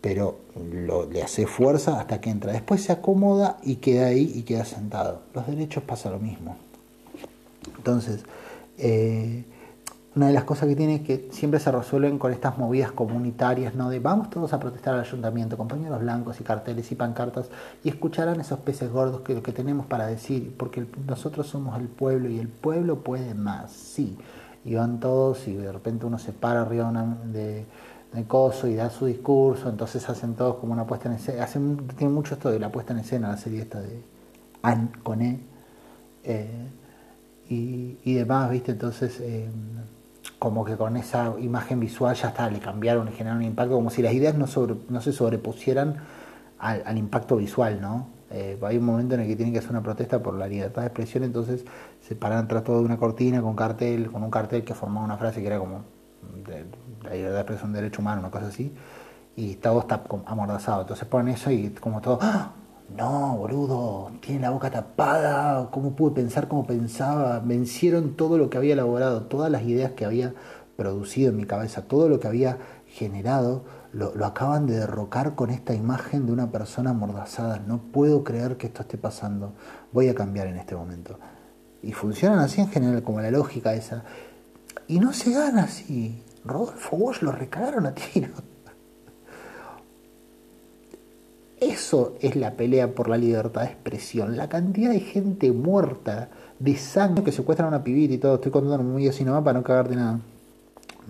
pero 0.00 0.40
lo, 0.72 1.10
le 1.10 1.22
hace 1.22 1.46
fuerza 1.46 2.00
hasta 2.00 2.20
que 2.20 2.30
entra. 2.30 2.52
Después 2.52 2.82
se 2.82 2.92
acomoda 2.92 3.58
y 3.62 3.76
queda 3.76 4.06
ahí 4.06 4.32
y 4.34 4.42
queda 4.42 4.64
sentado. 4.64 5.22
Los 5.34 5.46
derechos 5.46 5.84
pasa 5.84 6.10
lo 6.10 6.18
mismo. 6.18 6.56
Entonces, 7.76 8.24
eh, 8.78 9.44
una 10.16 10.26
de 10.26 10.32
las 10.32 10.44
cosas 10.44 10.68
que 10.68 10.74
tiene 10.74 10.96
es 10.96 11.00
que 11.02 11.28
siempre 11.30 11.60
se 11.60 11.70
resuelven 11.70 12.18
con 12.18 12.32
estas 12.32 12.58
movidas 12.58 12.92
comunitarias, 12.92 13.74
¿no? 13.74 13.90
De 13.90 14.00
vamos 14.00 14.30
todos 14.30 14.52
a 14.52 14.58
protestar 14.58 14.94
al 14.94 15.00
ayuntamiento, 15.00 15.56
compañeros 15.56 16.00
blancos 16.00 16.40
y 16.40 16.44
carteles 16.44 16.90
y 16.90 16.94
pancartas, 16.94 17.48
y 17.84 17.90
escucharán 17.90 18.40
esos 18.40 18.58
peces 18.60 18.90
gordos 18.90 19.20
que 19.20 19.34
lo 19.34 19.42
que 19.42 19.52
tenemos 19.52 19.86
para 19.86 20.06
decir, 20.06 20.54
porque 20.56 20.84
nosotros 21.06 21.46
somos 21.46 21.78
el 21.78 21.88
pueblo 21.88 22.28
y 22.28 22.38
el 22.38 22.48
pueblo 22.48 23.00
puede 23.00 23.34
más, 23.34 23.70
sí. 23.70 24.16
Y 24.64 24.74
van 24.74 24.98
todos 25.00 25.46
y 25.46 25.54
de 25.54 25.72
repente 25.72 26.06
uno 26.06 26.18
se 26.18 26.32
para 26.32 26.62
arriba 26.62 26.90
de 27.26 27.32
de 27.32 27.64
coso 28.26 28.66
y 28.66 28.74
da 28.74 28.90
su 28.90 29.06
discurso, 29.06 29.68
entonces 29.68 30.08
hacen 30.08 30.34
todos 30.34 30.56
como 30.56 30.72
una 30.72 30.86
puesta 30.86 31.08
en 31.08 31.14
escena, 31.14 31.44
hacen, 31.44 31.86
tiene 31.96 32.12
mucho 32.12 32.34
esto 32.34 32.50
de 32.50 32.58
la 32.58 32.70
puesta 32.70 32.92
en 32.92 33.00
escena, 33.00 33.28
la 33.28 33.36
serie 33.36 33.62
esta 33.62 33.80
de 33.80 34.02
Anne 34.62 34.88
con 35.02 35.22
E, 35.22 35.40
eh, 36.24 36.68
y, 37.48 37.98
y, 38.04 38.14
demás, 38.14 38.50
¿viste? 38.50 38.72
Entonces, 38.72 39.18
eh, 39.20 39.48
como 40.38 40.64
que 40.64 40.76
con 40.76 40.96
esa 40.96 41.34
imagen 41.40 41.80
visual 41.80 42.14
ya 42.14 42.28
está, 42.28 42.50
le 42.50 42.60
cambiaron, 42.60 43.06
le 43.06 43.12
generaron 43.12 43.42
un 43.42 43.48
impacto, 43.48 43.74
como 43.74 43.90
si 43.90 44.02
las 44.02 44.12
ideas 44.12 44.34
no, 44.36 44.46
sobre, 44.46 44.76
no 44.88 45.00
se 45.00 45.12
sobrepusieran 45.12 45.96
al, 46.58 46.82
al 46.84 46.98
impacto 46.98 47.36
visual, 47.36 47.80
¿no? 47.80 48.20
Eh, 48.30 48.56
hay 48.62 48.76
un 48.76 48.84
momento 48.84 49.16
en 49.16 49.22
el 49.22 49.26
que 49.26 49.34
tienen 49.34 49.52
que 49.52 49.58
hacer 49.58 49.72
una 49.72 49.82
protesta 49.82 50.22
por 50.22 50.34
la 50.34 50.46
libertad 50.46 50.82
de 50.82 50.88
expresión, 50.88 51.24
entonces 51.24 51.64
se 52.00 52.14
paran 52.14 52.46
tras 52.46 52.62
todo 52.62 52.78
de 52.78 52.84
una 52.84 52.96
cortina 52.96 53.42
con 53.42 53.56
cartel, 53.56 54.10
con 54.10 54.22
un 54.22 54.30
cartel 54.30 54.62
que 54.62 54.72
formaba 54.72 55.04
una 55.04 55.16
frase 55.16 55.40
que 55.40 55.48
era 55.48 55.58
como 55.58 55.82
de, 56.46 56.64
la 57.02 57.14
libertad 57.14 57.34
de 57.34 57.40
expresión, 57.40 57.72
derecho 57.72 58.02
humano, 58.02 58.20
una 58.20 58.30
cosa 58.30 58.46
así, 58.46 58.72
y 59.36 59.54
todo 59.56 59.80
está 59.80 60.02
amordazado. 60.26 60.82
Entonces 60.82 61.06
ponen 61.06 61.34
eso 61.34 61.50
y 61.50 61.70
como 61.70 62.00
todo, 62.00 62.18
¡Ah! 62.20 62.52
no, 62.96 63.36
boludo, 63.36 64.10
tiene 64.20 64.40
la 64.40 64.50
boca 64.50 64.70
tapada, 64.70 65.70
¿cómo 65.70 65.94
pude 65.94 66.14
pensar 66.14 66.48
como 66.48 66.66
pensaba? 66.66 67.40
Vencieron 67.40 68.14
todo 68.16 68.36
lo 68.38 68.50
que 68.50 68.58
había 68.58 68.74
elaborado, 68.74 69.22
todas 69.22 69.50
las 69.50 69.62
ideas 69.62 69.92
que 69.92 70.04
había 70.04 70.34
producido 70.76 71.30
en 71.30 71.36
mi 71.36 71.44
cabeza, 71.44 71.82
todo 71.82 72.08
lo 72.08 72.20
que 72.20 72.28
había 72.28 72.58
generado 72.86 73.64
lo, 73.92 74.24
acaban 74.24 74.66
de 74.66 74.78
derrocar 74.78 75.34
con 75.34 75.50
esta 75.50 75.74
imagen 75.74 76.26
de 76.26 76.32
una 76.32 76.50
persona 76.50 76.90
amordazada. 76.90 77.58
No 77.58 77.78
puedo 77.78 78.24
creer 78.24 78.56
que 78.56 78.68
esto 78.68 78.82
esté 78.82 78.98
pasando. 78.98 79.52
Voy 79.92 80.08
a 80.08 80.14
cambiar 80.14 80.46
en 80.46 80.56
este 80.56 80.76
momento. 80.76 81.18
Y 81.82 81.92
funcionan 81.92 82.38
así 82.38 82.60
en 82.60 82.68
general, 82.68 83.02
como 83.02 83.20
la 83.20 83.30
lógica 83.30 83.74
esa. 83.74 84.04
Y 84.86 85.00
no 85.00 85.12
se 85.12 85.32
gana 85.32 85.64
así. 85.64 86.22
Rodolfo 86.44 86.96
Bosch 86.96 87.22
lo 87.22 87.32
recagaron 87.32 87.86
a 87.86 87.94
tiro. 87.94 88.28
Eso 91.60 92.14
es 92.20 92.36
la 92.36 92.52
pelea 92.52 92.94
por 92.94 93.08
la 93.08 93.18
libertad 93.18 93.62
de 93.62 93.66
expresión. 93.68 94.36
La 94.36 94.48
cantidad 94.48 94.90
de 94.90 95.00
gente 95.00 95.52
muerta, 95.52 96.30
de 96.58 96.76
sangre 96.76 97.22
que 97.22 97.32
secuestran 97.32 97.66
a 97.66 97.76
una 97.76 97.84
pibita 97.84 98.14
y 98.14 98.18
todo. 98.18 98.36
Estoy 98.36 98.50
contando 98.50 98.82
muy 98.82 99.06
así 99.06 99.24
nomás 99.24 99.44
para 99.44 99.58
no 99.58 99.64
cagarte 99.64 99.94
nada 99.94 100.20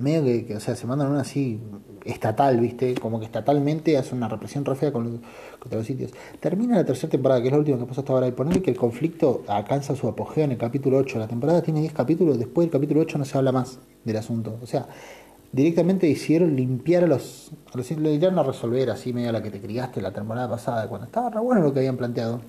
medio 0.00 0.46
que, 0.46 0.56
o 0.56 0.60
sea, 0.60 0.74
se 0.74 0.86
mandan 0.86 1.10
una 1.10 1.20
así 1.20 1.60
estatal, 2.04 2.58
¿viste? 2.58 2.94
Como 2.94 3.20
que 3.20 3.26
estatalmente 3.26 3.96
hace 3.98 4.14
una 4.14 4.28
represión 4.28 4.64
re 4.64 4.74
fea 4.74 4.92
con 4.92 5.20
contra 5.58 5.78
los 5.78 5.86
sitios. 5.86 6.12
Termina 6.40 6.76
la 6.76 6.84
tercera 6.84 7.10
temporada, 7.10 7.40
que 7.40 7.48
es 7.48 7.52
la 7.52 7.58
última 7.58 7.78
que 7.78 7.84
pasó 7.84 8.00
hasta 8.00 8.12
ahora, 8.12 8.26
y 8.26 8.32
ponerle 8.32 8.62
que 8.62 8.70
el 8.70 8.76
conflicto 8.76 9.44
alcanza 9.46 9.94
su 9.94 10.08
apogeo 10.08 10.44
en 10.44 10.52
el 10.52 10.58
capítulo 10.58 10.98
8. 10.98 11.18
La 11.18 11.28
temporada 11.28 11.62
tiene 11.62 11.80
10 11.80 11.92
capítulos, 11.92 12.38
después 12.38 12.66
del 12.66 12.72
capítulo 12.72 13.00
8 13.00 13.18
no 13.18 13.24
se 13.24 13.36
habla 13.36 13.52
más 13.52 13.78
del 14.04 14.16
asunto. 14.16 14.58
O 14.62 14.66
sea, 14.66 14.88
directamente 15.52 16.08
hicieron 16.08 16.56
limpiar 16.56 17.04
a 17.04 17.06
los... 17.06 17.52
A 17.72 17.76
los 17.76 17.90
le 17.90 18.18
dieron 18.18 18.38
a 18.38 18.42
resolver 18.42 18.90
así 18.90 19.12
medio 19.12 19.30
a 19.30 19.32
la 19.32 19.42
que 19.42 19.50
te 19.50 19.60
criaste 19.60 20.00
la 20.00 20.12
temporada 20.12 20.48
pasada, 20.48 20.88
cuando 20.88 21.06
estaba 21.06 21.30
re 21.30 21.40
bueno 21.40 21.62
lo 21.62 21.72
que 21.72 21.80
habían 21.80 21.96
planteado. 21.96 22.40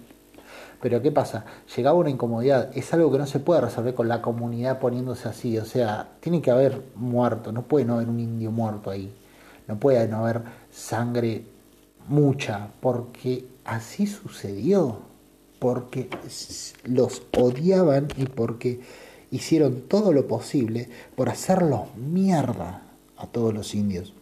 Pero 0.81 1.01
¿qué 1.01 1.11
pasa? 1.11 1.45
Llegaba 1.75 1.97
una 1.97 2.09
incomodidad. 2.09 2.75
Es 2.75 2.91
algo 2.93 3.11
que 3.11 3.19
no 3.19 3.27
se 3.27 3.39
puede 3.39 3.61
resolver 3.61 3.93
con 3.93 4.07
la 4.07 4.21
comunidad 4.21 4.79
poniéndose 4.79 5.29
así. 5.29 5.57
O 5.59 5.65
sea, 5.65 6.09
tiene 6.19 6.41
que 6.41 6.49
haber 6.49 6.81
muerto. 6.95 7.51
No 7.51 7.61
puede 7.63 7.85
no 7.85 7.95
haber 7.95 8.09
un 8.09 8.19
indio 8.19 8.51
muerto 8.51 8.89
ahí. 8.89 9.13
No 9.67 9.79
puede 9.79 10.07
no 10.07 10.25
haber 10.25 10.41
sangre 10.71 11.45
mucha. 12.07 12.69
Porque 12.81 13.45
así 13.63 14.07
sucedió. 14.07 15.01
Porque 15.59 16.09
los 16.85 17.21
odiaban 17.37 18.07
y 18.17 18.25
porque 18.25 18.81
hicieron 19.29 19.83
todo 19.87 20.11
lo 20.11 20.27
posible 20.27 20.89
por 21.15 21.29
hacerlos 21.29 21.95
mierda 21.95 22.81
a 23.21 23.27
todos 23.27 23.53
los 23.53 23.73
indios. 23.75 24.13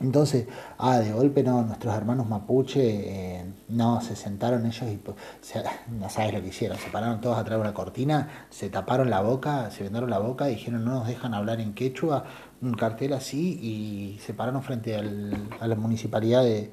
Entonces, 0.00 0.46
ah, 0.78 0.98
de 0.98 1.12
golpe 1.12 1.42
no, 1.42 1.62
nuestros 1.62 1.94
hermanos 1.94 2.28
mapuche, 2.28 3.38
eh, 3.38 3.44
no, 3.68 4.02
se 4.02 4.14
sentaron 4.14 4.66
ellos 4.66 4.82
y 4.82 5.00
no 5.90 6.10
sabes 6.10 6.34
lo 6.34 6.42
que 6.42 6.48
hicieron, 6.48 6.76
se 6.76 6.90
pararon 6.90 7.20
todos 7.22 7.38
atrás 7.38 7.56
de 7.58 7.62
una 7.62 7.72
cortina, 7.72 8.46
se 8.50 8.68
taparon 8.68 9.08
la 9.08 9.22
boca, 9.22 9.70
se 9.70 9.84
vendaron 9.84 10.10
la 10.10 10.18
boca, 10.18 10.46
dijeron 10.46 10.84
no 10.84 10.92
nos 10.92 11.06
dejan 11.06 11.32
hablar 11.32 11.60
en 11.60 11.72
quechua, 11.72 12.24
un 12.60 12.74
cartel 12.74 13.14
así 13.14 13.58
y 13.62 14.18
se 14.20 14.34
pararon 14.34 14.62
frente 14.62 14.96
a 14.96 15.66
la 15.66 15.74
municipalidad 15.76 16.42
de, 16.42 16.70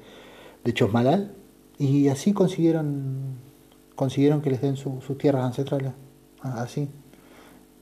de 0.62 0.74
Chosmalal 0.74 1.34
y 1.78 2.08
así 2.08 2.34
consiguieron, 2.34 3.38
consiguieron 3.94 4.42
que 4.42 4.50
les 4.50 4.60
den 4.60 4.76
sus 4.76 5.16
tierras 5.16 5.44
ancestrales, 5.44 5.92
ah, 6.42 6.60
así. 6.62 6.90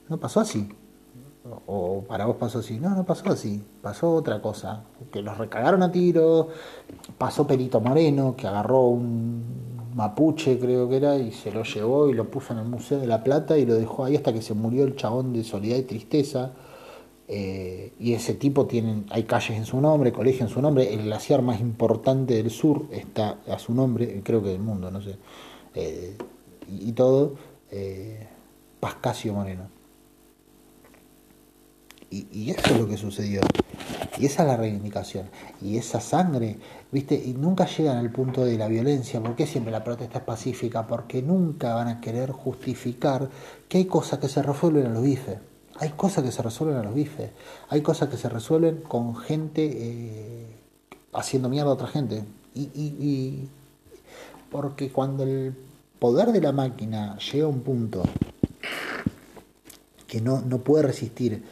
No 0.07 0.17
pasó 0.19 0.39
así 0.39 0.69
o 1.67 2.03
para 2.07 2.25
vos 2.25 2.37
pasó 2.37 2.59
así. 2.59 2.79
No, 2.79 2.89
no 2.89 3.05
pasó 3.05 3.29
así. 3.31 3.63
Pasó 3.81 4.13
otra 4.13 4.41
cosa. 4.41 4.83
Que 5.11 5.21
los 5.21 5.37
recagaron 5.37 5.83
a 5.83 5.91
tiro. 5.91 6.49
Pasó 7.17 7.45
Perito 7.47 7.79
Moreno, 7.81 8.35
que 8.35 8.47
agarró 8.47 8.87
un 8.87 9.73
mapuche, 9.95 10.57
creo 10.59 10.89
que 10.89 10.97
era, 10.97 11.17
y 11.17 11.31
se 11.31 11.51
lo 11.51 11.63
llevó 11.63 12.09
y 12.09 12.13
lo 12.13 12.29
puso 12.29 12.53
en 12.53 12.59
el 12.59 12.65
Museo 12.65 12.99
de 12.99 13.07
la 13.07 13.23
Plata 13.23 13.57
y 13.57 13.65
lo 13.65 13.75
dejó 13.75 14.05
ahí 14.05 14.15
hasta 14.15 14.33
que 14.33 14.41
se 14.41 14.53
murió 14.53 14.83
el 14.85 14.95
chabón 14.95 15.33
de 15.33 15.43
Soledad 15.43 15.77
y 15.77 15.83
Tristeza. 15.83 16.51
Eh, 17.27 17.93
y 17.99 18.13
ese 18.13 18.33
tipo 18.33 18.65
tiene, 18.65 19.05
hay 19.09 19.23
calles 19.23 19.57
en 19.57 19.65
su 19.65 19.79
nombre, 19.79 20.11
colegio 20.11 20.45
en 20.45 20.49
su 20.49 20.61
nombre. 20.61 20.93
El 20.93 21.03
glaciar 21.03 21.41
más 21.41 21.59
importante 21.59 22.35
del 22.35 22.49
sur 22.49 22.85
está 22.91 23.37
a 23.47 23.59
su 23.59 23.73
nombre, 23.73 24.21
creo 24.23 24.43
que 24.43 24.49
del 24.49 24.61
mundo, 24.61 24.91
no 24.91 25.01
sé. 25.01 25.17
Eh, 25.75 26.17
y, 26.69 26.91
todo. 26.93 27.35
Eh, 27.71 28.27
Pascasio 28.79 29.33
Moreno. 29.33 29.69
Y, 32.13 32.51
eso 32.51 32.61
es 32.73 32.79
lo 32.79 32.87
que 32.87 32.97
sucedió. 32.97 33.41
Y 34.19 34.27
esa 34.27 34.43
es 34.43 34.47
la 34.47 34.57
reivindicación. 34.57 35.29
Y 35.61 35.77
esa 35.77 35.99
sangre, 35.99 36.57
¿viste? 36.91 37.15
Y 37.15 37.33
nunca 37.33 37.65
llegan 37.65 37.97
al 37.97 38.11
punto 38.11 38.45
de 38.45 38.55
la 38.55 38.67
violencia. 38.67 39.19
¿Por 39.19 39.35
qué 39.35 39.47
siempre 39.47 39.71
la 39.71 39.83
protesta 39.83 40.19
es 40.19 40.23
pacífica? 40.23 40.85
Porque 40.85 41.23
nunca 41.23 41.73
van 41.73 41.87
a 41.87 42.01
querer 42.01 42.31
justificar 42.31 43.29
que 43.67 43.79
hay 43.79 43.85
cosas 43.85 44.19
que 44.19 44.29
se 44.29 44.43
resuelven 44.43 44.85
a 44.85 44.89
los 44.89 45.01
bifes. 45.01 45.39
Hay 45.79 45.89
cosas 45.91 46.23
que 46.23 46.31
se 46.31 46.43
resuelven 46.43 46.77
a 46.77 46.83
los 46.83 46.93
bifes. 46.93 47.31
Hay 47.69 47.81
cosas 47.81 48.09
que 48.09 48.17
se 48.17 48.29
resuelven 48.29 48.81
con 48.81 49.15
gente 49.15 49.71
eh, 49.73 50.45
haciendo 51.13 51.49
mierda 51.49 51.71
a 51.71 51.73
otra 51.73 51.87
gente. 51.87 52.23
Y, 52.53 52.69
y 52.75 53.49
porque 54.51 54.91
cuando 54.91 55.23
el 55.23 55.55
poder 55.97 56.31
de 56.31 56.41
la 56.41 56.51
máquina 56.51 57.17
llega 57.17 57.45
a 57.45 57.47
un 57.47 57.61
punto 57.61 58.03
que 60.05 60.21
no, 60.21 60.41
no 60.41 60.59
puede 60.59 60.83
resistir 60.83 61.43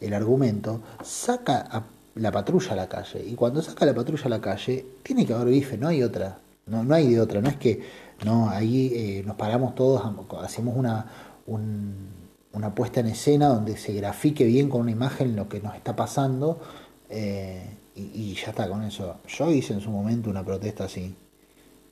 el 0.00 0.14
argumento, 0.14 0.80
saca 1.02 1.60
a 1.70 1.84
la 2.16 2.32
patrulla 2.32 2.72
a 2.72 2.76
la 2.76 2.88
calle. 2.88 3.24
Y 3.26 3.34
cuando 3.34 3.62
saca 3.62 3.86
la 3.86 3.94
patrulla 3.94 4.24
a 4.24 4.28
la 4.28 4.40
calle, 4.40 4.84
tiene 5.02 5.26
que 5.26 5.32
haber 5.32 5.48
bife, 5.48 5.76
no 5.78 5.88
hay 5.88 6.02
otra. 6.02 6.38
No, 6.66 6.84
no 6.84 6.94
hay 6.94 7.08
de 7.08 7.20
otra. 7.20 7.40
No 7.40 7.48
es 7.48 7.56
que 7.56 7.82
no 8.24 8.48
ahí 8.50 8.92
eh, 8.94 9.22
nos 9.26 9.36
paramos 9.36 9.74
todos, 9.74 10.02
hacemos 10.42 10.76
una, 10.76 11.06
una 11.46 12.74
puesta 12.74 13.00
en 13.00 13.06
escena 13.06 13.48
donde 13.48 13.76
se 13.76 13.92
grafique 13.94 14.44
bien 14.44 14.68
con 14.68 14.82
una 14.82 14.90
imagen 14.90 15.36
lo 15.36 15.48
que 15.48 15.60
nos 15.60 15.74
está 15.74 15.96
pasando. 15.96 16.60
Eh, 17.08 17.76
y, 17.96 18.34
ya 18.34 18.50
está 18.50 18.68
con 18.68 18.82
eso. 18.84 19.16
Yo 19.26 19.50
hice 19.50 19.74
en 19.74 19.80
su 19.80 19.90
momento 19.90 20.30
una 20.30 20.44
protesta 20.44 20.84
así, 20.84 21.14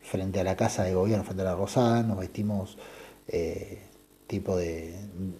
frente 0.00 0.40
a 0.40 0.44
la 0.44 0.56
casa 0.56 0.84
de 0.84 0.94
gobierno, 0.94 1.24
frente 1.24 1.42
a 1.42 1.46
la 1.46 1.54
Rosada, 1.54 2.02
nos 2.02 2.18
vestimos 2.18 2.78
eh, 3.26 3.82
tipo 4.28 4.56
de, 4.56 4.94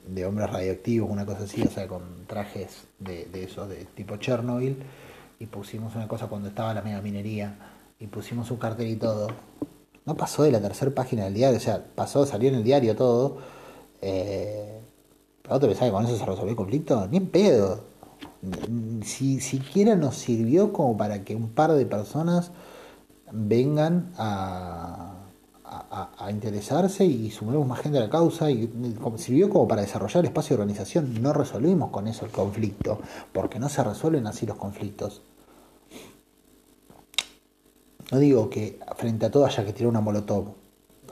de, 0.08 0.26
hombres 0.26 0.50
radioactivos, 0.50 1.08
una 1.08 1.24
cosa 1.24 1.44
así, 1.44 1.62
o 1.62 1.70
sea, 1.70 1.86
con 1.86 2.26
trajes 2.26 2.84
de, 2.98 3.26
de 3.26 3.44
esos, 3.44 3.68
de 3.68 3.84
tipo 3.94 4.16
Chernobyl, 4.16 4.76
y 5.38 5.46
pusimos 5.46 5.94
una 5.94 6.08
cosa 6.08 6.26
cuando 6.26 6.48
estaba 6.48 6.74
la 6.74 6.82
mega 6.82 7.00
minería, 7.00 7.56
y 8.00 8.06
pusimos 8.06 8.50
un 8.50 8.56
cartel 8.56 8.88
y 8.88 8.96
todo. 8.96 9.28
No 10.04 10.16
pasó 10.16 10.42
de 10.42 10.50
la 10.50 10.60
tercera 10.60 10.90
página 10.90 11.24
del 11.24 11.34
diario, 11.34 11.58
o 11.58 11.60
sea, 11.60 11.84
pasó, 11.94 12.24
salió 12.26 12.48
en 12.48 12.56
el 12.56 12.64
diario 12.64 12.96
todo. 12.96 13.38
Eh, 14.00 14.80
¿Pero 15.42 15.60
te 15.60 15.66
pensás 15.66 15.84
que 15.84 15.92
con 15.92 16.04
eso 16.04 16.16
se 16.16 16.24
resolvió 16.24 16.50
el 16.50 16.56
conflicto? 16.56 17.06
Ni 17.08 17.18
en 17.18 17.26
pedo. 17.26 17.80
Si 19.02 19.40
siquiera 19.40 19.96
nos 19.96 20.16
sirvió 20.16 20.72
como 20.72 20.96
para 20.96 21.24
que 21.24 21.34
un 21.34 21.50
par 21.50 21.72
de 21.72 21.84
personas 21.86 22.52
vengan 23.32 24.12
a, 24.16 25.27
a, 25.70 26.30
interesarse 26.30 27.04
y 27.04 27.30
sumamos 27.30 27.66
más 27.66 27.80
gente 27.80 27.98
a 27.98 28.02
la 28.02 28.10
causa 28.10 28.50
y 28.50 28.70
sirvió 29.16 29.48
como 29.48 29.68
para 29.68 29.82
desarrollar 29.82 30.24
espacio 30.24 30.56
de 30.56 30.62
organización. 30.62 31.22
No 31.22 31.32
resolvimos 31.32 31.90
con 31.90 32.08
eso 32.08 32.24
el 32.24 32.30
conflicto, 32.30 33.00
porque 33.32 33.58
no 33.58 33.68
se 33.68 33.82
resuelven 33.84 34.26
así 34.26 34.46
los 34.46 34.56
conflictos. 34.56 35.22
No 38.10 38.18
digo 38.18 38.48
que 38.48 38.80
frente 38.96 39.26
a 39.26 39.30
todo 39.30 39.44
haya 39.44 39.64
que 39.64 39.72
tirar 39.72 39.90
una 39.90 40.00
molotov. 40.00 40.54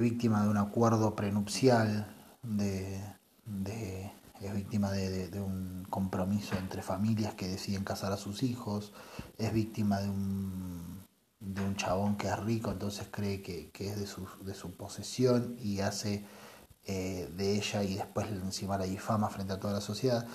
víctima 0.00 0.42
de 0.42 0.48
un 0.48 0.56
acuerdo 0.56 1.14
prenupcial, 1.16 2.14
de, 2.42 4.11
es 4.42 4.54
víctima 4.54 4.90
de, 4.90 5.40
un 5.40 5.86
compromiso 5.88 6.56
entre 6.56 6.82
familias 6.82 7.34
que 7.34 7.48
deciden 7.48 7.84
casar 7.84 8.12
a 8.12 8.16
sus 8.16 8.42
hijos, 8.42 8.92
es 9.38 9.52
víctima 9.52 10.00
de 10.00 10.08
un, 10.08 11.06
de 11.40 11.62
un 11.62 11.76
chabón 11.76 12.16
que 12.16 12.28
es 12.28 12.38
rico, 12.40 12.70
entonces 12.70 13.06
cree 13.10 13.42
que, 13.42 13.70
es 13.78 13.98
de 13.98 14.06
su, 14.06 14.26
de 14.42 14.54
su 14.54 14.76
posesión 14.76 15.56
y 15.60 15.80
hace 15.80 16.24
eh, 16.84 17.30
de 17.36 17.56
ella 17.56 17.84
y 17.84 17.94
después 17.94 18.26
encima 18.28 18.76
la 18.76 18.84
difama 18.84 19.28
frente 19.28 19.52
a 19.52 19.60
toda 19.60 19.74
la 19.74 19.80
sociedad. 19.80 20.26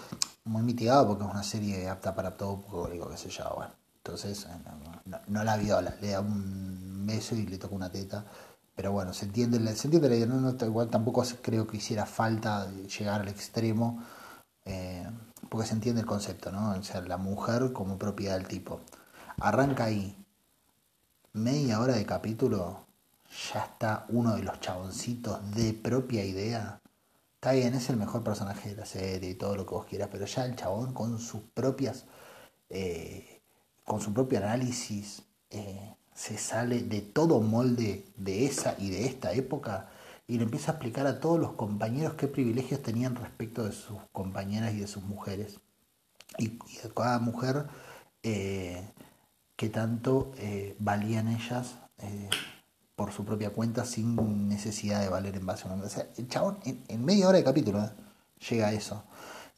Muy 0.45 0.64
mitigado 0.64 1.08
porque 1.08 1.26
es 1.26 1.30
una 1.30 1.43
serie 1.43 1.89
apta 1.89 2.16
para 2.16 2.38
todo 2.38 2.62
público, 2.62 3.10
qué 3.10 3.18
sé 3.18 3.30
yo, 3.30 3.43
bueno. 3.55 3.74
Entonces 3.97 4.45
eh, 4.45 5.12
no, 5.28 5.43
la 5.43 5.58
viola, 5.58 5.95
le 5.99 6.12
da 6.12 6.22
un 6.22 7.05
beso 7.05 7.36
y 7.36 7.45
le 7.45 7.58
toca 7.58 7.76
una 7.76 7.91
teta 7.91 8.26
pero 8.78 8.91
bueno, 8.91 9.11
se 9.11 9.25
entiende, 9.25 9.57
se 9.75 9.88
entiende 9.88 10.07
la 10.07 10.15
idea, 10.15 10.28
no, 10.28 10.55
igual 10.65 10.89
tampoco 10.89 11.23
creo 11.41 11.65
que 11.65 11.78
hiciera 11.78 12.05
falta 12.05 12.71
llegar 12.71 13.21
al 13.21 13.28
extremo, 13.28 14.03
eh, 14.65 15.03
porque 15.49 15.65
se 15.67 15.73
entiende 15.73 16.01
el 16.01 16.07
concepto, 16.07 16.51
¿no? 16.51 16.73
O 16.73 16.84
sea, 16.84 17.01
la 17.01 17.17
mujer 17.17 17.73
como 17.73 17.97
propiedad 17.97 18.36
del 18.36 18.47
tipo. 18.47 18.82
Arranca 19.39 19.86
ahí, 19.86 20.15
media 21.34 21.80
hora 21.82 21.95
de 21.95 22.05
capítulo, 22.05 22.86
ya 23.51 23.61
está 23.61 24.05
uno 24.09 24.36
de 24.36 24.43
los 24.43 24.59
chaboncitos 24.59 25.39
de 25.55 25.73
propia 25.73 26.23
idea. 26.23 26.80
Está 27.34 27.53
bien, 27.53 27.73
es 27.73 27.89
el 27.89 27.97
mejor 27.97 28.23
personaje 28.23 28.69
de 28.69 28.75
la 28.75 28.86
serie 28.86 29.32
y 29.32 29.36
todo 29.36 29.55
lo 29.55 29.65
que 29.65 29.73
vos 29.73 29.88
quieras, 29.88 30.09
pero 30.11 30.28
ya 30.28 30.45
el 30.45 30.55
chabón 30.55 30.93
con 30.93 31.17
sus 31.17 31.41
propias, 31.55 32.05
eh, 32.69 33.41
con 33.84 34.01
su 34.01 34.13
propio 34.13 34.38
análisis, 34.38 35.23
eh, 35.49 35.97
se 36.18 36.36
sale 36.39 36.82
de 36.82 37.01
todo 37.01 37.41
molde 37.41 38.03
de 38.18 38.47
esa 38.47 38.76
y 38.80 38.89
de 38.89 39.05
esta 39.05 39.34
época 39.34 39.88
y 40.26 40.39
le 40.39 40.45
empieza 40.45 40.72
a 40.72 40.74
explicar 40.74 41.05
a 41.05 41.20
todos 41.20 41.39
los 41.39 41.51
compañeros 41.51 42.15
qué 42.15 42.28
privilegios 42.28 42.82
tenían 42.82 43.15
respecto 43.15 43.63
de 43.63 43.72
sus 43.72 43.99
compañeras 44.11 44.74
y 44.74 44.80
de 44.80 44.88
sus 44.88 45.03
mujeres. 45.03 45.59
Y, 46.39 46.57
de 46.57 46.91
cada 46.95 47.20
mujer 47.20 47.68
eh, 48.24 48.84
que 49.55 49.70
tanto 49.70 50.32
eh, 50.39 50.76
valían 50.80 51.28
ellas 51.28 51.76
eh, 51.99 52.30
por 52.95 53.13
su 53.13 53.24
propia 53.24 53.51
cuenta 53.51 53.86
sin 53.86 54.49
necesidad 54.49 55.01
de 55.01 55.09
valer 55.09 55.36
en 55.36 55.45
base 55.45 55.68
a 55.68 55.72
una... 55.72 55.86
O 55.86 55.89
sea, 55.89 56.07
el 56.18 56.28
chabón 56.28 56.57
en, 56.63 57.05
media 57.05 57.28
hora 57.28 57.38
de 57.38 57.43
capítulo 57.43 57.91
llega 58.49 58.70
a 58.70 58.74
eso. 58.74 59.03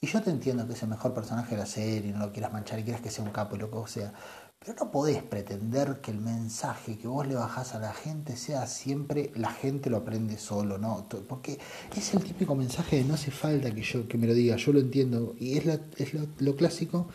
Y 0.01 0.07
yo 0.07 0.21
te 0.21 0.29
entiendo 0.29 0.67
que 0.67 0.73
es 0.73 0.83
el 0.83 0.89
mejor 0.89 1.13
personaje 1.13 1.55
de 1.55 1.61
la 1.61 1.65
serie, 1.65 2.11
no 2.11 2.19
lo 2.19 2.33
quieras 2.33 2.51
manchar 2.51 2.79
y 2.79 2.83
quieras 2.83 3.01
que 3.01 3.11
sea 3.11 3.23
un 3.23 3.31
capo 3.31 3.55
y 3.55 3.59
lo 3.59 3.71
que 3.71 3.89
sea. 3.89 4.13
Pero 4.59 4.75
no 4.77 4.91
podés 4.91 5.23
pretender 5.23 6.01
que 6.01 6.11
el 6.11 6.19
mensaje 6.19 6.97
que 6.97 7.07
vos 7.07 7.25
le 7.25 7.35
bajás 7.35 7.75
a 7.75 7.79
la 7.79 7.93
gente 7.93 8.35
sea 8.35 8.67
siempre 8.67 9.31
la 9.35 9.51
gente 9.51 9.89
lo 9.89 9.97
aprende 9.97 10.37
solo, 10.37 10.77
¿no? 10.77 11.07
Porque 11.29 11.57
es 11.95 12.13
el 12.13 12.23
típico 12.23 12.55
mensaje 12.55 12.97
de 12.97 13.05
no 13.05 13.13
hace 13.13 13.31
falta 13.31 13.73
que 13.73 13.81
yo 13.81 14.07
que 14.07 14.17
me 14.17 14.27
lo 14.27 14.33
diga, 14.33 14.57
yo 14.57 14.73
lo 14.73 14.79
entiendo. 14.79 15.33
Y 15.39 15.57
es, 15.57 15.65
es 15.97 16.13
lo, 16.39 16.55
clásico 16.57 17.07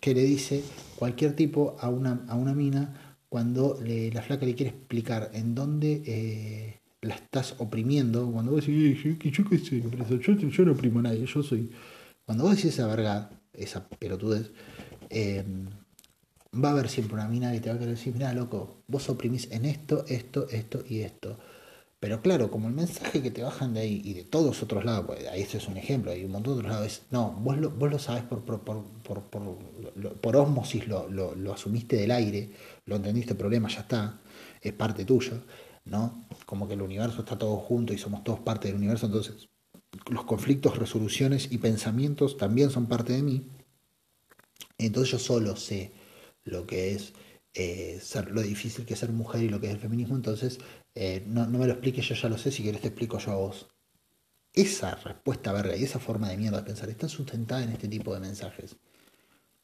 que 0.00 0.14
le 0.14 0.22
dice 0.22 0.64
cualquier 0.96 1.36
tipo 1.36 1.76
a 1.80 1.90
una, 1.90 2.24
a 2.28 2.34
una 2.36 2.54
mina 2.54 3.16
cuando 3.28 3.78
la 3.82 4.22
flaca 4.22 4.46
le 4.46 4.54
quiere 4.54 4.70
explicar 4.70 5.30
en 5.34 5.54
dónde 5.54 6.02
eh, 6.06 6.80
la 7.02 7.14
estás 7.14 7.56
oprimiendo. 7.58 8.30
Cuando 8.32 8.52
vos 8.52 8.66
decís, 8.66 8.98
yo, 9.04 9.10
yo, 9.18 10.18
yo, 10.18 10.48
yo, 10.48 10.64
no 10.64 10.72
oprimo 10.72 11.00
a 11.00 11.02
nadie, 11.02 11.26
yo 11.26 11.42
soy. 11.42 11.70
Cuando 12.24 12.44
vos 12.44 12.56
decís 12.56 12.72
esa 12.72 12.86
verdad, 12.86 13.30
esa 13.52 13.86
pelotudez, 13.86 14.50
eh, 15.10 15.44
va 16.52 16.68
a 16.70 16.72
haber 16.72 16.88
siempre 16.88 17.14
una 17.14 17.28
mina 17.28 17.52
que 17.52 17.60
te 17.60 17.70
va 17.70 17.76
a 17.76 17.78
querer 17.78 17.94
decir, 17.96 18.12
mira, 18.14 18.32
loco, 18.32 18.82
vos 18.88 19.08
oprimís 19.08 19.50
en 19.52 19.64
esto, 19.64 20.04
esto, 20.08 20.48
esto 20.48 20.82
y 20.88 21.00
esto. 21.00 21.38
Pero 22.00 22.22
claro, 22.22 22.50
como 22.50 22.68
el 22.68 22.74
mensaje 22.74 23.22
que 23.22 23.30
te 23.30 23.42
bajan 23.42 23.74
de 23.74 23.80
ahí 23.80 24.00
y 24.04 24.14
de 24.14 24.24
todos 24.24 24.62
otros 24.62 24.84
lados, 24.84 25.04
pues 25.06 25.26
ahí 25.28 25.42
este 25.42 25.58
es 25.58 25.68
un 25.68 25.76
ejemplo, 25.76 26.10
hay 26.10 26.24
un 26.24 26.32
montón 26.32 26.54
de 26.54 26.60
otros 26.60 26.72
lados, 26.72 26.86
es, 26.86 27.02
no, 27.10 27.32
vos 27.32 27.58
lo, 27.58 27.70
vos 27.70 27.90
lo 27.90 27.98
sabés 27.98 28.24
por, 28.24 28.40
por, 28.42 28.60
por, 28.60 28.82
por, 29.02 29.22
por 30.20 30.36
osmosis, 30.36 30.88
lo, 30.88 31.08
lo, 31.08 31.34
lo, 31.34 31.52
asumiste 31.52 31.96
del 31.96 32.10
aire, 32.10 32.50
lo 32.86 32.96
entendiste, 32.96 33.34
problema, 33.34 33.68
ya 33.68 33.80
está, 33.80 34.18
es 34.62 34.72
parte 34.72 35.04
tuya, 35.04 35.42
¿no? 35.84 36.26
Como 36.46 36.66
que 36.66 36.74
el 36.74 36.82
universo 36.82 37.20
está 37.20 37.38
todo 37.38 37.56
junto 37.58 37.92
y 37.92 37.98
somos 37.98 38.24
todos 38.24 38.40
parte 38.40 38.68
del 38.68 38.78
universo, 38.78 39.06
entonces 39.06 39.50
los 40.08 40.24
conflictos, 40.24 40.78
resoluciones 40.78 41.52
y 41.52 41.58
pensamientos 41.58 42.38
también 42.38 42.70
son 42.70 42.86
parte 42.86 43.12
de 43.12 43.22
mí. 43.22 43.46
Entonces 44.78 45.12
yo 45.12 45.18
solo 45.18 45.56
sé 45.56 45.92
lo 46.50 46.66
que 46.66 46.94
es 46.94 47.12
eh, 47.54 47.98
ser, 48.00 48.30
lo 48.30 48.42
difícil 48.42 48.86
que 48.86 48.94
es 48.94 49.00
ser 49.00 49.10
mujer 49.10 49.42
y 49.42 49.48
lo 49.48 49.60
que 49.60 49.66
es 49.66 49.72
el 49.72 49.80
feminismo, 49.80 50.14
entonces 50.14 50.58
eh, 50.94 51.24
no, 51.26 51.46
me 51.48 51.66
lo 51.66 51.72
expliques, 51.72 52.08
yo 52.08 52.14
ya 52.14 52.28
lo 52.28 52.38
sé, 52.38 52.52
si 52.52 52.62
quieres 52.62 52.80
te 52.80 52.88
explico 52.88 53.18
yo 53.18 53.32
a 53.32 53.36
vos. 53.36 53.66
Esa 54.52 54.94
respuesta 54.96 55.52
verga 55.52 55.76
y 55.76 55.84
esa 55.84 55.98
forma 55.98 56.28
de 56.28 56.36
mierda 56.36 56.58
de 56.58 56.64
pensar 56.64 56.88
está 56.88 57.08
sustentada 57.08 57.62
en 57.62 57.70
este 57.70 57.88
tipo 57.88 58.14
de 58.14 58.20
mensajes, 58.20 58.76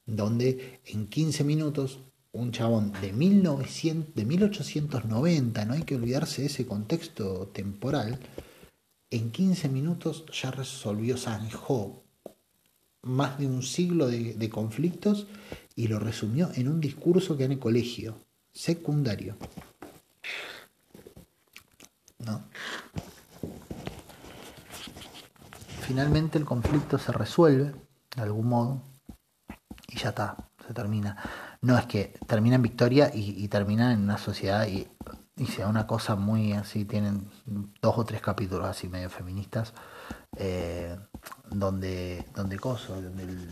donde 0.05 0.81
en 0.87 1.07
15 1.07 1.45
minutos 1.45 2.01
un 2.33 2.53
chabón 2.53 2.93
de, 3.01 3.13
1900, 3.13 4.15
de 4.15 4.25
1890, 4.25 5.65
no 5.65 5.75
hay 5.75 5.83
que 5.83 5.97
olvidarse 5.97 6.45
ese 6.45 6.67
contexto 6.67 7.49
temporal, 7.49 8.19
en 9.11 9.31
15 9.31 9.69
minutos 9.69 10.25
ya 10.33 10.51
resolvió, 10.51 11.17
zanjó 11.17 12.03
más 13.03 13.39
de 13.39 13.47
un 13.47 13.63
siglo 13.63 14.09
de 14.09 14.51
conflictos 14.51 15.29
y 15.77 15.89
lo 15.89 15.99
resumió 16.01 16.51
en 16.55 16.69
un 16.69 16.81
discurso 16.81 17.37
que 17.37 17.45
en 17.45 17.53
el 17.53 17.59
colegio 17.59 18.17
secundario. 18.51 19.37
¿No? 22.19 22.43
Finalmente 25.83 26.39
el 26.39 26.47
conflicto 26.47 26.99
se 26.99 27.13
resuelve 27.13 27.75
de 28.17 28.23
algún 28.23 28.49
modo 28.49 28.83
y 29.87 29.99
ya 29.99 30.09
está, 30.09 30.49
se 30.67 30.73
termina. 30.73 31.17
No 31.61 31.79
es 31.79 31.87
que 31.87 32.15
termina 32.27 32.57
en 32.57 32.63
victoria 32.63 33.11
y, 33.15 33.47
termina 33.49 33.93
en 33.93 34.01
una 34.01 34.19
sociedad 34.19 34.67
y, 34.67 34.89
y 35.37 35.47
sea 35.47 35.69
una 35.69 35.87
cosa 35.87 36.17
muy 36.17 36.55
así, 36.55 36.87
tienen 36.87 37.31
dos 37.83 37.99
o 37.99 38.05
tres 38.05 38.23
capítulos 38.23 38.67
así 38.67 38.89
medio 38.89 39.11
feministas, 39.11 39.75
eh, 40.37 40.97
donde, 41.51 42.27
donde 42.35 42.59
coso, 42.59 43.01
donde 43.01 43.25
el, 43.25 43.49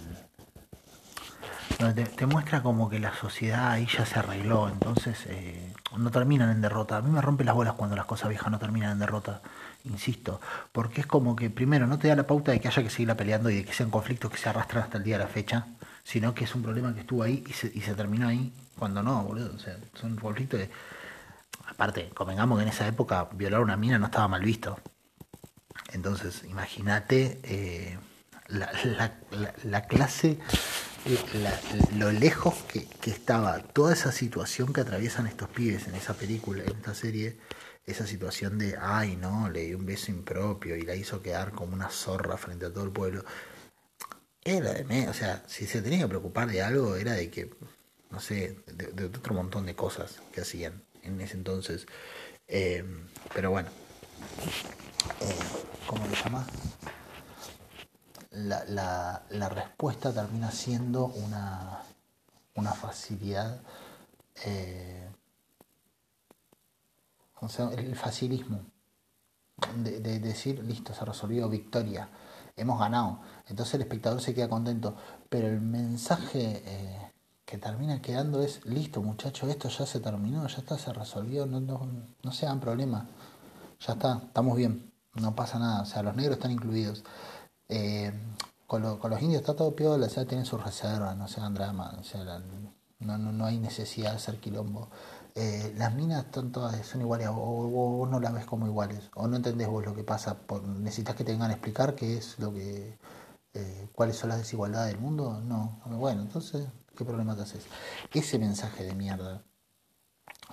te, 2.17 2.27
muestra 2.27 2.63
como 2.63 2.89
que 2.89 2.99
la 2.99 3.15
sociedad 3.15 3.71
ahí 3.71 3.87
ya 3.87 4.07
se 4.07 4.19
arregló, 4.19 4.69
entonces 4.69 5.25
eh, 5.27 5.73
no 5.97 6.11
terminan 6.11 6.51
en 6.51 6.61
derrota. 6.61 6.97
A 6.97 7.03
mí 7.03 7.11
me 7.11 7.21
rompe 7.21 7.45
las 7.45 7.55
bolas 7.55 7.75
cuando 7.75 7.97
las 7.97 8.07
cosas 8.07 8.29
viejas 8.29 8.51
no 8.51 8.59
terminan 8.59 8.93
en 8.93 8.99
derrota, 8.99 9.43
insisto, 9.85 10.41
porque 10.73 11.01
es 11.01 11.07
como 11.07 11.37
que 11.37 11.51
primero 11.51 11.87
no 11.87 11.99
te 11.99 12.09
da 12.09 12.17
la 12.17 12.27
pauta 12.27 12.53
de 12.53 12.61
que 12.61 12.69
haya 12.69 12.83
que 12.83 12.91
seguirla 12.91 13.17
peleando 13.17 13.51
y 13.51 13.57
de 13.57 13.65
que 13.65 13.73
sean 13.73 13.91
conflictos 13.91 14.31
que 14.31 14.39
se 14.39 14.49
arrastran 14.49 14.85
hasta 14.85 14.99
el 14.99 15.05
día 15.05 15.19
de 15.19 15.25
la 15.25 15.31
fecha, 15.31 15.67
sino 16.03 16.35
que 16.35 16.45
es 16.45 16.55
un 16.55 16.63
problema 16.63 16.95
que 16.95 17.01
estuvo 17.01 17.23
ahí 17.23 17.45
y 17.47 17.53
se, 17.53 17.71
y 17.75 17.81
se 17.81 17.95
terminó 17.95 18.29
ahí, 18.29 18.53
cuando 18.79 19.03
no, 19.03 19.23
boludo. 19.23 19.55
O 19.55 19.59
sea, 19.59 19.77
son 19.95 20.17
conflictos 20.17 20.61
de... 20.61 20.71
Aparte, 21.67 22.11
convengamos 22.15 22.59
que 22.59 22.63
en 22.65 22.69
esa 22.69 22.87
época 22.87 23.29
violar 23.33 23.61
una 23.61 23.77
mina 23.77 23.99
no 23.99 24.07
estaba 24.07 24.29
mal 24.29 24.43
visto. 24.43 24.79
Entonces, 25.93 26.45
imagínate 26.45 27.41
eh, 27.43 27.99
la, 28.49 28.71
la 29.65 29.83
clase 29.87 30.39
lo 31.97 32.13
lejos 32.13 32.55
que, 32.73 32.87
estaba 33.11 33.59
toda 33.59 33.93
esa 33.93 34.13
situación 34.13 34.73
que 34.73 34.81
atraviesan 34.81 35.27
estos 35.27 35.49
pibes 35.49 35.87
en 35.87 35.95
esa 35.95 36.15
película, 36.15 36.63
en 36.65 36.71
esta 36.71 36.95
serie, 36.95 37.37
esa 37.85 38.07
situación 38.07 38.59
de, 38.59 38.77
ay, 38.81 39.17
no, 39.17 39.51
le 39.51 39.67
dio 39.67 39.79
un 39.79 39.87
beso 39.87 40.11
impropio 40.11 40.77
y 40.77 40.83
la 40.83 40.95
hizo 40.95 41.21
quedar 41.21 41.53
como 41.53 41.75
una 41.75 41.91
zorra 41.91 42.37
frente 42.39 42.67
a 42.67 42.73
todo 42.73 42.85
el 42.85 42.91
pueblo. 42.91 43.25
Era 44.43 44.73
de, 44.73 45.09
o 45.09 45.15
sea, 45.15 45.43
si 45.47 45.67
se 45.67 45.83
tenía 45.83 46.01
que 46.01 46.09
preocupar 46.09 46.49
de 46.51 46.63
algo, 46.63 46.97
era 46.97 47.13
de 47.13 47.31
que, 47.31 47.51
no 48.11 48.21
sé, 48.21 48.59
de, 48.67 49.05
otro 49.05 49.35
montón 49.35 49.67
de 49.67 49.75
cosas 49.75 50.21
que 50.33 50.41
hacían 50.41 50.83
en 51.03 51.21
ese 51.21 51.37
entonces. 51.37 51.87
Eh, 52.49 52.85
pero 53.35 53.51
bueno, 53.51 53.69
eh, 55.21 55.37
¿cómo 55.87 56.07
lo 56.07 56.15
llama? 56.15 56.47
La, 58.35 58.65
la, 58.65 59.23
la 59.31 59.49
respuesta 59.49 60.13
termina 60.13 60.51
siendo 60.51 61.07
una, 61.07 61.83
una 62.57 62.73
facilidad, 62.73 63.61
eh, 64.45 65.09
o 67.41 67.49
sea, 67.49 67.71
el 67.73 67.95
facilismo 67.97 68.61
de, 69.77 70.19
decir, 70.21 70.63
listo, 70.65 70.95
se 70.95 71.05
resolvió 71.05 71.49
victoria. 71.49 72.09
hemos 72.57 72.79
ganado. 72.79 73.21
Entonces 73.49 73.75
el 73.75 73.83
espectador 73.83 74.21
se 74.21 74.35
queda 74.35 74.49
contento. 74.49 74.97
Pero 75.29 75.49
el 75.49 75.61
mensaje 75.61 76.63
eh, 76.65 77.13
que 77.45 77.59
termina 77.59 78.01
quedando 78.01 78.43
es, 78.43 78.65
listo 78.65 79.03
muchachos, 79.03 79.49
esto 79.51 79.69
ya 79.69 79.87
se 79.87 80.01
terminó, 80.01 80.47
ya 80.47 80.59
está, 80.59 80.79
se 80.79 80.93
resolvió, 80.93 81.47
no, 81.47 81.61
no, 81.61 81.89
no 82.23 82.33
se 82.33 82.47
hagan 82.47 82.61
problemas. 82.61 83.05
Ya 83.81 83.95
está, 83.95 84.23
estamos 84.27 84.57
bien, 84.57 84.93
no 85.15 85.35
pasa 85.35 85.59
nada. 85.59 85.83
O 85.83 85.87
sea, 85.87 86.03
los 86.03 86.17
negros 86.17 86.37
están 86.37 86.53
incluidos. 86.53 87.05
Eh, 87.69 88.13
con, 88.67 88.83
los 88.83 89.23
indios 89.23 89.41
está 89.41 89.55
todo 89.55 89.75
peor, 89.75 90.01
o 90.01 90.09
sea, 90.09 90.25
tienen 90.25 90.47
sus 90.47 90.63
reservas, 90.63 91.17
no 91.17 91.29
sean 91.29 91.55
drama, 91.55 91.97
o 92.01 92.05
sea, 92.05 92.25
no, 92.99 93.19
no, 93.19 93.33
no 93.33 93.47
hay 93.47 93.59
necesidad 93.59 94.11
de 94.11 94.17
hacer 94.17 94.41
quilombo. 94.41 94.91
Eh, 95.37 95.75
las 95.77 95.93
minas 95.95 96.27
están 96.27 96.53
todas, 96.53 96.87
son 96.87 97.01
iguales, 97.01 97.29
o, 97.29 97.35
vos 97.35 98.09
no 98.09 98.21
las 98.21 98.33
ves 98.33 98.47
como 98.47 98.67
iguales, 98.67 99.11
o 99.15 99.27
no 99.27 99.37
entendés 99.37 99.67
vos 99.69 99.85
lo 99.85 99.95
que 99.95 100.05
pasa, 100.05 100.39
por, 100.39 100.63
necesitas 100.63 101.17
que 101.17 101.25
te 101.25 101.33
vengan 101.33 101.51
a 101.51 101.55
explicar 101.55 101.97
qué 101.97 102.17
es 102.17 102.39
lo 102.39 102.53
que, 102.53 102.99
eh, 103.55 103.89
cuáles 103.95 104.17
son 104.17 104.29
las 104.29 104.39
desigualdades 104.39 104.93
del 104.93 105.01
mundo, 105.01 105.41
no, 105.41 105.81
bueno, 105.87 106.23
entonces, 106.23 106.69
¿qué 106.97 107.05
problema 107.05 107.35
te 107.35 107.43
haces? 107.43 107.65
Ese 108.13 108.39
mensaje 108.39 108.85
de 108.85 108.95
mierda, 108.95 109.43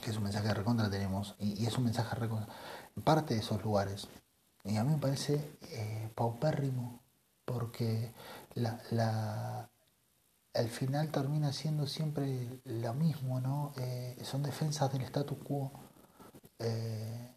que 0.01 0.09
es 0.09 0.17
un 0.17 0.23
mensaje 0.23 0.47
de 0.47 0.55
recontra 0.55 0.89
tenemos, 0.89 1.35
y, 1.37 1.65
es 1.65 1.77
un 1.77 1.83
mensaje 1.83 2.15
recontra, 2.15 2.47
parte 3.03 3.35
de 3.35 3.41
esos 3.41 3.63
lugares, 3.63 4.07
y 4.63 4.77
a 4.77 4.83
mí 4.83 4.93
me 4.93 4.99
parece 4.99 5.59
eh, 5.61 6.11
paupérrimo, 6.15 7.00
porque 7.45 8.13
la, 8.55 8.81
la, 8.91 9.69
al 10.53 10.69
final 10.69 11.11
termina 11.11 11.53
siendo 11.53 11.87
siempre 11.87 12.61
lo 12.65 12.93
mismo, 12.93 13.39
¿no? 13.39 13.73
Eh, 13.77 14.17
son 14.23 14.43
defensas 14.43 14.91
del 14.91 15.01
status 15.03 15.37
quo 15.43 15.71
eh, 16.59 17.33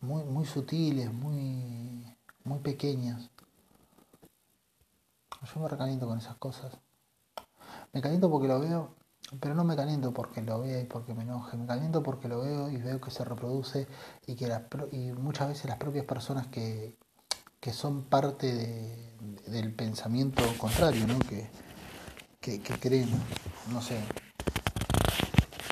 muy, 0.00 0.24
muy 0.24 0.44
sutiles, 0.44 1.12
muy, 1.12 2.16
muy 2.44 2.58
pequeñas. 2.60 3.30
Yo 5.42 5.60
me 5.60 5.68
recaliento 5.68 6.06
con 6.06 6.18
esas 6.18 6.36
cosas. 6.36 6.78
Me 7.92 8.00
caliento 8.00 8.30
porque 8.30 8.48
lo 8.48 8.60
veo, 8.60 8.94
pero 9.40 9.54
no 9.54 9.64
me 9.64 9.76
caliento 9.76 10.12
porque 10.12 10.42
lo 10.42 10.60
vea 10.60 10.80
y 10.80 10.84
porque 10.84 11.14
me 11.14 11.22
enoje. 11.22 11.56
Me 11.56 11.66
caliento 11.66 12.02
porque 12.02 12.28
lo 12.28 12.40
veo 12.40 12.70
y 12.70 12.76
veo 12.76 13.00
que 13.00 13.10
se 13.10 13.24
reproduce 13.24 13.88
y 14.26 14.36
que 14.36 14.46
y 14.92 15.12
muchas 15.12 15.48
veces 15.48 15.66
las 15.66 15.78
propias 15.78 16.04
personas 16.06 16.46
que, 16.48 16.96
que 17.64 17.72
son 17.72 18.02
parte 18.02 18.52
de, 18.52 19.14
del 19.46 19.72
pensamiento 19.72 20.42
contrario, 20.58 21.06
¿no? 21.06 21.18
Que, 21.20 21.48
que, 22.38 22.60
creen, 22.60 23.08
no 23.72 23.80
sé, 23.80 23.98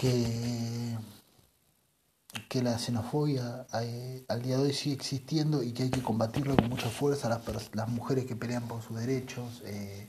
que, 0.01 0.97
que 2.49 2.63
la 2.63 2.79
xenofobia 2.79 3.67
eh, 3.83 4.25
al 4.27 4.41
día 4.41 4.57
de 4.57 4.63
hoy 4.63 4.73
sigue 4.73 4.95
existiendo 4.95 5.63
y 5.63 5.73
que 5.73 5.83
hay 5.83 5.91
que 5.91 6.03
combatirlo 6.03 6.57
con 6.57 6.71
mucha 6.71 6.89
fuerza, 6.89 7.29
las, 7.29 7.43
las 7.75 7.89
mujeres 7.91 8.25
que 8.25 8.37
pelean 8.37 8.67
por 8.67 8.81
sus 8.81 8.97
derechos, 8.97 9.61
eh, 9.67 10.09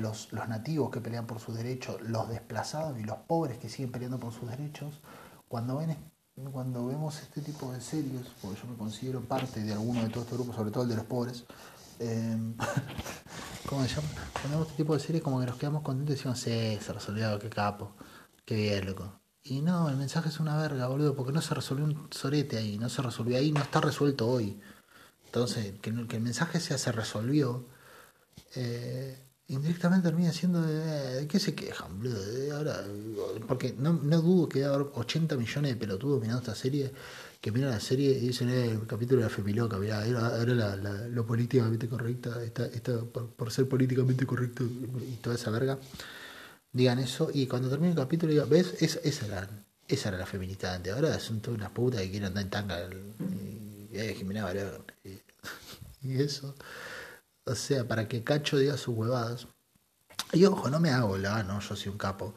los, 0.00 0.32
los 0.32 0.48
nativos 0.48 0.90
que 0.90 1.00
pelean 1.00 1.28
por 1.28 1.38
sus 1.38 1.54
derechos, 1.54 2.00
los 2.00 2.28
desplazados 2.28 2.98
y 2.98 3.04
los 3.04 3.18
pobres 3.18 3.56
que 3.58 3.68
siguen 3.68 3.92
peleando 3.92 4.18
por 4.18 4.32
sus 4.32 4.50
derechos, 4.50 4.98
cuando 5.46 5.76
ven 5.76 5.96
cuando 6.52 6.86
vemos 6.86 7.20
este 7.20 7.40
tipo 7.40 7.72
de 7.72 7.80
series, 7.80 8.26
porque 8.40 8.60
yo 8.60 8.68
me 8.68 8.76
considero 8.76 9.20
parte 9.20 9.62
de 9.62 9.72
alguno 9.72 10.02
de 10.02 10.08
todos 10.08 10.24
estos 10.24 10.38
grupos, 10.38 10.56
sobre 10.56 10.70
todo 10.70 10.82
el 10.84 10.88
de 10.90 10.96
los 10.96 11.04
pobres, 11.06 11.44
eh, 11.98 12.36
¿cómo 13.68 13.82
se 13.84 13.94
llama? 13.94 14.08
Cuando 14.32 14.50
vemos 14.50 14.66
este 14.68 14.82
tipo 14.82 14.94
de 14.94 15.00
series 15.00 15.22
como 15.22 15.40
que 15.40 15.46
nos 15.46 15.56
quedamos 15.56 15.82
contentos 15.82 16.14
y 16.14 16.16
decimos, 16.16 16.38
sí, 16.38 16.78
se 16.80 16.92
resolvió, 16.92 17.38
qué 17.38 17.50
capo, 17.50 17.94
qué 18.44 18.54
bien, 18.54 18.86
loco. 18.86 19.20
Y 19.42 19.62
no, 19.62 19.88
el 19.88 19.96
mensaje 19.96 20.28
es 20.28 20.40
una 20.40 20.56
verga, 20.56 20.88
boludo, 20.88 21.14
porque 21.14 21.32
no 21.32 21.40
se 21.42 21.54
resolvió 21.54 21.84
un 21.84 22.08
sorete 22.10 22.58
ahí, 22.58 22.78
no 22.78 22.88
se 22.88 23.02
resolvió 23.02 23.38
ahí, 23.38 23.52
no 23.52 23.60
está 23.60 23.80
resuelto 23.80 24.28
hoy. 24.28 24.60
Entonces, 25.26 25.78
que, 25.80 26.06
que 26.08 26.16
el 26.16 26.22
mensaje 26.22 26.60
sea 26.60 26.76
se 26.78 26.92
resolvió, 26.92 27.66
eh, 28.54 29.29
indirectamente 29.50 30.08
termina 30.08 30.32
siendo 30.32 30.62
de, 30.62 31.26
qué 31.26 31.38
se 31.38 31.54
quejan, 31.54 31.98
boludo. 31.98 32.56
ahora, 32.56 32.84
porque 33.48 33.74
no, 33.76 33.92
no 33.92 34.20
dudo 34.22 34.48
que 34.48 34.64
haya 34.64 34.72
80 34.72 35.36
millones 35.36 35.72
de 35.72 35.76
pelotudos 35.76 36.20
mirando 36.20 36.40
esta 36.40 36.54
serie 36.54 36.92
que 37.40 37.50
miran 37.50 37.70
la 37.70 37.80
serie 37.80 38.10
y 38.10 38.28
dicen 38.28 38.50
eh, 38.50 38.70
el 38.70 38.86
capítulo 38.86 39.22
de 39.22 39.28
la 39.28 39.34
Femiloca, 39.34 39.78
mirá, 39.78 40.06
era, 40.06 40.54
la, 40.54 40.76
lo 41.08 41.26
políticamente 41.26 41.88
correcta, 41.88 42.42
está, 42.44 42.66
está 42.66 43.00
por, 43.00 43.50
ser 43.50 43.68
políticamente 43.68 44.26
correcto 44.26 44.62
y 44.64 45.16
toda 45.22 45.36
esa 45.36 45.50
verga. 45.50 45.78
Digan 46.72 46.98
eso 47.00 47.30
y 47.32 47.46
cuando 47.46 47.68
termine 47.68 47.90
el 47.90 47.96
capítulo 47.96 48.32
digan, 48.32 48.48
¿ves? 48.48 48.74
esa, 48.80 49.26
era, 49.26 49.48
esa 49.88 50.08
era 50.10 50.18
la 50.18 50.26
feminista 50.26 50.74
antes, 50.74 50.92
ahora 50.92 51.18
son 51.18 51.40
todas 51.40 51.58
unas 51.58 51.70
putas 51.70 52.02
que 52.02 52.10
quieren 52.10 52.28
andar 52.28 52.44
en 52.44 52.50
tanga 52.50 52.88
y, 53.90 53.96
y, 55.02 55.22
y 56.02 56.22
eso. 56.22 56.54
Sea, 57.54 57.86
para 57.86 58.08
que 58.08 58.22
Cacho 58.22 58.58
diga 58.58 58.76
sus 58.76 58.94
huevadas. 58.96 59.46
Y 60.32 60.44
ojo, 60.44 60.70
no 60.70 60.78
me 60.78 60.90
hago 60.90 61.18
la, 61.18 61.42
no, 61.42 61.60
yo 61.60 61.76
soy 61.76 61.90
un 61.90 61.98
capo. 61.98 62.34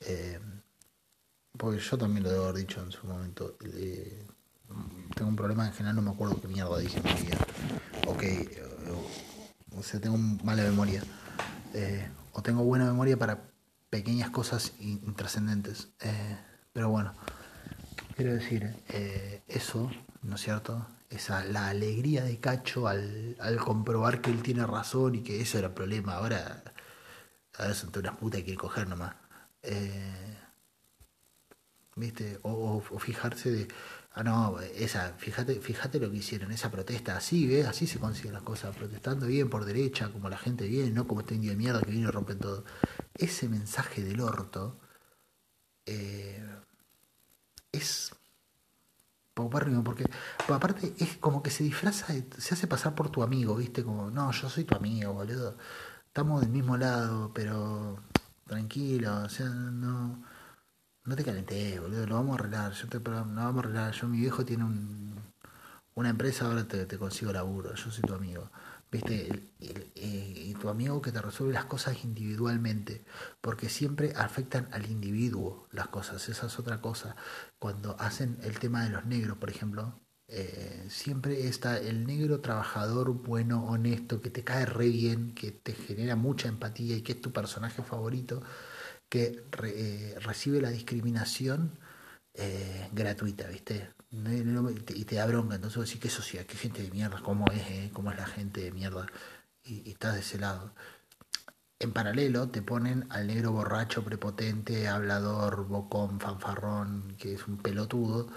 Eh, 0.00 0.38
porque 1.56 1.78
yo 1.78 1.98
también 1.98 2.24
lo 2.24 2.30
debo 2.30 2.44
haber 2.44 2.56
dicho 2.56 2.82
en 2.82 2.92
su 2.92 3.06
momento. 3.06 3.56
Eh, 3.62 4.26
tengo 5.14 5.30
un 5.30 5.36
problema 5.36 5.66
en 5.66 5.72
general, 5.72 5.96
no 5.96 6.02
me 6.02 6.10
acuerdo 6.10 6.40
qué 6.40 6.48
mierda 6.48 6.78
dije 6.78 6.98
en 6.98 7.04
mi 7.04 7.22
vida. 7.22 7.38
Ok, 8.06 8.24
o, 9.76 9.82
sea, 9.82 10.00
tengo 10.00 10.16
mala 10.16 10.62
memoria. 10.62 11.02
Eh, 11.74 12.08
o 12.32 12.42
tengo 12.42 12.62
buena 12.62 12.84
memoria 12.84 13.18
para 13.18 13.50
pequeñas 13.88 14.30
cosas 14.30 14.72
intrascendentes. 14.80 15.88
pero 16.72 16.90
bueno, 16.90 17.14
quiero 18.20 18.34
decir, 18.34 18.74
eso, 19.48 19.90
¿no 20.22 20.34
es 20.34 20.42
cierto? 20.42 20.86
esa, 21.10 21.44
la 21.44 21.68
alegría 21.68 22.24
de 22.24 22.38
Cacho 22.38 22.86
al, 22.88 23.36
comprobar 23.64 24.20
que 24.20 24.30
él 24.30 24.42
tiene 24.42 24.66
razón 24.66 25.16
y 25.16 25.22
que 25.22 25.40
eso 25.40 25.58
era 25.58 25.68
el 25.68 25.74
problema. 25.74 26.14
Ahora, 26.14 26.62
ahora 27.58 27.74
son 27.74 27.90
todas 27.90 28.10
unas 28.10 28.20
putas 28.20 28.38
que 28.40 28.44
quiere 28.44 28.58
coger 28.58 28.88
nomás. 28.88 29.14
Eh, 29.62 30.36
¿Viste? 31.96 32.38
O, 32.42 32.80
fijarse 32.98 33.50
de, 33.50 33.68
ah, 34.12 34.22
no, 34.22 34.60
esa, 34.60 35.14
fíjate, 35.18 35.60
fíjate 35.60 35.98
lo 35.98 36.10
que 36.10 36.18
hicieron, 36.18 36.52
esa 36.52 36.70
protesta, 36.70 37.16
así, 37.16 37.46
¿ves? 37.46 37.66
Así 37.66 37.86
se 37.86 37.98
consiguen 37.98 38.34
las 38.34 38.42
cosas, 38.42 38.74
protestando 38.76 39.26
bien 39.26 39.50
por 39.50 39.64
derecha, 39.64 40.10
como 40.10 40.28
la 40.28 40.38
gente 40.38 40.66
viene, 40.68 40.90
no 40.90 41.06
como 41.06 41.20
este 41.20 41.34
indio 41.34 41.50
de 41.50 41.56
mierda 41.56 41.80
que 41.82 41.90
viene 41.90 42.08
y 42.08 42.10
rompen 42.10 42.38
todo. 42.38 42.64
Ese 43.14 43.48
mensaje 43.48 44.02
del 44.04 44.20
orto 44.20 44.78
eh, 45.86 46.42
es 47.72 48.12
porque 49.84 50.04
aparte 50.48 50.94
es 50.98 51.16
como 51.18 51.42
que 51.42 51.50
se 51.50 51.64
disfraza, 51.64 52.12
se 52.38 52.54
hace 52.54 52.66
pasar 52.66 52.94
por 52.94 53.10
tu 53.10 53.22
amigo, 53.22 53.56
¿viste? 53.56 53.84
Como, 53.84 54.10
no, 54.10 54.30
yo 54.32 54.48
soy 54.48 54.64
tu 54.64 54.74
amigo, 54.74 55.12
boludo. 55.14 55.56
Estamos 56.06 56.40
del 56.42 56.50
mismo 56.50 56.76
lado, 56.76 57.32
pero 57.34 58.02
tranquilo, 58.46 59.22
o 59.24 59.28
sea, 59.28 59.46
no, 59.48 60.22
no 61.04 61.16
te 61.16 61.24
calenté 61.24 61.78
boludo, 61.80 62.06
lo 62.06 62.16
vamos 62.16 62.36
a 62.36 62.40
arreglar, 62.40 62.72
yo 62.72 62.88
te, 62.88 62.98
lo 62.98 63.10
vamos 63.12 63.56
a 63.56 63.58
arreglar. 63.60 63.92
Yo, 63.94 64.08
mi 64.08 64.18
viejo 64.20 64.44
tiene 64.44 64.64
un, 64.64 65.14
una 65.94 66.10
empresa, 66.10 66.46
ahora 66.46 66.66
te, 66.66 66.86
te 66.86 66.98
consigo 66.98 67.32
laburo, 67.32 67.74
yo 67.74 67.90
soy 67.90 68.02
tu 68.02 68.14
amigo. 68.14 68.50
¿Viste? 68.90 69.50
y 69.94 70.54
tu 70.54 70.68
amigo 70.68 71.00
que 71.00 71.12
te 71.12 71.22
resuelve 71.22 71.54
las 71.54 71.66
cosas 71.66 72.04
individualmente, 72.04 73.04
porque 73.40 73.68
siempre 73.68 74.12
afectan 74.16 74.68
al 74.72 74.90
individuo 74.90 75.68
las 75.70 75.88
cosas, 75.88 76.28
esa 76.28 76.46
es 76.46 76.58
otra 76.58 76.80
cosa. 76.80 77.16
Cuando 77.58 77.96
hacen 78.00 78.38
el 78.42 78.58
tema 78.58 78.82
de 78.84 78.90
los 78.90 79.04
negros, 79.06 79.38
por 79.38 79.50
ejemplo, 79.50 80.00
eh, 80.28 80.86
siempre 80.88 81.48
está 81.48 81.78
el 81.78 82.06
negro 82.06 82.40
trabajador, 82.40 83.12
bueno, 83.12 83.66
honesto, 83.66 84.20
que 84.22 84.30
te 84.30 84.44
cae 84.44 84.64
re 84.66 84.88
bien, 84.88 85.34
que 85.34 85.50
te 85.52 85.72
genera 85.74 86.16
mucha 86.16 86.48
empatía 86.48 86.96
y 86.96 87.02
que 87.02 87.12
es 87.12 87.20
tu 87.20 87.32
personaje 87.32 87.82
favorito, 87.82 88.42
que 89.08 89.44
eh, 89.64 90.16
recibe 90.20 90.60
la 90.60 90.70
discriminación 90.70 91.78
eh, 92.34 92.88
gratuita, 92.92 93.48
¿viste? 93.48 93.90
Y 94.10 95.04
te 95.04 95.16
da 95.16 95.26
bronca, 95.26 95.54
entonces 95.54 95.76
vos 95.76 95.86
decís, 95.86 96.02
qué 96.02 96.10
sociedad, 96.10 96.46
qué 96.46 96.56
gente 96.56 96.82
de 96.82 96.90
mierda, 96.90 97.20
cómo 97.22 97.44
es, 97.52 97.62
eh? 97.68 97.90
cómo 97.92 98.10
es 98.10 98.16
la 98.18 98.26
gente 98.26 98.60
de 98.62 98.72
mierda, 98.72 99.06
y, 99.64 99.90
estás 99.90 100.14
de 100.14 100.20
ese 100.20 100.38
lado. 100.38 100.74
En 101.78 101.92
paralelo 101.92 102.48
te 102.48 102.62
ponen 102.62 103.06
al 103.10 103.26
negro 103.28 103.52
borracho, 103.52 104.04
prepotente, 104.04 104.88
hablador, 104.88 105.66
bocón, 105.66 106.20
fanfarrón, 106.20 107.16
que 107.18 107.34
es 107.34 107.46
un 107.48 107.56
pelotudo. 107.58 108.28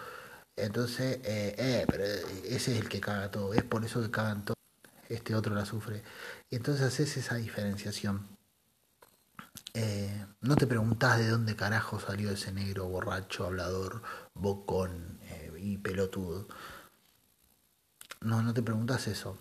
Entonces, 0.56 1.20
eh, 1.26 1.56
eh, 1.58 1.86
pero 1.90 2.04
ese 2.06 2.74
es 2.74 2.82
el 2.82 2.88
que 2.90 3.02
caga 3.02 3.32
todo, 3.32 3.54
es 3.54 3.64
por 3.64 3.84
eso 3.84 4.02
que 4.02 4.12
cagan 4.12 4.46
todo, 4.46 4.56
este 5.10 5.36
otro 5.36 5.56
la 5.56 5.66
sufre. 5.66 6.04
Y 6.50 6.56
entonces 6.58 6.84
haces 6.86 7.18
esa 7.18 7.36
diferenciación. 7.36 8.28
Eh, 9.74 10.26
no 10.42 10.56
te 10.56 10.68
preguntás 10.68 11.18
de 11.18 11.28
dónde 11.28 11.56
carajo 11.56 12.00
salió 12.00 12.30
ese 12.32 12.52
negro 12.52 12.88
borracho, 12.88 13.46
hablador, 13.46 14.04
bocón, 14.36 15.13
y 15.64 15.78
pelotudo. 15.78 16.48
No, 18.22 18.42
no 18.42 18.54
te 18.54 18.62
preguntas 18.62 19.08
eso. 19.08 19.38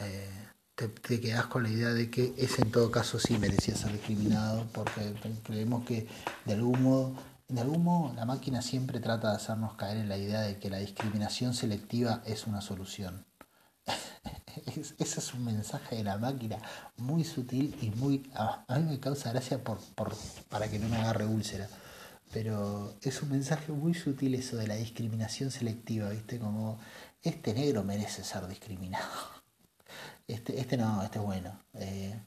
Eh, 0.00 0.48
te, 0.74 0.88
te, 0.88 1.20
quedas 1.20 1.46
con 1.46 1.62
la 1.62 1.70
idea 1.70 1.90
de 1.90 2.10
que 2.10 2.34
ese 2.36 2.62
en 2.62 2.70
todo 2.70 2.90
caso 2.90 3.18
sí 3.18 3.38
merecía 3.38 3.74
ser 3.74 3.92
discriminado 3.92 4.66
porque 4.72 5.14
creemos 5.42 5.84
que 5.86 6.06
de 6.44 6.52
algún 6.54 6.82
modo, 6.82 7.14
de 7.48 7.60
algún 7.60 7.82
modo 7.82 8.14
la 8.14 8.26
máquina 8.26 8.60
siempre 8.62 9.00
trata 9.00 9.30
de 9.30 9.36
hacernos 9.36 9.74
caer 9.74 9.96
en 9.98 10.08
la 10.08 10.18
idea 10.18 10.42
de 10.42 10.58
que 10.58 10.68
la 10.70 10.78
discriminación 10.78 11.54
selectiva 11.54 12.22
es 12.26 12.46
una 12.46 12.60
solución. 12.60 13.24
ese 14.98 15.20
es 15.20 15.34
un 15.34 15.44
mensaje 15.44 15.96
de 15.96 16.04
la 16.04 16.18
máquina 16.18 16.58
muy 16.96 17.24
sutil 17.24 17.76
y 17.80 17.90
muy... 17.90 18.30
A, 18.34 18.64
mí 18.78 18.84
me 18.84 19.00
causa 19.00 19.32
gracia 19.32 19.62
por, 19.62 19.78
por, 19.94 20.14
para 20.48 20.68
que 20.68 20.78
no 20.78 20.88
me 20.88 20.96
agarre 20.96 21.26
úlcera. 21.26 21.68
Pero 22.32 22.96
es 23.02 23.22
un 23.22 23.30
mensaje 23.30 23.72
muy 23.72 23.94
sutil 23.94 24.34
eso 24.34 24.56
de 24.56 24.66
la 24.66 24.76
discriminación 24.76 25.50
selectiva, 25.50 26.10
¿viste? 26.10 26.38
Como 26.38 26.78
este 27.22 27.54
negro 27.54 27.84
merece 27.84 28.24
ser 28.24 28.46
discriminado. 28.48 29.06
Este, 30.28 30.58
este 30.58 30.76
no, 30.76 31.04
este 31.04 31.20
es 31.20 31.24
bueno. 31.24 31.56
Eh, 31.74 32.20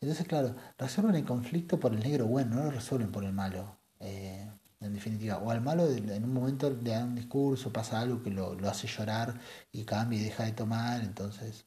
entonces, 0.00 0.26
claro, 0.26 0.56
resuelven 0.76 1.14
el 1.14 1.24
conflicto 1.24 1.78
por 1.78 1.94
el 1.94 2.00
negro 2.00 2.26
bueno, 2.26 2.56
no 2.56 2.64
lo 2.64 2.70
resuelven 2.72 3.12
por 3.12 3.22
el 3.22 3.32
malo. 3.32 3.76
Eh, 4.00 4.44
en 4.84 4.94
definitiva. 4.94 5.38
O 5.38 5.50
al 5.50 5.60
malo 5.60 5.88
en 5.90 6.24
un 6.24 6.32
momento 6.32 6.70
le 6.70 6.90
da 6.90 7.04
un 7.04 7.14
discurso, 7.14 7.72
pasa 7.72 8.00
algo 8.00 8.22
que 8.22 8.30
lo, 8.30 8.56
hace 8.68 8.86
llorar 8.86 9.34
y 9.72 9.84
cambia 9.84 10.20
y 10.20 10.24
deja 10.24 10.44
de 10.44 10.52
tomar, 10.52 11.02
entonces, 11.02 11.66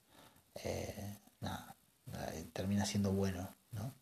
eh, 0.56 1.18
nada, 1.42 1.76
termina 2.54 2.86
siendo 2.86 3.12
bueno, 3.12 3.56
¿no? 3.72 3.94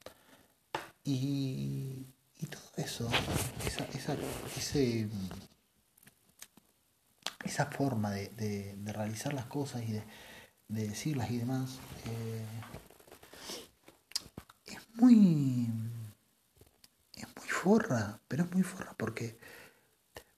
Y, 1.03 2.07
y 2.45 2.47
todo 2.47 2.71
eso, 2.77 3.09
esa, 3.65 3.85
esa, 3.85 4.15
ese, 4.55 5.09
esa 7.43 7.65
forma 7.65 8.11
de, 8.11 8.29
de, 8.29 8.93
realizar 8.93 9.33
las 9.33 9.47
cosas 9.47 9.83
y 9.83 9.93
de, 9.93 10.03
de 10.67 10.87
decirlas 10.87 11.31
y 11.31 11.37
demás, 11.37 11.79
eh, 12.05 12.45
es 14.65 14.79
muy 14.95 15.69
forra, 17.47 18.21
pero 18.27 18.43
es 18.43 18.51
muy 18.51 18.63
forra 18.63 18.93
porque, 18.95 19.39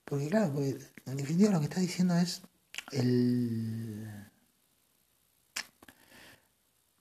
porque 0.05 0.30
claro, 0.30 0.62
en 0.62 1.18
definitiva 1.18 1.51
lo 1.51 1.60
que 1.60 1.66
está 1.66 1.82
diciendo 1.82 2.16
es 2.16 2.41
el... 2.91 4.08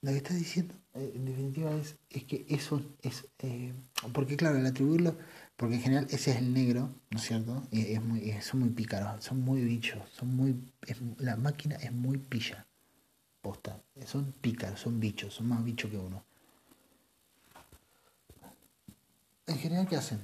Lo 0.03 0.11
que 0.13 0.19
está 0.19 0.35
diciendo 0.35 0.75
en 0.97 1.25
definitiva 1.25 1.75
es, 1.77 1.97
es 2.11 2.25
que 2.25 2.47
eso 2.49 2.83
es... 3.03 3.27
Eh, 3.41 3.73
porque 4.13 4.37
claro, 4.37 4.59
al 4.59 4.67
atribuirlo, 4.67 5.17
porque 5.57 5.77
en 5.77 5.83
general 5.83 6.07
ese 6.11 6.33
es 6.33 6.39
el 6.39 6.53
negro, 6.53 6.91
¿no 7.11 7.19
es 7.19 7.25
cierto? 7.25 7.63
Es 7.71 8.03
muy, 8.03 8.33
son 8.43 8.61
muy 8.61 8.71
pícaros, 8.71 9.25
son 9.25 9.41
muy 9.41 9.63
bichos, 9.63 10.03
son 10.13 10.35
muy... 10.35 10.57
la 11.19 11.37
máquina 11.37 11.77
es 11.77 11.93
muy 11.93 12.19
pilla, 12.19 12.67
posta, 13.41 13.81
son 14.05 14.33
pícaros, 14.41 14.81
son 14.81 15.01
bichos, 15.01 15.35
son 15.35 15.49
más 15.49 15.65
bichos 15.65 15.91
que 15.91 15.99
uno. 15.99 16.25
en 19.47 19.59
general, 19.59 19.87
¿qué 19.89 19.97
hacen? 19.97 20.21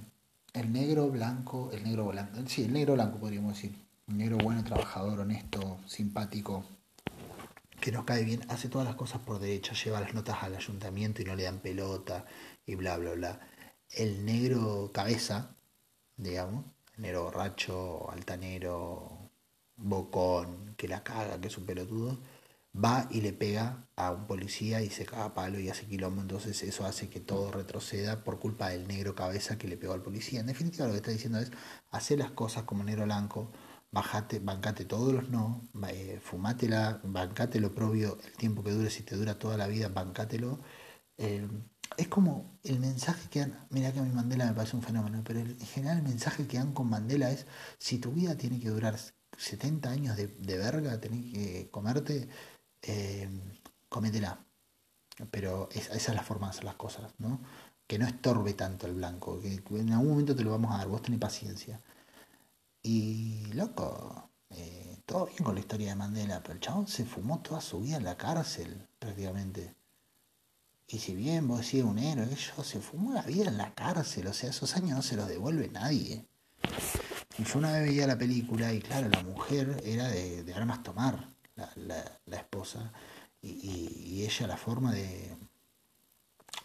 El 0.52 0.72
negro 0.72 1.08
blanco, 1.08 1.70
el 1.72 1.82
negro 1.84 2.08
blanco, 2.08 2.40
sí, 2.46 2.64
el 2.64 2.72
negro 2.72 2.94
blanco 2.94 3.18
podríamos 3.18 3.54
decir. 3.54 3.74
Un 4.08 4.18
negro 4.18 4.36
bueno, 4.38 4.62
trabajador, 4.64 5.20
honesto, 5.20 5.78
simpático, 5.86 6.64
que 7.82 7.92
nos 7.92 8.04
cae 8.04 8.24
bien, 8.24 8.42
hace 8.48 8.68
todas 8.68 8.86
las 8.86 8.94
cosas 8.94 9.20
por 9.22 9.40
derecha, 9.40 9.74
lleva 9.74 10.00
las 10.00 10.14
notas 10.14 10.42
al 10.42 10.54
ayuntamiento 10.54 11.20
y 11.20 11.24
no 11.24 11.34
le 11.34 11.42
dan 11.42 11.58
pelota 11.58 12.24
y 12.64 12.76
bla, 12.76 12.96
bla, 12.96 13.12
bla. 13.14 13.40
El 13.90 14.24
negro 14.24 14.92
cabeza, 14.94 15.56
digamos, 16.16 16.64
negro 16.96 17.24
borracho, 17.24 18.08
altanero, 18.08 19.30
bocón, 19.76 20.74
que 20.76 20.86
la 20.86 21.02
caga, 21.02 21.40
que 21.40 21.48
es 21.48 21.58
un 21.58 21.66
pelotudo, 21.66 22.20
va 22.72 23.08
y 23.10 23.20
le 23.20 23.32
pega 23.32 23.88
a 23.96 24.12
un 24.12 24.28
policía 24.28 24.80
y 24.80 24.88
se 24.88 25.04
caga 25.04 25.34
palo 25.34 25.58
y 25.58 25.68
hace 25.68 25.86
quilombo, 25.86 26.22
entonces 26.22 26.62
eso 26.62 26.86
hace 26.86 27.10
que 27.10 27.18
todo 27.18 27.50
retroceda 27.50 28.22
por 28.22 28.38
culpa 28.38 28.68
del 28.68 28.86
negro 28.86 29.16
cabeza 29.16 29.58
que 29.58 29.66
le 29.66 29.76
pegó 29.76 29.92
al 29.94 30.02
policía. 30.02 30.38
En 30.38 30.46
definitiva 30.46 30.86
lo 30.86 30.92
que 30.92 30.98
está 30.98 31.10
diciendo 31.10 31.40
es 31.40 31.50
hacer 31.90 32.20
las 32.20 32.30
cosas 32.30 32.62
como 32.62 32.84
negro 32.84 33.04
blanco, 33.04 33.50
bajate, 33.92 34.40
bancate 34.40 34.84
todos 34.86 35.12
los 35.12 35.28
no, 35.28 35.68
eh, 35.88 36.20
fumátela, 36.22 37.00
bancate 37.04 37.60
lo 37.60 37.74
propio 37.74 38.18
el 38.24 38.32
tiempo 38.36 38.64
que 38.64 38.72
dure, 38.72 38.90
si 38.90 39.02
te 39.02 39.16
dura 39.16 39.38
toda 39.38 39.56
la 39.56 39.66
vida, 39.68 39.88
bancátelo. 39.88 40.60
Eh, 41.18 41.46
es 41.96 42.08
como 42.08 42.58
el 42.64 42.80
mensaje 42.80 43.28
que 43.30 43.40
dan, 43.40 43.66
mira 43.70 43.92
que 43.92 44.00
a 44.00 44.02
mi 44.02 44.10
Mandela 44.12 44.46
me 44.46 44.54
parece 44.54 44.76
un 44.76 44.82
fenómeno, 44.82 45.22
pero 45.24 45.40
en 45.40 45.58
general 45.60 45.98
el 45.98 46.04
mensaje 46.04 46.46
que 46.46 46.56
dan 46.58 46.72
con 46.72 46.88
Mandela 46.88 47.30
es, 47.30 47.46
si 47.78 47.98
tu 47.98 48.12
vida 48.12 48.36
tiene 48.36 48.58
que 48.60 48.70
durar 48.70 48.98
70 49.36 49.90
años 49.90 50.16
de, 50.16 50.28
de 50.28 50.58
verga, 50.58 51.00
tenés 51.00 51.32
que 51.32 51.70
comerte, 51.70 52.28
eh, 52.82 53.28
cométela. 53.88 54.44
Pero 55.30 55.68
esa 55.72 55.94
es 55.94 56.08
la 56.14 56.22
forma 56.22 56.46
de 56.48 56.50
hacer 56.52 56.64
las 56.64 56.76
cosas, 56.76 57.12
¿no? 57.18 57.40
Que 57.86 57.98
no 57.98 58.06
estorbe 58.06 58.54
tanto 58.54 58.86
el 58.86 58.94
blanco, 58.94 59.40
que 59.40 59.62
en 59.78 59.92
algún 59.92 60.10
momento 60.10 60.34
te 60.36 60.44
lo 60.44 60.50
vamos 60.50 60.74
a 60.74 60.78
dar, 60.78 60.88
vos 60.88 61.02
tenés 61.02 61.20
paciencia. 61.20 61.80
Y, 62.82 63.46
loco, 63.52 64.30
eh, 64.50 64.98
todo 65.06 65.26
bien 65.26 65.44
con 65.44 65.54
la 65.54 65.60
historia 65.60 65.90
de 65.90 65.96
Mandela, 65.96 66.42
pero 66.42 66.54
el 66.54 66.60
chabón 66.60 66.88
se 66.88 67.04
fumó 67.04 67.40
toda 67.40 67.60
su 67.60 67.80
vida 67.80 67.96
en 67.96 68.04
la 68.04 68.16
cárcel, 68.16 68.88
prácticamente. 68.98 69.74
Y 70.88 70.98
si 70.98 71.14
bien 71.14 71.48
vos 71.48 71.60
decís 71.60 71.84
un 71.84 71.98
héroe, 71.98 72.28
yo 72.28 72.62
se 72.64 72.80
fumó 72.80 73.12
la 73.12 73.22
vida 73.22 73.48
en 73.48 73.56
la 73.56 73.74
cárcel, 73.74 74.26
o 74.26 74.32
sea, 74.32 74.50
esos 74.50 74.76
años 74.76 74.90
no 74.90 75.02
se 75.02 75.16
los 75.16 75.28
devuelve 75.28 75.68
nadie. 75.68 76.26
Y 77.38 77.44
yo 77.44 77.58
una 77.58 77.72
vez 77.72 77.88
veía 77.88 78.06
la 78.06 78.18
película 78.18 78.72
y 78.72 78.80
claro, 78.80 79.08
la 79.08 79.22
mujer 79.22 79.80
era 79.84 80.08
de, 80.08 80.52
armas 80.54 80.82
tomar 80.82 81.28
la, 81.56 82.36
esposa, 82.36 82.92
y, 83.40 84.22
ella 84.22 84.46
la 84.46 84.56
forma 84.56 84.92
de, 84.92 85.34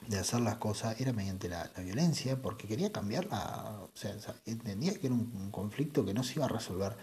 de 0.07 0.17
hacer 0.19 0.41
las 0.41 0.57
cosas 0.57 0.99
era 1.01 1.13
mediante 1.13 1.49
la, 1.49 1.71
violencia, 1.77 2.41
porque 2.41 2.67
quería 2.67 2.91
cambiarla, 2.91 3.81
o 3.83 3.91
sea, 3.93 4.15
entendía 4.45 4.93
que 4.99 5.07
era 5.07 5.15
un, 5.15 5.51
conflicto 5.51 6.05
que 6.05 6.13
no 6.13 6.23
se 6.23 6.35
iba 6.35 6.45
a 6.45 6.49
resolver 6.49 6.95